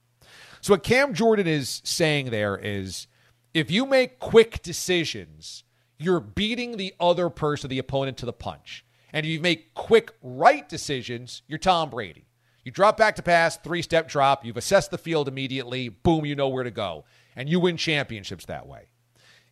So 0.61 0.73
what 0.73 0.83
Cam 0.83 1.13
Jordan 1.13 1.47
is 1.47 1.81
saying 1.83 2.29
there 2.29 2.57
is 2.57 3.07
if 3.53 3.69
you 3.69 3.85
make 3.85 4.19
quick 4.19 4.61
decisions, 4.61 5.63
you're 5.97 6.19
beating 6.19 6.77
the 6.77 6.93
other 6.99 7.29
person, 7.29 7.69
the 7.69 7.79
opponent 7.79 8.17
to 8.17 8.25
the 8.25 8.33
punch. 8.33 8.85
And 9.13 9.25
you 9.25 9.39
make 9.39 9.73
quick 9.73 10.11
right 10.21 10.67
decisions, 10.67 11.41
you're 11.47 11.59
Tom 11.59 11.89
Brady. 11.89 12.27
You 12.63 12.71
drop 12.71 12.97
back 12.97 13.15
to 13.15 13.23
pass, 13.23 13.57
three 13.57 13.81
step 13.81 14.07
drop. 14.07 14.45
You've 14.45 14.57
assessed 14.57 14.91
the 14.91 14.97
field 14.97 15.27
immediately. 15.27 15.89
Boom, 15.89 16.25
you 16.25 16.35
know 16.35 16.49
where 16.49 16.63
to 16.63 16.71
go. 16.71 17.05
And 17.35 17.49
you 17.49 17.59
win 17.59 17.77
championships 17.77 18.45
that 18.45 18.67
way. 18.67 18.89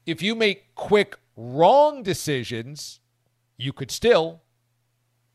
If 0.05 0.21
you 0.21 0.35
make 0.35 0.75
quick, 0.75 1.17
wrong 1.35 2.03
decisions, 2.03 2.99
you 3.57 3.73
could 3.73 3.91
still 3.91 4.41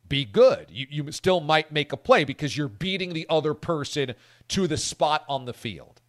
be 0.09 0.25
good. 0.25 0.67
You, 0.71 0.87
you 0.91 1.13
still 1.13 1.41
might 1.41 1.73
make 1.73 1.93
a 1.93 1.97
play 1.97 2.25
because 2.25 2.57
you're 2.57 2.69
beating 2.69 3.15
the 3.15 3.27
other 3.29 3.55
person 3.55 4.15
to 4.49 4.67
the 4.67 4.77
spot 4.77 5.25
on 5.29 5.47
the 5.47 5.55
field. 5.55 6.01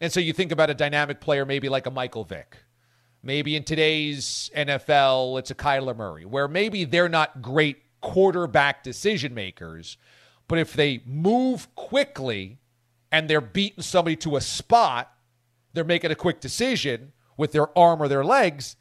And 0.00 0.12
so 0.12 0.20
you 0.20 0.32
think 0.32 0.52
about 0.52 0.70
a 0.70 0.74
dynamic 0.74 1.20
player, 1.20 1.46
maybe 1.46 1.68
like 1.68 1.86
a 1.86 1.90
Michael 1.90 2.24
Vick. 2.24 2.58
Maybe 3.22 3.56
in 3.56 3.64
today's 3.64 4.50
NFL, 4.56 5.38
it's 5.38 5.50
a 5.50 5.54
Kyler 5.54 5.96
Murray, 5.96 6.24
where 6.24 6.46
maybe 6.46 6.84
they're 6.84 7.08
not 7.08 7.42
great 7.42 7.78
quarterback 8.00 8.84
decision 8.84 9.34
makers, 9.34 9.96
but 10.46 10.58
if 10.58 10.72
they 10.72 11.02
move 11.04 11.74
quickly 11.74 12.58
and 13.10 13.28
they're 13.28 13.40
beating 13.40 13.82
somebody 13.82 14.16
to 14.16 14.36
a 14.36 14.40
spot, 14.40 15.12
they're 15.72 15.84
making 15.84 16.10
a 16.10 16.14
quick 16.14 16.40
decision 16.40 17.12
with 17.36 17.52
their 17.52 17.76
arm 17.76 18.00
or 18.00 18.08
their 18.08 18.24
legs. 18.24 18.76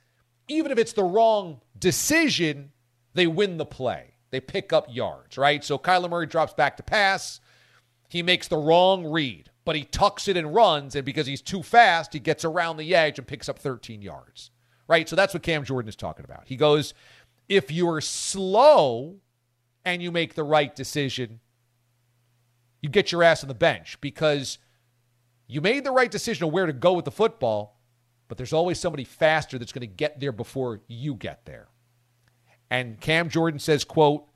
Even 0.48 0.72
if 0.72 0.78
it's 0.78 0.94
the 0.94 1.04
wrong 1.04 1.62
decision, 1.78 2.72
they 3.14 3.28
win 3.28 3.58
the 3.58 3.66
play. 3.66 4.14
They 4.30 4.40
pick 4.40 4.72
up 4.72 4.88
yards, 4.90 5.38
right? 5.38 5.64
So 5.64 5.78
Kyler 5.78 6.10
Murray 6.10 6.28
drops 6.28 6.54
back 6.54 6.78
to 6.78 6.84
pass. 6.84 7.40
He 8.08 8.22
makes 8.22 8.48
the 8.48 8.58
wrong 8.58 9.06
read 9.06 9.50
but 9.68 9.76
he 9.76 9.84
tucks 9.84 10.30
it 10.30 10.38
and 10.38 10.56
runs. 10.56 10.96
And 10.96 11.04
because 11.04 11.28
he's 11.28 11.42
too 11.42 11.62
fast, 11.62 12.14
he 12.14 12.20
gets 12.20 12.46
around 12.46 12.78
the 12.78 12.96
edge 12.96 13.20
and 13.20 13.28
picks 13.28 13.50
up 13.50 13.60
13 13.60 14.02
yards. 14.02 14.50
Right? 14.88 15.10
So 15.10 15.18
that's 15.18 15.34
what 15.34 15.44
Cam 15.44 15.66
Jordan 15.66 15.90
is 15.90 15.98
talking 15.98 16.24
about. 16.24 16.44
He 16.46 16.56
goes, 16.56 16.94
if 17.50 17.70
you're 17.70 18.00
slow 18.00 19.18
and 19.84 20.02
you 20.02 20.10
make 20.10 20.36
the 20.36 20.46
right 20.46 20.74
decision, 20.74 21.42
you 22.82 22.88
get 22.88 23.12
your 23.12 23.24
ass 23.24 23.44
on 23.44 23.50
the 23.50 23.56
bench 23.56 24.00
because 24.00 24.58
you 25.48 25.60
made 25.60 25.84
the 25.84 25.92
right 25.92 26.10
decision 26.10 26.46
of 26.46 26.54
where 26.54 26.66
to 26.66 26.72
go 26.72 26.94
with 26.94 27.04
the 27.04 27.12
football, 27.12 27.78
but 28.30 28.38
there's 28.38 28.54
always 28.54 28.80
somebody 28.80 29.04
faster 29.04 29.60
that's 29.60 29.74
going 29.74 29.82
to 29.82 29.88
get 29.88 30.22
there 30.22 30.32
before 30.32 30.80
you 30.88 31.14
get 31.14 31.44
there. 31.44 31.68
And 32.70 33.02
Cam 33.02 33.28
Jordan 33.28 33.60
says, 33.60 33.84
quote, 33.84 34.30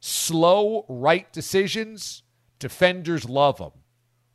slow 0.00 0.86
right 0.88 1.30
decisions, 1.30 2.22
defenders 2.58 3.28
love 3.28 3.58
them. 3.58 3.72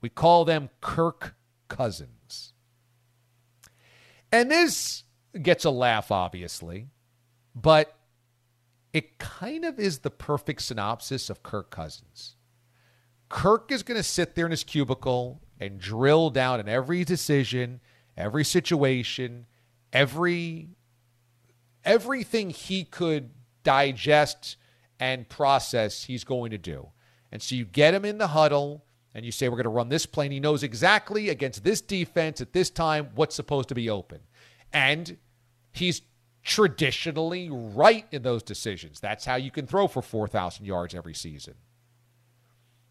We 0.03 0.09
call 0.09 0.43
them 0.43 0.69
Kirk 0.81 1.33
Cousins. 1.69 2.51
And 4.33 4.51
this 4.51 5.05
gets 5.41 5.63
a 5.63 5.69
laugh, 5.69 6.11
obviously, 6.11 6.89
but 7.55 7.95
it 8.91 9.17
kind 9.17 9.63
of 9.63 9.79
is 9.79 9.99
the 9.99 10.09
perfect 10.09 10.61
synopsis 10.61 11.29
of 11.29 11.41
Kirk 11.41 11.71
Cousins. 11.71 12.35
Kirk 13.29 13.71
is 13.71 13.81
going 13.81 13.97
to 13.97 14.03
sit 14.03 14.35
there 14.35 14.45
in 14.45 14.51
his 14.51 14.65
cubicle 14.65 15.41
and 15.57 15.79
drill 15.79 16.29
down 16.29 16.59
in 16.59 16.67
every 16.67 17.05
decision, 17.05 17.79
every 18.17 18.43
situation, 18.43 19.45
every 19.93 20.67
everything 21.85 22.49
he 22.49 22.83
could 22.83 23.29
digest 23.63 24.57
and 24.99 25.29
process 25.29 26.03
he's 26.03 26.25
going 26.25 26.51
to 26.51 26.57
do. 26.57 26.89
And 27.31 27.41
so 27.41 27.55
you 27.55 27.63
get 27.63 27.93
him 27.93 28.03
in 28.03 28.17
the 28.17 28.27
huddle 28.27 28.83
and 29.13 29.25
you 29.25 29.31
say 29.31 29.47
we're 29.47 29.57
going 29.57 29.63
to 29.63 29.69
run 29.69 29.89
this 29.89 30.05
play, 30.05 30.25
and 30.25 30.33
he 30.33 30.39
knows 30.39 30.63
exactly 30.63 31.29
against 31.29 31.63
this 31.63 31.81
defense 31.81 32.41
at 32.41 32.53
this 32.53 32.69
time 32.69 33.09
what's 33.15 33.35
supposed 33.35 33.69
to 33.69 33.75
be 33.75 33.89
open. 33.89 34.19
And 34.71 35.17
he's 35.71 36.01
traditionally 36.43 37.49
right 37.49 38.05
in 38.11 38.23
those 38.23 38.43
decisions. 38.43 38.99
That's 38.99 39.25
how 39.25 39.35
you 39.35 39.51
can 39.51 39.67
throw 39.67 39.87
for 39.87 40.01
4,000 40.01 40.65
yards 40.65 40.95
every 40.95 41.13
season. 41.13 41.55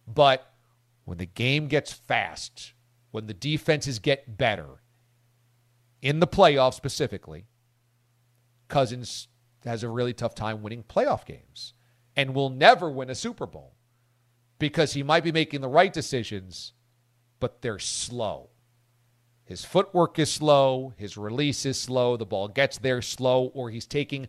But 0.06 0.52
when 1.04 1.18
the 1.18 1.26
game 1.26 1.68
gets 1.68 1.92
fast, 1.92 2.72
when 3.10 3.26
the 3.26 3.34
defenses 3.34 3.98
get 3.98 4.38
better, 4.38 4.80
in 6.00 6.20
the 6.20 6.26
playoffs 6.26 6.74
specifically, 6.74 7.46
Cousins 8.68 9.28
has 9.64 9.82
a 9.82 9.88
really 9.88 10.12
tough 10.12 10.34
time 10.34 10.62
winning 10.62 10.82
playoff 10.82 11.24
games 11.24 11.74
and 12.16 12.34
will 12.34 12.50
never 12.50 12.90
win 12.90 13.10
a 13.10 13.14
Super 13.14 13.46
Bowl 13.46 13.74
because 14.62 14.92
he 14.92 15.02
might 15.02 15.24
be 15.24 15.32
making 15.32 15.60
the 15.60 15.66
right 15.68 15.92
decisions, 15.92 16.72
but 17.40 17.62
they're 17.62 17.80
slow. 17.80 18.50
His 19.44 19.64
footwork 19.64 20.20
is 20.20 20.30
slow, 20.30 20.94
his 20.96 21.16
release 21.16 21.66
is 21.66 21.76
slow, 21.76 22.16
the 22.16 22.24
ball 22.24 22.46
gets 22.46 22.78
there 22.78 23.02
slow, 23.02 23.46
or 23.54 23.70
he's 23.70 23.86
taking 23.86 24.28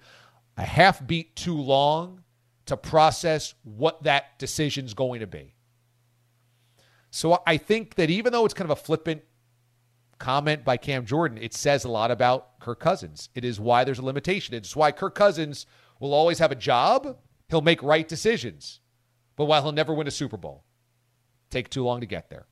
a 0.58 0.64
half 0.64 1.06
beat 1.06 1.36
too 1.36 1.56
long 1.56 2.24
to 2.66 2.76
process 2.76 3.54
what 3.64 4.02
that 4.06 4.40
decision's 4.40 4.96
going 4.96 5.20
to 5.20 5.28
be. 5.28 5.54
So 7.12 7.44
I 7.46 7.58
think 7.58 7.94
that 7.94 8.10
even 8.10 8.34
though 8.34 8.46
it's 8.46 8.56
kind 8.56 8.72
of 8.72 8.76
a 8.76 8.82
flippant 8.82 9.22
comment 10.18 10.66
by 10.66 10.78
Cam 10.78 11.06
Jordan, 11.06 11.38
it 11.38 11.54
says 11.54 11.86
a 11.86 11.92
lot 11.92 12.10
about 12.10 12.60
Kirk 12.60 12.80
Cousins. 12.80 13.30
It 13.36 13.46
is 13.46 13.60
why 13.60 13.84
there's 13.84 14.00
a 14.00 14.06
limitation. 14.06 14.56
It's 14.56 14.76
why 14.76 14.94
Kirk 14.94 15.14
Cousins 15.14 15.68
will 16.00 16.16
always 16.16 16.40
have 16.40 16.52
a 16.52 16.56
job. 16.56 17.20
He'll 17.50 17.62
make 17.62 17.84
right 17.84 18.08
decisions 18.08 18.80
but 19.36 19.46
while 19.46 19.62
he'll 19.64 19.72
never 19.72 19.94
win 19.94 20.08
a 20.08 20.12
Super 20.12 20.38
Bowl, 20.38 20.64
take 21.50 21.70
too 21.70 21.84
long 21.84 22.00
to 22.02 22.06
get 22.06 22.30
there. 22.30 22.46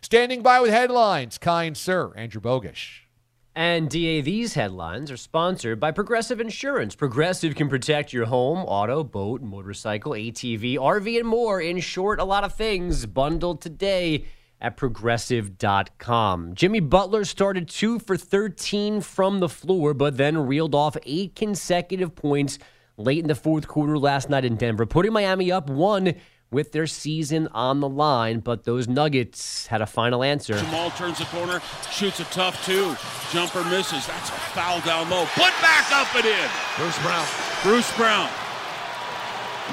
Standing 0.00 0.42
by 0.42 0.60
with 0.60 0.70
headlines, 0.70 1.38
kind 1.38 1.76
sir, 1.76 2.12
Andrew 2.16 2.40
Bogusch. 2.40 3.02
And 3.54 3.90
DA, 3.90 4.22
these 4.22 4.54
headlines 4.54 5.10
are 5.10 5.16
sponsored 5.16 5.78
by 5.78 5.90
Progressive 5.90 6.40
Insurance. 6.40 6.94
Progressive 6.94 7.54
can 7.54 7.68
protect 7.68 8.12
your 8.12 8.24
home, 8.24 8.60
auto, 8.60 9.04
boat, 9.04 9.42
motorcycle, 9.42 10.12
ATV, 10.12 10.76
RV, 10.76 11.18
and 11.18 11.28
more. 11.28 11.60
In 11.60 11.78
short, 11.78 12.18
a 12.18 12.24
lot 12.24 12.44
of 12.44 12.54
things 12.54 13.04
bundled 13.04 13.60
today 13.60 14.24
at 14.58 14.78
progressive.com. 14.78 16.54
Jimmy 16.54 16.80
Butler 16.80 17.24
started 17.24 17.68
2 17.68 17.98
for 17.98 18.16
13 18.16 19.02
from 19.02 19.40
the 19.40 19.50
floor, 19.50 19.92
but 19.92 20.16
then 20.16 20.46
reeled 20.46 20.74
off 20.74 20.96
eight 21.04 21.36
consecutive 21.36 22.14
points 22.14 22.58
late 23.02 23.18
in 23.18 23.28
the 23.28 23.34
fourth 23.34 23.68
quarter 23.68 23.98
last 23.98 24.30
night 24.30 24.44
in 24.44 24.56
Denver, 24.56 24.86
putting 24.86 25.12
Miami 25.12 25.50
up 25.52 25.68
one 25.68 26.14
with 26.50 26.72
their 26.72 26.86
season 26.86 27.48
on 27.48 27.80
the 27.80 27.88
line, 27.88 28.40
but 28.40 28.64
those 28.64 28.86
Nuggets 28.86 29.66
had 29.66 29.80
a 29.80 29.86
final 29.86 30.22
answer. 30.22 30.58
Jamal 30.58 30.90
turns 30.90 31.18
the 31.18 31.24
corner, 31.24 31.60
shoots 31.90 32.20
a 32.20 32.24
tough 32.24 32.64
two. 32.64 32.94
Jumper 33.32 33.64
misses. 33.64 34.06
That's 34.06 34.28
a 34.28 34.32
foul 34.32 34.80
down 34.82 35.08
low. 35.08 35.24
Put 35.34 35.52
back 35.62 35.90
up 35.92 36.14
and 36.14 36.26
in. 36.26 36.50
Bruce 36.76 36.98
Brown. 37.02 37.26
Bruce 37.62 37.96
Brown. 37.96 38.28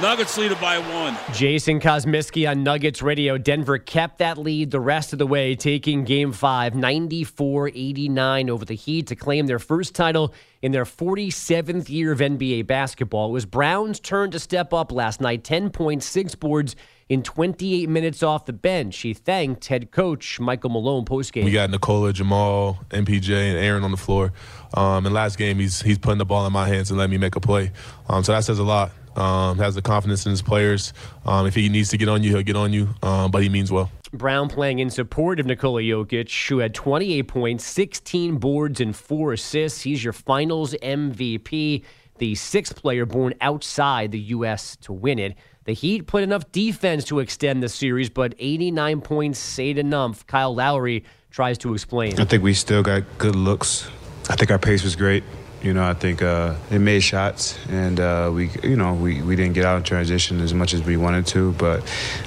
Nuggets 0.01 0.37
lead 0.37 0.53
it 0.53 0.61
by 0.61 0.79
one. 0.79 1.17
Jason 1.33 1.81
Kosmicki 1.81 2.49
on 2.49 2.63
Nuggets 2.63 3.01
Radio. 3.01 3.37
Denver 3.37 3.77
kept 3.77 4.19
that 4.19 4.37
lead 4.37 4.71
the 4.71 4.79
rest 4.79 5.11
of 5.11 5.19
the 5.19 5.27
way, 5.27 5.55
taking 5.55 6.05
game 6.05 6.31
five, 6.31 6.73
94 6.73 7.67
89 7.67 8.49
over 8.49 8.63
the 8.63 8.75
Heat 8.75 9.07
to 9.07 9.17
claim 9.17 9.47
their 9.47 9.59
first 9.59 9.93
title 9.93 10.33
in 10.61 10.71
their 10.71 10.85
47th 10.85 11.89
year 11.89 12.13
of 12.13 12.19
NBA 12.19 12.65
basketball. 12.65 13.27
It 13.27 13.33
was 13.33 13.45
Brown's 13.45 13.99
turn 13.99 14.31
to 14.31 14.39
step 14.39 14.73
up 14.73 14.93
last 14.93 15.19
night, 15.19 15.43
10.6 15.43 16.39
boards 16.39 16.77
in 17.09 17.21
28 17.21 17.89
minutes 17.89 18.23
off 18.23 18.45
the 18.45 18.53
bench. 18.53 18.97
He 18.99 19.13
thanked 19.13 19.65
head 19.65 19.91
coach 19.91 20.39
Michael 20.39 20.69
Malone 20.69 21.03
postgame. 21.03 21.43
We 21.43 21.51
got 21.51 21.71
Nikola, 21.71 22.13
Jamal, 22.13 22.79
MPJ, 22.91 23.31
and 23.31 23.57
Aaron 23.57 23.83
on 23.83 23.91
the 23.91 23.97
floor. 23.97 24.31
Um, 24.73 25.05
and 25.05 25.13
last 25.13 25.37
game, 25.37 25.59
he's 25.59 25.81
he's 25.81 25.97
putting 25.97 26.19
the 26.19 26.25
ball 26.25 26.47
in 26.47 26.53
my 26.53 26.69
hands 26.69 26.89
and 26.89 26.97
letting 26.97 27.11
me 27.11 27.17
make 27.17 27.35
a 27.35 27.41
play. 27.41 27.71
Um, 28.07 28.23
so 28.23 28.31
that 28.31 28.45
says 28.45 28.59
a 28.59 28.63
lot 28.63 28.91
um, 29.15 29.57
has 29.57 29.75
the 29.75 29.81
confidence 29.81 30.25
in 30.25 30.31
his 30.31 30.41
players. 30.41 30.93
Um, 31.25 31.47
if 31.47 31.55
he 31.55 31.69
needs 31.69 31.89
to 31.89 31.97
get 31.97 32.09
on 32.09 32.23
you, 32.23 32.31
he'll 32.31 32.43
get 32.43 32.55
on 32.55 32.73
you, 32.73 32.89
um, 33.03 33.31
but 33.31 33.43
he 33.43 33.49
means 33.49 33.71
well. 33.71 33.91
Brown 34.11 34.49
playing 34.49 34.79
in 34.79 34.89
support 34.89 35.39
of 35.39 35.45
Nikola 35.45 35.81
Jokic, 35.81 36.47
who 36.47 36.59
had 36.59 36.73
28 36.73 37.23
points, 37.23 37.65
16 37.65 38.37
boards, 38.37 38.81
and 38.81 38.95
four 38.95 39.33
assists. 39.33 39.81
He's 39.81 40.03
your 40.03 40.13
finals 40.13 40.73
MVP, 40.81 41.83
the 42.17 42.35
sixth 42.35 42.75
player 42.75 43.05
born 43.05 43.33
outside 43.39 44.11
the 44.11 44.19
U.S. 44.19 44.75
to 44.77 44.93
win 44.93 45.19
it. 45.19 45.35
The 45.65 45.73
Heat 45.73 46.07
put 46.07 46.23
enough 46.23 46.51
defense 46.51 47.05
to 47.05 47.19
extend 47.19 47.61
the 47.61 47.69
series, 47.69 48.09
but 48.09 48.33
89 48.39 49.01
points 49.01 49.59
ain't 49.59 49.77
enough. 49.77 50.25
Kyle 50.25 50.55
Lowry 50.55 51.03
tries 51.29 51.59
to 51.59 51.73
explain. 51.73 52.19
I 52.19 52.25
think 52.25 52.41
we 52.41 52.55
still 52.55 52.81
got 52.81 53.03
good 53.19 53.35
looks. 53.35 53.87
I 54.29 54.35
think 54.35 54.49
our 54.49 54.57
pace 54.57 54.83
was 54.83 54.95
great. 54.95 55.23
You 55.61 55.73
know, 55.73 55.83
I 55.83 55.93
think 55.93 56.21
uh, 56.21 56.55
they 56.69 56.77
made 56.77 57.01
shots, 57.01 57.59
and 57.67 57.99
uh, 57.99 58.31
we, 58.33 58.49
you 58.63 58.77
know, 58.77 58.93
we, 58.93 59.21
we 59.21 59.35
didn't 59.35 59.53
get 59.53 59.65
out 59.65 59.77
in 59.77 59.83
transition 59.83 60.39
as 60.39 60.53
much 60.53 60.73
as 60.73 60.81
we 60.83 60.95
wanted 60.95 61.27
to. 61.27 61.51
But 61.53 61.83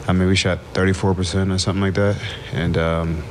I 0.06 0.12
mean, 0.12 0.28
we 0.28 0.36
shot 0.36 0.58
34% 0.74 1.54
or 1.54 1.58
something 1.58 1.80
like 1.80 1.94
that, 1.94 2.20
and 2.52 2.76
um, 2.76 3.22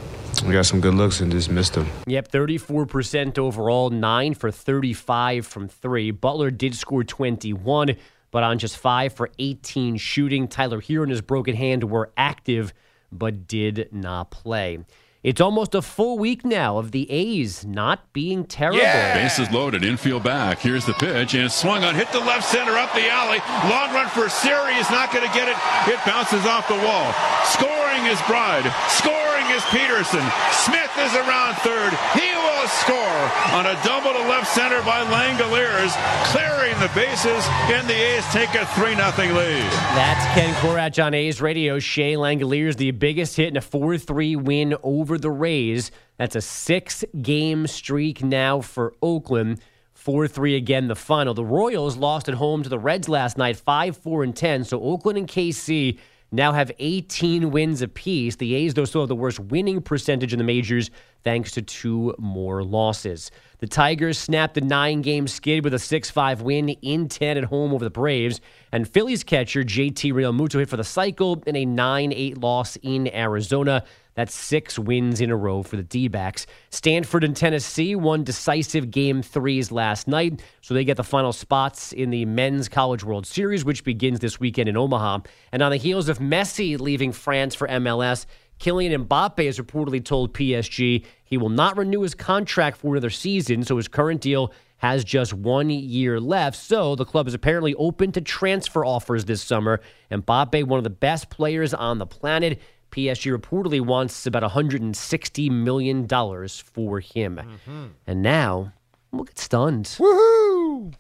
we 0.45 0.53
got 0.53 0.65
some 0.65 0.81
good 0.81 0.95
looks 0.95 1.19
and 1.19 1.31
just 1.31 1.51
missed 1.51 1.73
them. 1.73 1.87
Yep, 2.07 2.31
34% 2.31 3.37
overall, 3.37 3.89
nine 3.91 4.33
for 4.33 4.49
35 4.49 5.45
from 5.45 5.67
three. 5.67 6.09
Butler 6.09 6.49
did 6.49 6.75
score 6.75 7.03
21, 7.03 7.95
but 8.31 8.43
on 8.43 8.57
just 8.57 8.77
five 8.77 9.13
for 9.13 9.29
18 9.37 9.97
shooting. 9.97 10.47
Tyler 10.47 10.81
Herro 10.81 11.03
and 11.03 11.11
his 11.11 11.21
broken 11.21 11.55
hand 11.55 11.83
were 11.83 12.11
active, 12.17 12.73
but 13.11 13.47
did 13.47 13.89
not 13.91 14.31
play. 14.31 14.79
It's 15.23 15.39
almost 15.39 15.75
a 15.75 15.83
full 15.83 16.17
week 16.17 16.43
now 16.43 16.79
of 16.79 16.89
the 16.89 17.05
A's 17.11 17.63
not 17.63 18.11
being 18.11 18.43
terrible. 18.43 18.81
Bases 19.13 19.51
loaded, 19.51 19.85
infield 19.85 20.23
back. 20.23 20.57
Here's 20.57 20.85
the 20.85 20.93
pitch, 20.93 21.35
and 21.35 21.45
it's 21.45 21.53
swung 21.53 21.83
on, 21.83 21.93
hit 21.93 22.11
the 22.11 22.19
left 22.19 22.49
center 22.49 22.73
up 22.73 22.91
the 22.95 23.07
alley. 23.07 23.37
Long 23.69 23.93
run 23.93 24.09
for 24.09 24.29
Siri 24.29 24.73
is 24.81 24.89
not 24.89 25.13
going 25.13 25.27
to 25.27 25.33
get 25.37 25.47
it. 25.47 25.57
It 25.93 25.99
bounces 26.07 26.47
off 26.47 26.67
the 26.67 26.81
wall. 26.81 27.13
Scoring 27.45 28.09
is 28.09 28.17
Bride. 28.25 28.65
Scoring 28.89 29.45
is 29.53 29.61
Peterson. 29.69 30.25
Smith 30.65 30.89
is 30.97 31.13
around 31.13 31.53
third. 31.61 31.93
He 32.17 32.33
will 32.33 32.67
score 32.81 33.21
on 33.53 33.65
a 33.67 33.77
double 33.83 34.13
to 34.13 34.27
left 34.27 34.47
center 34.49 34.81
by 34.81 35.05
Langeliers, 35.05 35.93
clearing 36.33 36.73
the 36.79 36.89
bases, 36.95 37.45
and 37.69 37.87
the 37.87 37.93
A's 37.93 38.25
take 38.33 38.53
a 38.55 38.65
3 38.73 38.95
0 38.95 39.37
lead. 39.37 39.71
That's 39.93 40.25
Ken 40.33 40.53
Korach 40.55 41.03
on 41.03 41.13
A's 41.13 41.41
radio. 41.41 41.77
Shea 41.77 42.13
Langeliers, 42.13 42.77
the 42.77 42.89
biggest 42.91 43.35
hit 43.37 43.49
in 43.49 43.57
a 43.57 43.61
4 43.61 43.97
3 43.97 44.35
win 44.35 44.75
over 44.81 45.10
the 45.17 45.31
Rays. 45.31 45.91
That's 46.17 46.35
a 46.35 46.41
six 46.41 47.03
game 47.21 47.67
streak 47.67 48.23
now 48.23 48.61
for 48.61 48.93
Oakland. 49.01 49.61
4 49.93 50.27
3 50.27 50.55
again, 50.55 50.87
the 50.87 50.95
final. 50.95 51.33
The 51.33 51.45
Royals 51.45 51.95
lost 51.95 52.27
at 52.27 52.35
home 52.35 52.63
to 52.63 52.69
the 52.69 52.79
Reds 52.79 53.07
last 53.07 53.37
night, 53.37 53.55
5 53.57 53.97
4 53.97 54.23
and 54.23 54.35
10. 54.35 54.63
So 54.63 54.81
Oakland 54.81 55.17
and 55.17 55.27
KC 55.27 55.99
now 56.31 56.53
have 56.53 56.71
18 56.79 57.51
wins 57.51 57.81
apiece. 57.81 58.37
The 58.37 58.55
A's, 58.55 58.73
though, 58.73 58.85
still 58.85 59.01
have 59.01 59.09
the 59.09 59.15
worst 59.15 59.39
winning 59.39 59.81
percentage 59.81 60.31
in 60.31 60.39
the 60.39 60.45
majors 60.45 60.89
thanks 61.23 61.51
to 61.51 61.61
two 61.61 62.15
more 62.17 62.63
losses. 62.63 63.31
The 63.59 63.67
Tigers 63.67 64.17
snapped 64.17 64.57
a 64.57 64.61
nine 64.61 65.01
game 65.01 65.27
skid 65.27 65.63
with 65.63 65.73
a 65.73 65.79
6 65.79 66.09
5 66.09 66.41
win 66.41 66.69
in 66.69 67.09
10 67.09 67.37
at 67.37 67.43
home 67.45 67.73
over 67.73 67.83
the 67.83 67.91
Braves. 67.91 68.41
And 68.71 68.87
Phillies 68.87 69.23
catcher 69.23 69.63
JT 69.63 70.13
Realmuto 70.13 70.59
hit 70.59 70.69
for 70.69 70.77
the 70.77 70.83
cycle 70.83 71.43
in 71.45 71.55
a 71.55 71.65
9 71.65 72.13
8 72.13 72.37
loss 72.37 72.77
in 72.77 73.13
Arizona. 73.13 73.83
That's 74.13 74.33
six 74.33 74.77
wins 74.77 75.21
in 75.21 75.31
a 75.31 75.35
row 75.35 75.63
for 75.63 75.77
the 75.77 75.83
D 75.83 76.07
backs. 76.07 76.45
Stanford 76.69 77.23
and 77.23 77.35
Tennessee 77.35 77.95
won 77.95 78.23
decisive 78.23 78.91
game 78.91 79.21
threes 79.21 79.71
last 79.71 80.07
night, 80.07 80.41
so 80.61 80.73
they 80.73 80.83
get 80.83 80.97
the 80.97 81.03
final 81.03 81.31
spots 81.31 81.93
in 81.93 82.09
the 82.09 82.25
Men's 82.25 82.67
College 82.67 83.03
World 83.03 83.25
Series, 83.25 83.63
which 83.63 83.83
begins 83.83 84.19
this 84.19 84.39
weekend 84.39 84.67
in 84.67 84.77
Omaha. 84.77 85.19
And 85.51 85.61
on 85.61 85.71
the 85.71 85.77
heels 85.77 86.09
of 86.09 86.19
Messi 86.19 86.79
leaving 86.79 87.13
France 87.13 87.55
for 87.55 87.67
MLS, 87.67 88.25
Kylian 88.59 89.07
Mbappe 89.07 89.45
has 89.45 89.57
reportedly 89.57 90.03
told 90.03 90.33
PSG 90.33 91.05
he 91.23 91.37
will 91.37 91.49
not 91.49 91.77
renew 91.77 92.01
his 92.01 92.13
contract 92.13 92.77
for 92.77 92.93
another 92.93 93.09
season, 93.09 93.63
so 93.63 93.77
his 93.77 93.87
current 93.87 94.21
deal 94.21 94.53
has 94.77 95.03
just 95.03 95.33
one 95.33 95.69
year 95.69 96.19
left. 96.19 96.57
So 96.57 96.95
the 96.95 97.05
club 97.05 97.27
is 97.27 97.33
apparently 97.33 97.73
open 97.75 98.11
to 98.13 98.21
transfer 98.21 98.83
offers 98.83 99.25
this 99.25 99.41
summer. 99.41 99.79
Mbappe, 100.11 100.63
one 100.63 100.79
of 100.79 100.83
the 100.83 100.89
best 100.89 101.29
players 101.29 101.73
on 101.73 101.99
the 101.99 102.05
planet. 102.05 102.59
PSG 102.91 103.35
reportedly 103.37 103.81
wants 103.81 104.25
about 104.25 104.43
$160 104.43 105.49
million 105.49 106.07
for 106.07 106.99
him. 106.99 107.37
Mm-hmm. 107.37 107.85
And 108.05 108.21
now, 108.21 108.73
we'll 109.11 109.23
get 109.23 109.39
stunned. 109.39 109.85
Woohoo! 109.97 110.93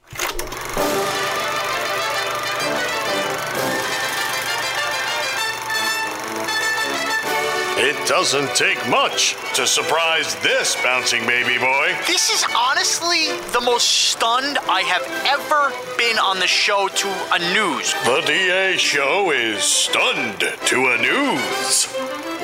Doesn't 8.11 8.53
take 8.57 8.77
much 8.89 9.37
to 9.55 9.65
surprise 9.65 10.35
this 10.43 10.75
bouncing 10.83 11.25
baby 11.25 11.57
boy. 11.57 11.95
This 12.07 12.29
is 12.29 12.45
honestly 12.57 13.27
the 13.53 13.61
most 13.61 13.87
stunned 13.87 14.57
I 14.67 14.81
have 14.81 15.01
ever 15.25 15.71
been 15.97 16.19
on 16.19 16.37
the 16.37 16.45
show 16.45 16.89
to 16.89 17.07
a 17.07 17.39
news. 17.53 17.93
The 18.03 18.21
DA 18.27 18.75
show 18.75 19.31
is 19.31 19.63
stunned 19.63 20.41
to 20.41 20.87
a 20.87 20.97
news. 21.01 21.87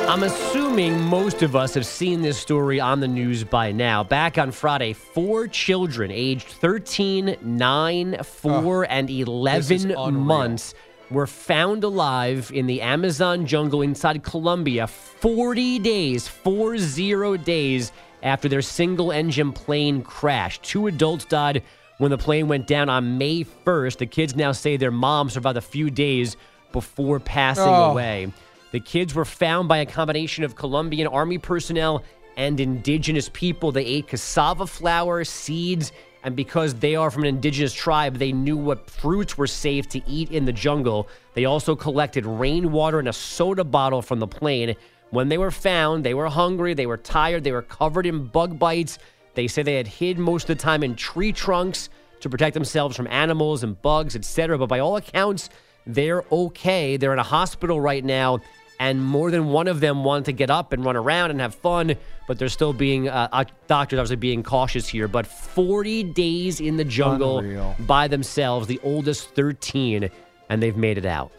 I'm 0.07 0.23
assuming 0.23 1.01
most 1.01 1.41
of 1.41 1.53
us 1.53 1.73
have 1.73 1.85
seen 1.85 2.21
this 2.21 2.37
story 2.37 2.79
on 2.79 3.01
the 3.01 3.07
news 3.09 3.43
by 3.43 3.73
now. 3.73 4.05
Back 4.05 4.37
on 4.37 4.51
Friday, 4.51 4.93
four 4.93 5.47
children 5.47 6.11
aged 6.11 6.47
13, 6.47 7.35
9, 7.41 8.23
4, 8.23 8.87
and 8.89 9.09
11 9.09 9.91
unreal. 9.91 10.11
months 10.11 10.73
were 11.09 11.27
found 11.27 11.83
alive 11.83 12.51
in 12.53 12.67
the 12.67 12.81
Amazon 12.81 13.45
jungle 13.45 13.81
inside 13.81 14.23
Colombia 14.23 14.87
40 14.87 15.79
days, 15.79 16.27
40 16.27 17.37
days 17.39 17.91
after 18.23 18.49
their 18.49 18.61
single 18.61 19.11
engine 19.11 19.51
plane 19.53 20.01
crashed. 20.01 20.63
Two 20.63 20.87
adults 20.87 21.25
died 21.25 21.63
when 21.97 22.11
the 22.11 22.17
plane 22.17 22.47
went 22.47 22.67
down 22.67 22.89
on 22.89 23.17
May 23.17 23.43
1st. 23.43 23.99
The 23.99 24.05
kids 24.05 24.35
now 24.35 24.51
say 24.51 24.75
their 24.77 24.91
mom 24.91 25.29
survived 25.29 25.57
a 25.57 25.61
few 25.61 25.89
days 25.89 26.35
before 26.71 27.19
passing 27.19 27.63
Oh. 27.65 27.91
away. 27.91 28.31
The 28.71 28.79
kids 28.81 29.15
were 29.15 29.25
found 29.25 29.69
by 29.69 29.77
a 29.77 29.85
combination 29.85 30.43
of 30.43 30.55
Colombian 30.55 31.07
army 31.07 31.37
personnel 31.37 32.03
and 32.35 32.59
indigenous 32.59 33.29
people. 33.33 33.71
They 33.71 33.85
ate 33.85 34.07
cassava 34.09 34.67
flour, 34.67 35.23
seeds, 35.23 35.91
and 36.27 36.35
because 36.35 36.73
they 36.73 36.93
are 36.93 37.09
from 37.09 37.23
an 37.23 37.29
indigenous 37.29 37.71
tribe, 37.71 38.17
they 38.17 38.33
knew 38.33 38.57
what 38.57 38.89
fruits 38.89 39.37
were 39.37 39.47
safe 39.47 39.87
to 39.87 40.01
eat 40.09 40.29
in 40.29 40.43
the 40.43 40.51
jungle. 40.51 41.07
They 41.35 41.45
also 41.45 41.73
collected 41.73 42.25
rainwater 42.25 42.99
in 42.99 43.07
a 43.07 43.13
soda 43.13 43.63
bottle 43.63 44.01
from 44.01 44.19
the 44.19 44.27
plane. 44.27 44.75
When 45.11 45.29
they 45.29 45.37
were 45.37 45.51
found, 45.51 46.03
they 46.03 46.13
were 46.13 46.27
hungry, 46.27 46.73
they 46.73 46.85
were 46.85 46.97
tired, 46.97 47.45
they 47.45 47.53
were 47.53 47.61
covered 47.61 48.05
in 48.05 48.25
bug 48.25 48.59
bites. 48.59 48.99
They 49.35 49.47
say 49.47 49.63
they 49.63 49.75
had 49.75 49.87
hid 49.87 50.19
most 50.19 50.49
of 50.49 50.57
the 50.57 50.61
time 50.61 50.83
in 50.83 50.95
tree 50.95 51.31
trunks 51.31 51.87
to 52.19 52.29
protect 52.29 52.55
themselves 52.55 52.97
from 52.97 53.07
animals 53.07 53.63
and 53.63 53.81
bugs, 53.81 54.13
etc. 54.13 54.57
But 54.57 54.67
by 54.67 54.79
all 54.79 54.97
accounts, 54.97 55.49
they're 55.85 56.25
okay. 56.29 56.97
They're 56.97 57.13
in 57.13 57.19
a 57.19 57.23
hospital 57.23 57.79
right 57.79 58.03
now, 58.03 58.41
and 58.81 59.01
more 59.01 59.31
than 59.31 59.47
one 59.47 59.69
of 59.69 59.79
them 59.79 60.03
want 60.03 60.25
to 60.25 60.33
get 60.33 60.49
up 60.49 60.73
and 60.73 60.83
run 60.83 60.97
around 60.97 61.31
and 61.31 61.39
have 61.39 61.55
fun, 61.55 61.95
but 62.27 62.37
they're 62.37 62.49
still 62.49 62.73
being 62.73 63.09
uh, 63.09 63.29
uh, 63.31 63.45
doctors 63.67 63.97
obviously 63.97 64.17
being 64.17 64.43
cautious 64.43 64.87
here. 64.87 65.07
But 65.07 65.25
40 65.25 66.03
days 66.03 66.59
in 66.59 66.77
the 66.77 66.83
jungle 66.83 67.39
Unreal. 67.39 67.75
by 67.79 68.07
themselves, 68.07 68.67
the 68.67 68.79
oldest 68.83 69.29
13, 69.33 70.09
and 70.49 70.61
they've 70.61 70.77
made 70.77 70.97
it 70.97 71.05
out. 71.05 71.31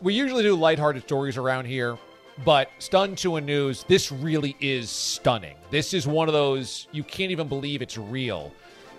We 0.00 0.14
usually 0.14 0.44
do 0.44 0.54
lighthearted 0.54 1.02
stories 1.02 1.36
around 1.36 1.66
here, 1.66 1.98
but 2.44 2.70
stunned 2.78 3.18
to 3.18 3.36
a 3.36 3.40
news, 3.40 3.84
this 3.88 4.12
really 4.12 4.56
is 4.60 4.88
stunning. 4.88 5.56
This 5.70 5.92
is 5.92 6.06
one 6.06 6.28
of 6.28 6.32
those 6.32 6.86
you 6.92 7.02
can't 7.02 7.32
even 7.32 7.48
believe 7.48 7.82
it's 7.82 7.98
real. 7.98 8.52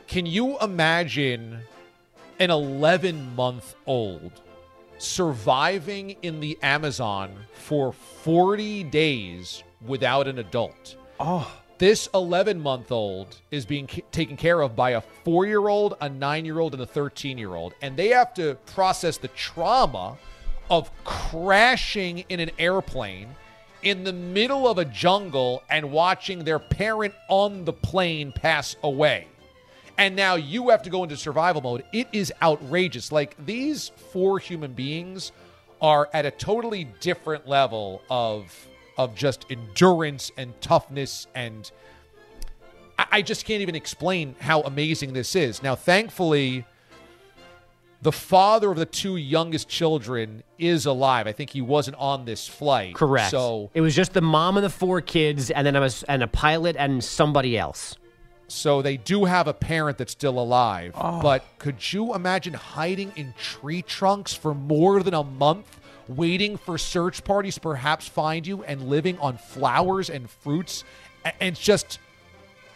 Can 0.07 0.25
you 0.25 0.59
imagine 0.59 1.59
an 2.39 2.51
11 2.51 3.35
month 3.35 3.75
old 3.85 4.41
surviving 4.97 6.17
in 6.21 6.41
the 6.41 6.57
Amazon 6.61 7.33
for 7.53 7.93
40 7.93 8.83
days 8.85 9.63
without 9.85 10.27
an 10.27 10.39
adult? 10.39 10.95
Oh. 11.19 11.51
This 11.77 12.09
11 12.13 12.59
month 12.59 12.91
old 12.91 13.37
is 13.51 13.65
being 13.65 13.87
ca- 13.87 14.03
taken 14.11 14.35
care 14.35 14.61
of 14.61 14.75
by 14.75 14.91
a 14.91 15.01
four 15.01 15.45
year 15.45 15.67
old, 15.67 15.95
a 16.01 16.09
nine 16.09 16.43
year 16.43 16.59
old, 16.59 16.73
and 16.73 16.83
a 16.83 16.85
13 16.85 17.37
year 17.37 17.55
old. 17.55 17.73
And 17.81 17.95
they 17.95 18.09
have 18.09 18.33
to 18.33 18.55
process 18.65 19.17
the 19.17 19.29
trauma 19.29 20.17
of 20.69 20.91
crashing 21.03 22.25
in 22.29 22.39
an 22.39 22.51
airplane 22.59 23.29
in 23.81 24.03
the 24.03 24.13
middle 24.13 24.67
of 24.67 24.77
a 24.77 24.85
jungle 24.85 25.63
and 25.69 25.91
watching 25.91 26.43
their 26.43 26.59
parent 26.59 27.13
on 27.29 27.63
the 27.65 27.73
plane 27.73 28.31
pass 28.31 28.75
away. 28.83 29.27
And 29.97 30.15
now 30.15 30.35
you 30.35 30.69
have 30.69 30.83
to 30.83 30.89
go 30.89 31.03
into 31.03 31.17
survival 31.17 31.61
mode. 31.61 31.83
It 31.91 32.07
is 32.11 32.31
outrageous. 32.41 33.11
Like 33.11 33.35
these 33.45 33.89
four 34.11 34.39
human 34.39 34.73
beings 34.73 35.31
are 35.81 36.09
at 36.13 36.25
a 36.25 36.31
totally 36.31 36.85
different 36.99 37.47
level 37.47 38.01
of 38.09 38.67
of 38.99 39.15
just 39.15 39.47
endurance 39.49 40.31
and 40.37 40.53
toughness 40.61 41.25
and 41.33 41.71
I, 42.99 43.05
I 43.11 43.21
just 43.21 43.45
can't 43.45 43.61
even 43.61 43.75
explain 43.75 44.35
how 44.39 44.61
amazing 44.61 45.13
this 45.13 45.35
is. 45.35 45.63
Now, 45.63 45.73
thankfully, 45.73 46.65
the 48.01 48.11
father 48.11 48.71
of 48.71 48.77
the 48.77 48.85
two 48.85 49.15
youngest 49.15 49.69
children 49.69 50.43
is 50.57 50.85
alive. 50.85 51.25
I 51.25 51.31
think 51.31 51.49
he 51.49 51.61
wasn't 51.61 51.97
on 51.97 52.25
this 52.25 52.47
flight. 52.47 52.95
Correct. 52.95 53.31
So 53.31 53.71
it 53.73 53.81
was 53.81 53.95
just 53.95 54.13
the 54.13 54.21
mom 54.21 54.57
and 54.57 54.65
the 54.65 54.69
four 54.69 55.01
kids, 55.01 55.49
and 55.49 55.65
then 55.65 55.75
I 55.75 55.79
was 55.79 56.03
and 56.03 56.21
a 56.21 56.27
pilot 56.27 56.75
and 56.77 57.03
somebody 57.03 57.57
else. 57.57 57.95
So 58.47 58.81
they 58.81 58.97
do 58.97 59.25
have 59.25 59.47
a 59.47 59.53
parent 59.53 59.97
that's 59.97 60.11
still 60.11 60.39
alive. 60.39 60.93
Oh. 60.95 61.21
But 61.21 61.45
could 61.57 61.93
you 61.93 62.15
imagine 62.15 62.53
hiding 62.53 63.13
in 63.15 63.33
tree 63.37 63.81
trunks 63.81 64.33
for 64.33 64.53
more 64.53 65.03
than 65.03 65.13
a 65.13 65.23
month, 65.23 65.78
waiting 66.09 66.57
for 66.57 66.77
search 66.77 67.23
parties 67.23 67.55
to 67.55 67.61
perhaps 67.61 68.07
find 68.07 68.45
you 68.45 68.63
and 68.63 68.89
living 68.89 69.17
on 69.19 69.37
flowers 69.37 70.09
and 70.09 70.29
fruits? 70.29 70.83
And 71.23 71.33
it's 71.53 71.59
just, 71.59 71.99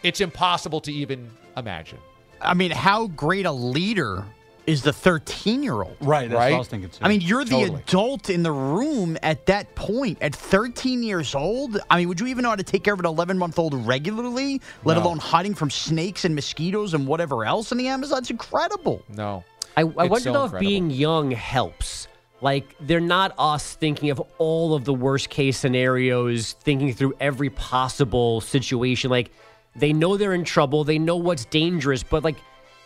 it's 0.02 0.20
impossible 0.20 0.80
to 0.82 0.92
even 0.92 1.30
imagine. 1.56 1.98
I 2.40 2.54
mean, 2.54 2.70
how 2.70 3.08
great 3.08 3.46
a 3.46 3.52
leader 3.52 4.24
is 4.66 4.82
the 4.82 4.92
13 4.92 5.62
year 5.62 5.74
old? 5.82 5.96
Right, 6.00 6.28
that's 6.28 6.38
what 6.38 6.52
I 6.54 6.58
was 6.58 6.68
thinking 6.68 6.88
too. 6.90 6.98
I 7.02 7.08
mean, 7.08 7.20
you're 7.20 7.44
the 7.44 7.50
Totally. 7.50 7.80
adult 7.86 8.30
in 8.30 8.42
the 8.42 8.52
room 8.52 9.16
at 9.22 9.46
that 9.46 9.74
point. 9.74 10.18
At 10.22 10.34
13 10.34 11.02
years 11.02 11.34
old, 11.34 11.78
I 11.90 11.98
mean, 11.98 12.08
would 12.08 12.20
you 12.20 12.26
even 12.28 12.42
know 12.44 12.50
how 12.50 12.56
to 12.56 12.62
take 12.62 12.82
care 12.84 12.94
of 12.94 13.00
an 13.00 13.06
11 13.06 13.36
month 13.38 13.58
old 13.58 13.74
regularly, 13.86 14.60
let 14.84 14.94
No. 14.96 15.02
alone 15.02 15.18
hiding 15.18 15.54
from 15.54 15.70
snakes 15.70 16.24
and 16.24 16.34
mosquitoes 16.34 16.94
and 16.94 17.06
whatever 17.06 17.44
else 17.44 17.72
in 17.72 17.78
the 17.78 17.88
Amazon? 17.88 18.18
It's 18.18 18.30
incredible. 18.30 19.02
No. 19.08 19.44
I, 19.76 19.80
I 19.82 19.84
wonder 19.84 20.18
so 20.20 20.32
though 20.32 20.44
if 20.56 20.60
being 20.60 20.88
young 20.90 21.30
helps. 21.30 22.08
Like 22.40 22.74
they're 22.80 23.00
not 23.00 23.34
us 23.38 23.74
thinking 23.74 24.10
of 24.10 24.22
all 24.38 24.74
of 24.74 24.84
the 24.84 24.94
worst 24.94 25.30
case 25.30 25.58
scenarios, 25.58 26.54
thinking 26.60 26.92
through 26.92 27.14
every 27.20 27.50
possible 27.50 28.40
situation. 28.40 29.10
Like 29.10 29.30
they 29.76 29.92
know 29.92 30.16
they're 30.16 30.34
in 30.34 30.44
trouble, 30.44 30.84
they 30.84 30.98
know 30.98 31.16
what's 31.16 31.44
dangerous, 31.46 32.02
but 32.02 32.24
like 32.24 32.36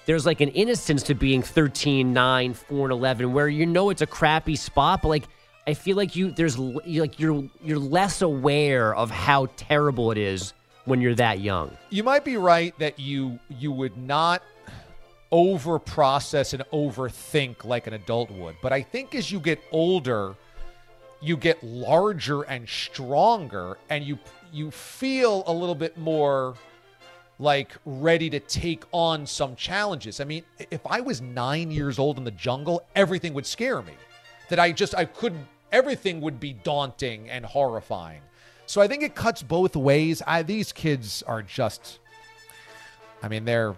there's 0.06 0.24
like 0.24 0.40
an 0.40 0.48
innocence 0.50 1.02
to 1.04 1.14
being 1.14 1.42
13, 1.42 2.12
9, 2.12 2.54
4 2.54 2.86
and 2.86 2.92
11 2.92 3.32
where 3.32 3.48
you 3.48 3.66
know 3.66 3.90
it's 3.90 4.02
a 4.02 4.06
crappy 4.06 4.56
spot, 4.56 5.02
but 5.02 5.08
like 5.08 5.24
I 5.66 5.74
feel 5.74 5.98
like 5.98 6.16
you 6.16 6.30
there's 6.30 6.58
like 6.58 7.20
you're 7.20 7.44
you're 7.62 7.78
less 7.78 8.22
aware 8.22 8.94
of 8.94 9.10
how 9.10 9.48
terrible 9.56 10.10
it 10.10 10.16
is 10.18 10.54
when 10.86 11.02
you're 11.02 11.14
that 11.16 11.40
young. 11.40 11.76
You 11.90 12.02
might 12.04 12.24
be 12.24 12.36
right 12.38 12.78
that 12.78 12.98
you 12.98 13.38
you 13.50 13.70
would 13.72 13.96
not 13.98 14.42
over 15.30 15.78
process 15.78 16.54
and 16.54 16.62
overthink 16.72 17.64
like 17.64 17.86
an 17.86 17.94
adult 17.94 18.30
would. 18.30 18.56
But 18.62 18.72
I 18.72 18.82
think 18.82 19.14
as 19.14 19.30
you 19.30 19.40
get 19.40 19.62
older, 19.72 20.34
you 21.20 21.36
get 21.36 21.62
larger 21.62 22.42
and 22.42 22.68
stronger 22.68 23.78
and 23.90 24.04
you 24.04 24.18
you 24.52 24.70
feel 24.70 25.42
a 25.46 25.52
little 25.52 25.74
bit 25.74 25.98
more 25.98 26.54
like 27.38 27.72
ready 27.84 28.30
to 28.30 28.40
take 28.40 28.84
on 28.92 29.26
some 29.26 29.54
challenges. 29.54 30.20
I 30.20 30.24
mean, 30.24 30.42
if 30.70 30.80
I 30.86 31.00
was 31.00 31.20
9 31.20 31.70
years 31.70 31.98
old 31.98 32.18
in 32.18 32.24
the 32.24 32.32
jungle, 32.32 32.82
everything 32.96 33.34
would 33.34 33.46
scare 33.46 33.82
me. 33.82 33.92
That 34.48 34.58
I 34.58 34.72
just 34.72 34.94
I 34.94 35.04
couldn't 35.04 35.46
everything 35.70 36.22
would 36.22 36.40
be 36.40 36.54
daunting 36.54 37.28
and 37.28 37.44
horrifying. 37.44 38.22
So 38.64 38.80
I 38.80 38.88
think 38.88 39.02
it 39.02 39.14
cuts 39.14 39.42
both 39.42 39.76
ways. 39.76 40.22
I, 40.26 40.42
these 40.42 40.72
kids 40.72 41.22
are 41.22 41.42
just 41.42 41.98
I 43.22 43.28
mean, 43.28 43.44
they're 43.44 43.76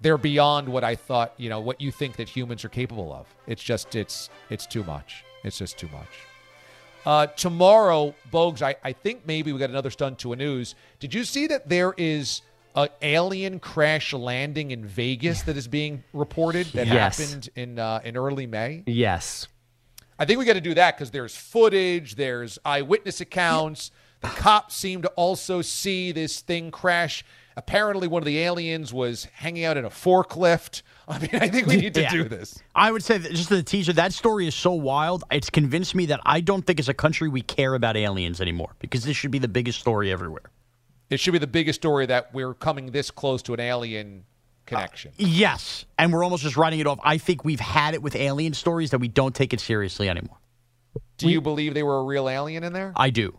they're 0.00 0.18
beyond 0.18 0.68
what 0.68 0.82
I 0.84 0.94
thought, 0.96 1.34
you 1.36 1.48
know, 1.48 1.60
what 1.60 1.80
you 1.80 1.90
think 1.90 2.16
that 2.16 2.28
humans 2.28 2.64
are 2.64 2.68
capable 2.68 3.12
of. 3.12 3.26
It's 3.46 3.62
just 3.62 3.94
it's 3.94 4.30
it's 4.48 4.66
too 4.66 4.84
much. 4.84 5.24
It's 5.44 5.58
just 5.58 5.78
too 5.78 5.88
much. 5.88 6.08
Uh, 7.06 7.26
tomorrow, 7.28 8.14
Bogues, 8.30 8.60
I, 8.60 8.76
I 8.84 8.92
think 8.92 9.26
maybe 9.26 9.52
we 9.52 9.58
got 9.58 9.70
another 9.70 9.90
stunt 9.90 10.18
to 10.18 10.32
a 10.34 10.36
news. 10.36 10.74
Did 10.98 11.14
you 11.14 11.24
see 11.24 11.46
that 11.46 11.66
there 11.68 11.94
is 11.96 12.42
an 12.74 12.88
alien 13.00 13.58
crash 13.58 14.12
landing 14.12 14.70
in 14.70 14.84
Vegas 14.84 15.42
that 15.42 15.56
is 15.56 15.66
being 15.66 16.04
reported 16.12 16.66
that 16.74 16.86
Yes. 16.88 17.18
happened 17.18 17.48
in 17.56 17.78
uh, 17.78 18.00
in 18.04 18.16
early 18.16 18.46
May? 18.46 18.82
Yes. 18.86 19.48
I 20.18 20.26
think 20.26 20.38
we 20.38 20.44
got 20.44 20.52
to 20.54 20.60
do 20.60 20.74
that 20.74 20.96
because 20.96 21.10
there's 21.10 21.34
footage, 21.34 22.16
there's 22.16 22.58
eyewitness 22.66 23.22
accounts. 23.22 23.90
The 24.20 24.28
cops 24.28 24.74
seem 24.74 25.02
to 25.02 25.08
also 25.10 25.62
see 25.62 26.12
this 26.12 26.40
thing 26.40 26.70
crash. 26.70 27.24
Apparently, 27.56 28.06
one 28.06 28.22
of 28.22 28.26
the 28.26 28.38
aliens 28.38 28.92
was 28.92 29.24
hanging 29.32 29.64
out 29.64 29.76
in 29.76 29.84
a 29.84 29.90
forklift. 29.90 30.82
I 31.08 31.18
mean, 31.18 31.30
I 31.34 31.48
think 31.48 31.66
we 31.66 31.76
need 31.76 31.94
to 31.94 32.02
Yeah. 32.02 32.10
do 32.12 32.24
this. 32.24 32.58
I 32.74 32.92
would 32.92 33.02
say 33.02 33.18
that 33.18 33.32
just 33.32 33.48
the 33.48 33.62
teaser, 33.62 33.92
that 33.94 34.12
story 34.12 34.46
is 34.46 34.54
so 34.54 34.72
wild. 34.72 35.24
It's 35.30 35.50
convinced 35.50 35.94
me 35.94 36.06
that 36.06 36.20
I 36.24 36.40
don't 36.40 36.66
think 36.66 36.78
as 36.78 36.88
a 36.88 36.94
country 36.94 37.28
we 37.28 37.42
care 37.42 37.74
about 37.74 37.96
aliens 37.96 38.40
anymore 38.40 38.76
because 38.78 39.04
this 39.04 39.16
should 39.16 39.30
be 39.30 39.38
the 39.40 39.48
biggest 39.48 39.80
story 39.80 40.12
everywhere. 40.12 40.50
It 41.08 41.18
should 41.18 41.32
be 41.32 41.38
the 41.38 41.46
biggest 41.48 41.80
story 41.80 42.06
that 42.06 42.32
we're 42.32 42.54
coming 42.54 42.92
this 42.92 43.10
close 43.10 43.42
to 43.42 43.54
an 43.54 43.60
alien 43.60 44.24
connection. 44.66 45.10
Uh, 45.12 45.14
yes. 45.26 45.84
And 45.98 46.12
we're 46.12 46.22
almost 46.22 46.44
just 46.44 46.56
writing 46.56 46.78
it 46.78 46.86
off. 46.86 47.00
I 47.02 47.18
think 47.18 47.44
we've 47.44 47.58
had 47.60 47.94
it 47.94 48.02
with 48.02 48.14
alien 48.14 48.54
stories 48.54 48.90
that 48.90 48.98
we 49.00 49.08
don't 49.08 49.34
take 49.34 49.52
it 49.52 49.60
seriously 49.60 50.08
anymore. 50.08 50.38
Do 51.18 51.28
you 51.28 51.40
believe 51.40 51.74
they 51.74 51.82
were 51.82 51.98
a 51.98 52.04
real 52.04 52.28
alien 52.28 52.62
in 52.64 52.72
there? 52.72 52.92
I 52.94 53.10
do. 53.10 53.36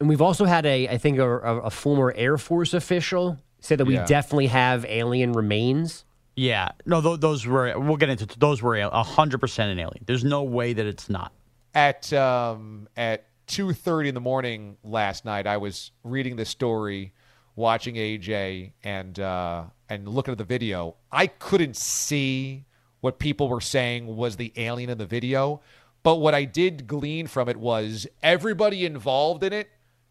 And 0.00 0.08
we've 0.08 0.22
also 0.22 0.44
had 0.44 0.64
a, 0.66 0.88
I 0.88 0.98
think, 0.98 1.18
a, 1.18 1.28
a, 1.28 1.56
a 1.62 1.70
former 1.70 2.12
Air 2.16 2.38
Force 2.38 2.72
official 2.74 3.38
say 3.60 3.74
that 3.76 3.84
we 3.84 3.94
Yeah. 3.94 4.04
definitely 4.06 4.46
have 4.48 4.84
alien 4.88 5.32
remains. 5.32 6.04
Yeah. 6.36 6.70
No, 6.86 7.00
th- 7.02 7.18
those 7.20 7.46
were, 7.46 7.76
we'll 7.78 7.96
get 7.96 8.08
into 8.08 8.26
those 8.38 8.62
were 8.62 8.76
a 8.76 8.88
100% 8.88 9.58
an 9.72 9.78
alien. 9.78 10.04
There's 10.06 10.22
no 10.24 10.44
way 10.44 10.72
that 10.72 10.86
it's 10.86 11.10
not. 11.10 11.32
At 11.74 12.12
um, 12.12 12.88
at 12.96 13.26
two 13.46 13.72
thirty 13.72 14.08
in 14.08 14.14
the 14.14 14.20
morning 14.20 14.76
last 14.82 15.24
night, 15.24 15.46
I 15.46 15.56
was 15.58 15.90
reading 16.02 16.36
the 16.36 16.44
story, 16.44 17.12
watching 17.56 17.94
AJ, 17.96 18.72
and 18.82 19.18
uh, 19.20 19.64
and 19.88 20.08
looking 20.08 20.32
at 20.32 20.38
the 20.38 20.44
video. 20.44 20.96
I 21.12 21.26
couldn't 21.26 21.76
see 21.76 22.64
what 23.00 23.18
people 23.18 23.48
were 23.48 23.60
saying 23.60 24.06
was 24.06 24.36
the 24.36 24.52
alien 24.56 24.90
in 24.90 24.98
the 24.98 25.06
video, 25.06 25.60
but 26.02 26.16
what 26.16 26.34
I 26.34 26.44
did 26.44 26.86
glean 26.86 27.26
from 27.26 27.48
it 27.48 27.58
was 27.58 28.06
everybody 28.22 28.84
involved 28.86 29.42
in 29.44 29.52
it. 29.52 29.68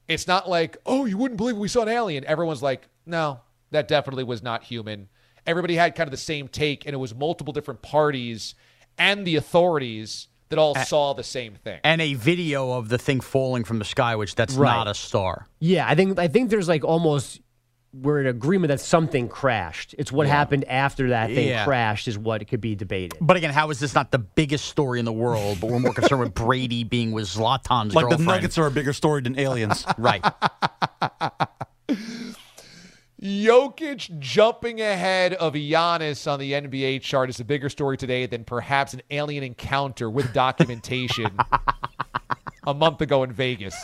It's 0.07 0.27
not 0.27 0.49
like, 0.49 0.77
oh, 0.85 1.05
you 1.05 1.17
wouldn't 1.17 1.37
believe 1.37 1.57
we 1.57 1.67
saw 1.67 1.81
an 1.83 1.89
alien. 1.89 2.23
Everyone's 2.25 2.61
like, 2.63 2.87
no, 3.05 3.41
that 3.71 3.87
definitely 3.87 4.23
was 4.23 4.41
not 4.41 4.63
human. 4.63 5.09
Everybody 5.45 5.75
had 5.75 5.95
kind 5.95 6.07
of 6.07 6.11
the 6.11 6.17
same 6.17 6.47
take, 6.47 6.85
and 6.85 6.93
it 6.93 6.97
was 6.97 7.13
multiple 7.15 7.53
different 7.53 7.81
parties 7.81 8.55
and 8.97 9.25
the 9.25 9.35
authorities 9.35 10.27
that 10.49 10.57
all 10.59 10.75
saw 10.75 11.13
the 11.13 11.23
same 11.23 11.55
thing. 11.55 11.79
And 11.83 12.01
a 12.01 12.13
video 12.13 12.71
of 12.71 12.87
the 12.89 12.97
thing 12.97 13.19
falling 13.19 13.63
from 13.65 13.79
the 13.79 13.85
sky, 13.85 14.15
which 14.15 14.35
that's 14.35 14.53
Right. 14.53 14.71
not 14.73 14.87
a 14.87 14.93
star. 14.93 15.47
Yeah, 15.59 15.87
I 15.87 15.95
think 15.95 16.17
I 16.19 16.27
think 16.29 16.49
there's 16.49 16.67
like 16.69 16.83
almost 16.85 17.41
we're 18.01 18.19
in 18.21 18.27
agreement 18.27 18.69
that 18.69 18.79
something 18.79 19.27
crashed. 19.27 19.95
It's 19.97 20.11
what 20.11 20.27
Yeah. 20.27 20.33
happened 20.33 20.65
after 20.65 21.09
that 21.09 21.29
thing 21.31 21.47
Yeah. 21.47 21.63
crashed 21.65 22.07
is 22.07 22.17
what 22.17 22.45
could 22.47 22.61
be 22.61 22.75
debated. 22.75 23.17
But 23.21 23.37
again, 23.37 23.51
how 23.53 23.69
is 23.69 23.79
this 23.79 23.95
not 23.95 24.11
the 24.11 24.19
biggest 24.19 24.65
story 24.65 24.99
in 24.99 25.05
the 25.05 25.13
world? 25.13 25.59
But 25.61 25.69
we're 25.71 25.79
more 25.79 25.93
concerned 25.93 26.21
with 26.21 26.33
Brady 26.33 26.83
being 26.83 27.11
with 27.11 27.25
Zlatan's 27.25 27.95
Like 27.95 28.09
the. 28.09 28.17
Nuggets 28.17 28.57
are 28.57 28.67
a 28.67 28.71
bigger 28.71 28.93
story 28.93 29.21
than 29.21 29.37
aliens. 29.39 29.85
right. 29.97 30.23
Jokic 33.21 34.19
jumping 34.19 34.79
ahead 34.79 35.33
of 35.33 35.53
Giannis 35.53 36.31
on 36.31 36.39
the 36.39 36.51
NBA 36.53 37.01
chart 37.01 37.29
is 37.29 37.39
a 37.39 37.45
bigger 37.45 37.67
story 37.69 37.97
today 37.97 38.27
than 38.27 38.43
perhaps 38.43 38.93
an 38.93 39.01
alien 39.09 39.43
encounter 39.43 40.07
with 40.09 40.33
documentation 40.33 41.35
a 42.67 42.73
month 42.75 43.01
ago 43.01 43.23
in 43.23 43.31
Vegas. 43.31 43.75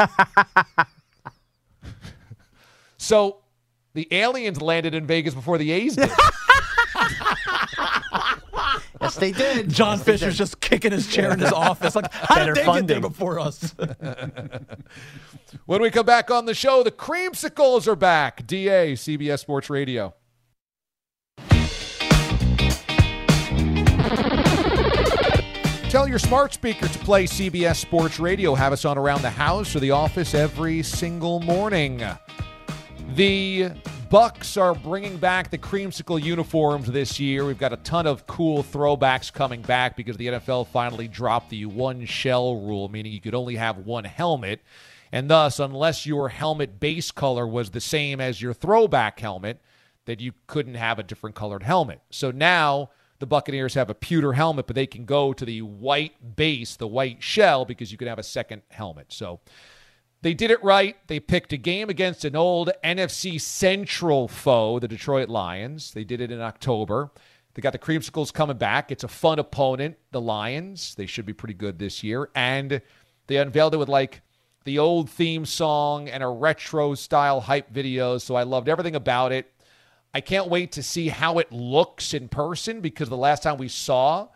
so 2.98 3.38
the 3.94 4.08
aliens 4.12 4.62
landed 4.62 4.94
in 4.94 5.06
Vegas 5.06 5.34
before 5.34 5.58
the 5.58 5.72
A's 5.72 5.96
did. 5.96 6.10
Yes, 9.02 9.16
they 9.16 9.32
did. 9.34 9.70
John 9.70 10.00
Fisher's 10.00 10.38
just 10.38 10.62
kicking 10.62 10.94
his 10.94 11.08
chair 11.08 11.34
in 11.34 11.40
his 11.40 11.52
office. 11.52 11.94
Like, 11.94 12.12
how 12.14 12.36
Better 12.36 12.54
did 12.54 12.66
they 12.66 12.74
get 12.74 12.88
there 12.88 13.02
before 13.02 13.38
us? 13.38 13.76
when 15.66 15.82
we 15.82 15.92
come 15.92 16.06
back 16.06 16.32
on 16.32 16.46
the 16.46 16.54
show, 16.54 16.84
the 16.84 16.92
creamsicles 16.92 17.86
are 17.86 17.98
back. 17.98 18.48
DA, 18.48 18.94
CBS 18.94 19.40
Sports 19.40 19.70
Radio. 19.70 20.14
Tell 25.90 26.08
your 26.08 26.18
smart 26.18 26.54
speaker 26.54 26.88
to 26.88 27.00
play 27.00 27.26
CBS 27.26 27.76
Sports 27.76 28.20
Radio. 28.20 28.56
Have 28.56 28.72
us 28.72 28.86
on 28.86 28.98
around 28.98 29.22
the 29.22 29.30
house 29.30 29.76
or 29.76 29.80
the 29.82 29.92
office 29.92 30.34
every 30.34 30.82
single 30.82 31.42
morning. 31.42 32.02
The 33.16 33.70
Bucks 34.10 34.58
are 34.58 34.74
bringing 34.74 35.18
back 35.18 35.52
the 35.52 35.58
creamsicle 35.60 36.20
uniforms 36.20 36.92
this 36.92 37.20
year. 37.20 37.46
We've 37.46 37.60
got 37.60 37.72
a 37.72 37.78
ton 37.78 38.08
of 38.08 38.26
cool 38.26 38.64
throwbacks 38.64 39.32
coming 39.32 39.62
back 39.62 39.96
because 39.96 40.18
the 40.18 40.28
NFL 40.28 40.66
finally 40.70 41.08
dropped 41.08 41.52
the 41.52 41.68
one 41.68 42.06
shell 42.06 42.56
rule, 42.56 42.90
meaning 42.90 43.12
you 43.12 43.22
could 43.22 43.36
only 43.36 43.56
have 43.56 43.78
one 43.78 44.04
helmet. 44.04 44.62
And 45.12 45.30
thus, 45.30 45.60
unless 45.60 46.08
your 46.08 46.30
helmet 46.30 46.80
base 46.80 47.12
color 47.12 47.46
was 47.46 47.70
the 47.70 47.82
same 47.82 48.20
as 48.20 48.42
your 48.42 48.52
throwback 48.52 49.20
helmet, 49.20 49.62
that 50.06 50.20
you 50.20 50.32
couldn't 50.48 50.74
have 50.74 50.98
a 50.98 51.04
different 51.04 51.36
colored 51.36 51.62
helmet. 51.62 52.02
So 52.10 52.32
now 52.32 52.90
the 53.20 53.28
Buccaneers 53.28 53.76
have 53.76 53.92
a 53.92 53.96
pewter 53.96 54.34
helmet, 54.34 54.66
but 54.66 54.76
they 54.76 54.88
can 54.88 55.06
go 55.06 55.34
to 55.34 55.46
the 55.46 55.62
white 55.62 56.36
base, 56.36 56.78
the 56.78 56.88
white 56.88 57.22
shell, 57.22 57.64
because 57.64 57.92
you 57.92 57.98
can 58.00 58.08
have 58.08 58.18
a 58.18 58.24
second 58.24 58.64
helmet. 58.70 59.14
So 59.14 59.40
they 60.24 60.34
did 60.34 60.52
it 60.52 60.64
right. 60.64 60.96
They 61.08 61.20
picked 61.20 61.52
a 61.52 61.58
game 61.58 61.90
against 61.90 62.24
an 62.24 62.36
old 62.36 62.72
NFC 62.82 63.40
Central 63.40 64.30
foe, 64.30 64.80
the 64.80 64.88
Detroit 64.88 65.28
Lions. 65.28 65.92
They 65.92 66.06
did 66.06 66.22
it 66.22 66.32
in 66.32 66.40
October. 66.40 67.12
They 67.54 67.62
got 67.62 67.74
the 67.74 67.80
Creamsicles 67.80 68.34
coming 68.34 68.58
back. 68.58 68.90
It's 68.90 69.04
a 69.04 69.10
fun 69.10 69.38
opponent, 69.38 69.98
the 70.12 70.22
Lions. 70.22 70.96
They 70.96 71.06
should 71.06 71.26
be 71.26 71.34
pretty 71.34 71.54
good 71.54 71.78
this 71.78 72.04
year. 72.04 72.30
And 72.34 72.82
they 73.28 73.36
unveiled 73.36 73.74
it 73.74 73.78
with 73.78 73.90
like 73.90 74.22
the 74.64 74.80
old 74.80 75.10
theme 75.10 75.46
song 75.46 76.08
and 76.08 76.24
a 76.24 76.30
retro 76.30 76.96
style 76.96 77.42
hype 77.42 77.70
video. 77.70 78.18
So 78.18 78.36
I 78.36 78.44
loved 78.44 78.70
everything 78.70 78.96
about 78.96 79.34
it. 79.34 79.52
I 80.14 80.22
can't 80.22 80.48
wait 80.48 80.72
to 80.74 80.84
see 80.84 81.10
how 81.10 81.38
it 81.40 81.52
looks 81.52 82.14
in 82.14 82.30
person 82.30 82.80
because 82.80 83.10
the 83.10 83.18
last 83.18 83.44
time 83.44 83.58
we 83.58 83.68
saw 83.68 84.30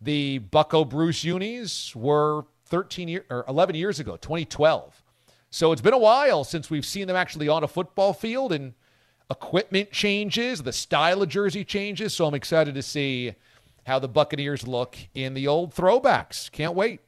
the 0.00 0.38
Bucco 0.38 0.84
Bruce 0.84 1.24
unis 1.24 1.96
were 1.96 2.44
13 2.66 3.08
year, 3.08 3.24
or 3.28 3.44
11 3.48 3.74
years 3.74 3.98
ago, 3.98 4.16
2012. 4.16 5.03
So 5.54 5.70
it's 5.70 5.80
been 5.80 5.94
a 5.94 5.98
while 5.98 6.42
since 6.42 6.68
we've 6.68 6.84
seen 6.84 7.06
them 7.06 7.14
actually 7.14 7.46
on 7.46 7.62
a 7.62 7.68
football 7.68 8.12
field 8.12 8.50
and 8.50 8.74
equipment 9.30 9.92
changes, 9.92 10.64
the 10.64 10.72
style 10.72 11.22
of 11.22 11.28
jersey 11.28 11.64
changes. 11.64 12.12
So 12.12 12.26
I'm 12.26 12.34
excited 12.34 12.74
to 12.74 12.82
see 12.82 13.36
how 13.86 14.00
the 14.00 14.08
Buccaneers 14.08 14.66
look 14.66 14.96
in 15.14 15.34
the 15.34 15.46
old 15.46 15.72
throwbacks. 15.72 16.50
Can't 16.50 16.74
wait. 16.74 17.02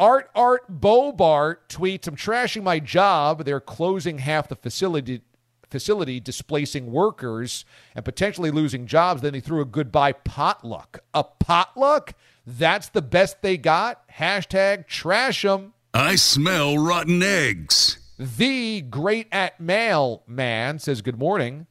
Art 0.00 0.28
Art 0.34 0.64
Bobart 0.68 1.68
tweets, 1.68 2.08
I'm 2.08 2.16
trashing 2.16 2.64
my 2.64 2.80
job. 2.80 3.44
They're 3.44 3.60
closing 3.60 4.18
half 4.18 4.48
the 4.48 4.56
facility 4.56 5.22
facility, 5.70 6.18
displacing 6.18 6.90
workers 6.90 7.64
and 7.94 8.04
potentially 8.04 8.50
losing 8.50 8.88
jobs. 8.88 9.22
Then 9.22 9.34
they 9.34 9.40
threw 9.40 9.60
a 9.60 9.64
goodbye 9.64 10.14
potluck. 10.14 10.98
A 11.14 11.22
potluck? 11.22 12.14
That's 12.44 12.88
the 12.88 13.02
best 13.02 13.40
they 13.40 13.56
got? 13.56 14.02
Hashtag 14.08 14.88
trash 14.88 15.42
them. 15.42 15.74
I 15.94 16.14
smell 16.14 16.78
rotten 16.78 17.22
eggs. 17.22 17.98
The 18.18 18.80
great 18.80 19.28
at 19.30 19.60
mail 19.60 20.22
man 20.26 20.78
says, 20.78 21.02
Good 21.02 21.18
morning. 21.18 21.66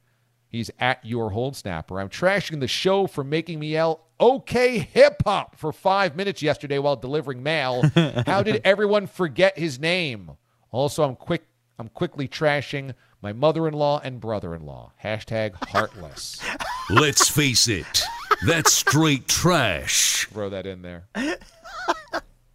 He's 0.48 0.70
at 0.78 1.04
your 1.04 1.30
hold 1.30 1.56
snapper. 1.56 1.98
I'm 1.98 2.08
trashing 2.08 2.60
the 2.60 2.68
show 2.68 3.08
for 3.08 3.24
making 3.24 3.58
me 3.58 3.72
yell 3.72 4.06
okay 4.20 4.78
hip 4.78 5.22
hop 5.24 5.58
for 5.58 5.72
five 5.72 6.14
minutes 6.14 6.40
yesterday 6.40 6.78
while 6.78 6.94
delivering 6.94 7.42
mail. 7.42 7.82
How 8.26 8.44
did 8.44 8.60
everyone 8.64 9.08
forget 9.08 9.58
his 9.58 9.80
name? 9.80 10.32
Also, 10.70 11.02
I'm 11.02 11.16
quick 11.16 11.44
I'm 11.80 11.88
quickly 11.88 12.28
trashing 12.28 12.94
my 13.22 13.32
mother-in-law 13.32 14.02
and 14.04 14.20
brother-in-law. 14.20 14.92
Hashtag 15.02 15.54
heartless. 15.70 16.40
Let's 16.90 17.28
face 17.28 17.66
it, 17.66 18.04
that's 18.46 18.72
straight 18.72 19.26
trash. 19.26 20.28
Throw 20.30 20.50
that 20.50 20.66
in 20.66 20.82
there. 20.82 21.08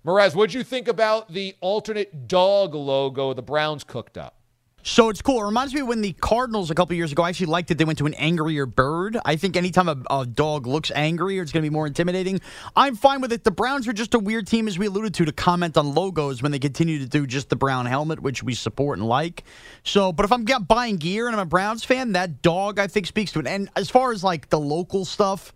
Mraz, 0.06 0.36
what'd 0.36 0.54
you 0.54 0.64
think 0.64 0.88
about 0.88 1.34
the 1.34 1.56
alternate 1.60 2.28
dog 2.28 2.76
logo 2.76 3.34
the 3.34 3.42
Browns 3.42 3.84
cooked 3.84 4.18
up? 4.18 4.36
So 4.84 5.10
it's 5.10 5.22
cool. 5.22 5.42
It 5.44 5.46
reminds 5.46 5.74
me 5.74 5.82
when 5.82 6.00
the 6.00 6.14
Cardinals 6.14 6.72
a 6.72 6.76
couple 6.76 6.96
years 6.96 7.12
ago 7.12 7.24
I 7.24 7.30
actually 7.30 7.48
liked 7.48 7.70
it. 7.72 7.78
They 7.78 7.84
went 7.84 7.98
to 7.98 8.06
an 8.06 8.14
angrier 8.14 8.66
bird. 8.66 9.18
I 9.26 9.36
think 9.36 9.58
anytime 9.58 9.90
a, 9.90 9.98
a 10.10 10.26
dog 10.26 10.66
looks 10.66 10.92
angry, 10.96 11.40
it's 11.40 11.52
going 11.52 11.62
to 11.62 11.70
be 11.70 11.74
more 11.74 11.88
intimidating. 11.88 12.40
I'm 12.74 12.96
fine 12.96 13.20
with 13.20 13.34
it. 13.34 13.44
The 13.44 13.52
Browns 13.52 13.86
are 13.90 13.94
just 13.94 14.14
a 14.14 14.20
weird 14.20 14.48
team, 14.48 14.66
as 14.66 14.80
we 14.80 14.86
alluded 14.86 15.14
to, 15.16 15.26
to 15.26 15.34
comment 15.34 15.76
on 15.76 15.94
logos 15.94 16.42
when 16.42 16.54
they 16.54 16.60
continue 16.60 17.00
to 17.00 17.06
do 17.06 17.28
just 17.28 17.50
the 17.50 17.58
brown 17.58 17.86
helmet, 17.86 18.22
which 18.22 18.44
we 18.44 18.54
support 18.54 18.98
and 18.98 19.06
like. 19.06 19.44
So, 19.84 20.14
but 20.14 20.24
if 20.24 20.32
I'm 20.32 20.46
buying 20.46 20.96
gear 20.96 21.28
and 21.28 21.36
I'm 21.36 21.42
a 21.42 21.46
Browns 21.46 21.84
fan, 21.84 22.14
that 22.14 22.42
dog 22.42 22.80
I 22.80 22.88
think 22.88 23.08
speaks 23.08 23.34
to 23.34 23.40
it. 23.42 23.48
And 23.48 23.70
as 23.76 23.90
far 23.90 24.14
as 24.14 24.24
like 24.24 24.48
the 24.48 24.60
local 24.60 25.04
stuff, 25.04 25.54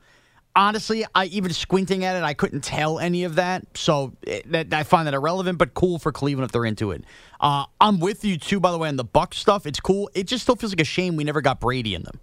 honestly, 0.55 1.05
I 1.15 1.25
even 1.25 1.53
squinting 1.53 2.03
at 2.03 2.15
it, 2.15 2.23
I 2.23 2.33
couldn't 2.33 2.61
tell 2.61 2.99
any 2.99 3.23
of 3.23 3.35
that. 3.35 3.65
So 3.75 4.13
it, 4.23 4.51
that, 4.51 4.73
I 4.73 4.83
find 4.83 5.07
that 5.07 5.13
irrelevant, 5.13 5.57
but 5.57 5.73
cool 5.73 5.99
for 5.99 6.11
Cleveland 6.11 6.45
if 6.45 6.51
they're 6.51 6.65
into 6.65 6.91
it. 6.91 7.03
Uh, 7.39 7.65
I'm 7.79 7.99
with 7.99 8.23
you 8.23 8.37
too, 8.37 8.59
by 8.59 8.71
the 8.71 8.77
way, 8.77 8.89
on 8.89 8.95
the 8.95 9.03
Buck 9.03 9.33
stuff. 9.33 9.65
It's 9.65 9.79
cool. 9.79 10.09
It 10.13 10.27
just 10.27 10.43
still 10.43 10.55
feels 10.55 10.71
like 10.71 10.81
a 10.81 10.85
shame 10.85 11.15
we 11.15 11.23
never 11.23 11.41
got 11.41 11.59
Brady 11.59 11.95
in 11.95 12.03
them. 12.03 12.19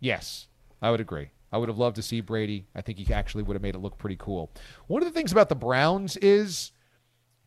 Yes, 0.00 0.48
I 0.82 0.90
would 0.90 1.00
agree. 1.00 1.30
I 1.52 1.58
would 1.58 1.68
have 1.68 1.78
loved 1.78 1.96
to 1.96 2.02
see 2.02 2.20
Brady. 2.20 2.66
I 2.74 2.80
think 2.80 2.98
he 2.98 3.14
actually 3.14 3.44
would 3.44 3.54
have 3.54 3.62
made 3.62 3.76
it 3.76 3.78
look 3.78 3.96
pretty 3.96 4.16
cool. 4.18 4.50
One 4.88 5.02
of 5.02 5.08
the 5.08 5.14
things 5.14 5.30
about 5.30 5.48
the 5.48 5.54
Browns 5.54 6.16
is 6.16 6.72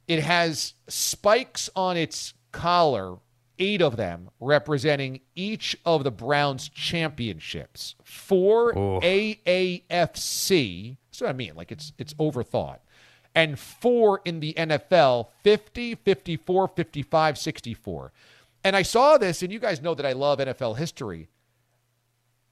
it 0.07 0.23
has 0.23 0.73
spikes 0.87 1.69
on 1.75 1.97
its 1.97 2.33
collar, 2.53 3.17
eight 3.59 3.81
of 3.81 3.97
them 3.97 4.29
representing 4.39 5.21
each 5.35 5.77
of 5.85 6.03
the 6.03 6.11
Browns 6.11 6.69
championships. 6.69 7.95
Four 8.03 8.73
AAFC. 8.73 10.97
That's 11.09 11.21
what 11.21 11.29
I 11.29 11.33
mean. 11.33 11.53
Like 11.55 11.71
it's 11.71 11.93
it's 11.97 12.13
overthought. 12.15 12.79
And 13.35 13.59
four 13.59 14.21
in 14.25 14.39
the 14.39 14.53
NFL 14.53 15.27
50, 15.43 15.95
54, 15.95 16.67
55, 16.69 17.37
64. 17.37 18.11
And 18.63 18.75
I 18.75 18.81
saw 18.81 19.17
this, 19.17 19.43
and 19.43 19.53
you 19.53 19.59
guys 19.59 19.81
know 19.81 19.93
that 19.93 20.05
I 20.05 20.13
love 20.13 20.39
NFL 20.39 20.77
history. 20.77 21.27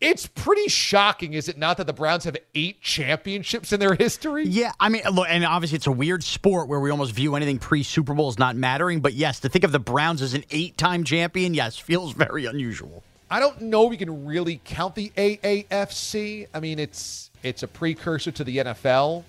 It's 0.02 0.28
pretty 0.28 0.68
shocking, 0.68 1.34
is 1.34 1.48
it 1.48 1.58
not, 1.58 1.78
that 1.78 1.88
the 1.88 1.94
Browns 1.94 2.26
have 2.26 2.36
eight 2.54 2.82
championships 2.82 3.72
in 3.72 3.80
their 3.80 3.96
history? 3.96 4.46
Yeah, 4.46 4.74
I 4.80 4.90
mean, 4.90 5.04
look, 5.12 5.28
and 5.30 5.46
obviously 5.46 5.78
it's 5.78 5.88
a 5.88 5.92
weird 5.92 6.22
sport 6.24 6.68
where 6.68 6.80
we 6.80 6.92
almost 6.92 7.14
view 7.14 7.36
anything 7.36 7.60
pre 7.60 7.82
Super 7.82 8.14
Bowl 8.14 8.28
as 8.28 8.38
not 8.38 8.58
mattering. 8.58 9.00
But 9.00 9.14
yes, 9.14 9.40
to 9.42 9.50
think 9.50 9.64
of 9.64 9.72
the 9.72 9.80
Browns 9.80 10.22
as 10.22 10.34
an 10.34 10.44
eight 10.52 10.78
time 10.78 11.06
champion, 11.06 11.54
yes, 11.54 11.78
feels 11.86 12.14
very 12.14 12.46
unusual. 12.46 13.04
I 13.30 13.40
don't 13.40 13.62
know 13.62 13.86
we 13.86 13.98
can 13.98 14.26
really 14.26 14.62
count 14.66 14.96
the 14.96 15.12
AAFC. 15.18 16.48
I 16.54 16.60
mean, 16.60 16.78
it's 16.78 17.32
it's 17.42 17.64
a 17.64 17.68
precursor 17.68 18.32
to 18.32 18.44
the 18.44 18.58
NFL. 18.58 19.24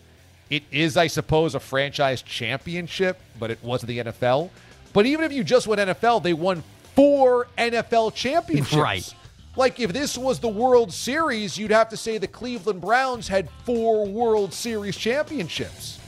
It 0.51 0.65
is, 0.71 0.97
I 0.97 1.07
suppose, 1.07 1.55
a 1.55 1.61
franchise 1.61 2.23
championship, 2.23 3.21
but 3.39 3.51
it 3.51 3.59
wasn't 3.63 3.89
the 3.89 3.99
NFL. 3.99 4.51
But 4.93 5.07
even 5.07 5.25
if 5.25 5.33
you 5.33 5.43
just 5.43 5.67
went 5.67 5.81
NFL, 5.81 6.23
they 6.23 6.35
won 6.35 6.63
four 6.95 7.49
NFL 7.59 8.15
championships. 8.15 8.75
Right. 8.75 9.15
Like 9.57 9.81
if 9.81 9.93
this 9.93 10.19
was 10.19 10.39
the 10.39 10.49
World 10.49 10.93
Series, 10.93 11.57
you'd 11.57 11.71
have 11.71 11.89
to 11.89 11.97
say 11.97 12.19
the 12.19 12.29
Cleveland 12.29 12.83
Browns 12.83 13.27
had 13.27 13.49
four 13.65 14.07
World 14.07 14.53
Series 14.53 14.97
championships. 14.97 15.99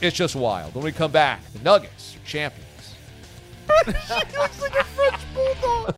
It's 0.00 0.16
just 0.16 0.34
wild. 0.34 0.74
When 0.74 0.84
we 0.84 0.92
come 0.92 1.12
back, 1.12 1.40
the 1.52 1.58
Nuggets 1.60 2.16
are 2.16 2.26
champions. 2.26 2.94
she 3.84 4.38
looks 4.38 4.60
like 4.62 4.74
a 4.74 4.84
French 4.84 5.20
bulldog. 5.34 5.96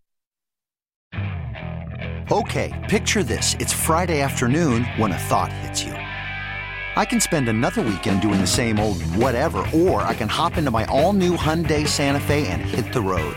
Okay, 2.33 2.87
picture 2.89 3.23
this. 3.23 3.55
It's 3.61 3.73
Friday 3.73 4.21
afternoon 4.21 4.85
when 4.97 5.13
a 5.13 5.19
thought 5.19 5.53
hits 5.53 5.85
you. 5.85 5.93
I 5.93 7.05
can 7.05 7.21
spend 7.21 7.49
another 7.49 7.83
weekend 7.83 8.21
doing 8.21 8.41
the 8.41 8.47
same 8.49 8.81
old 8.81 9.01
whatever, 9.03 9.59
or 9.73 10.03
I 10.03 10.15
can 10.15 10.29
hop 10.29 10.57
into 10.57 10.73
my 10.73 10.87
all 10.87 11.13
new 11.13 11.37
Hyundai 11.37 11.87
Santa 11.87 12.19
Fe 12.19 12.49
and 12.49 12.63
hit 12.63 12.93
the 12.93 13.01
road. 13.01 13.37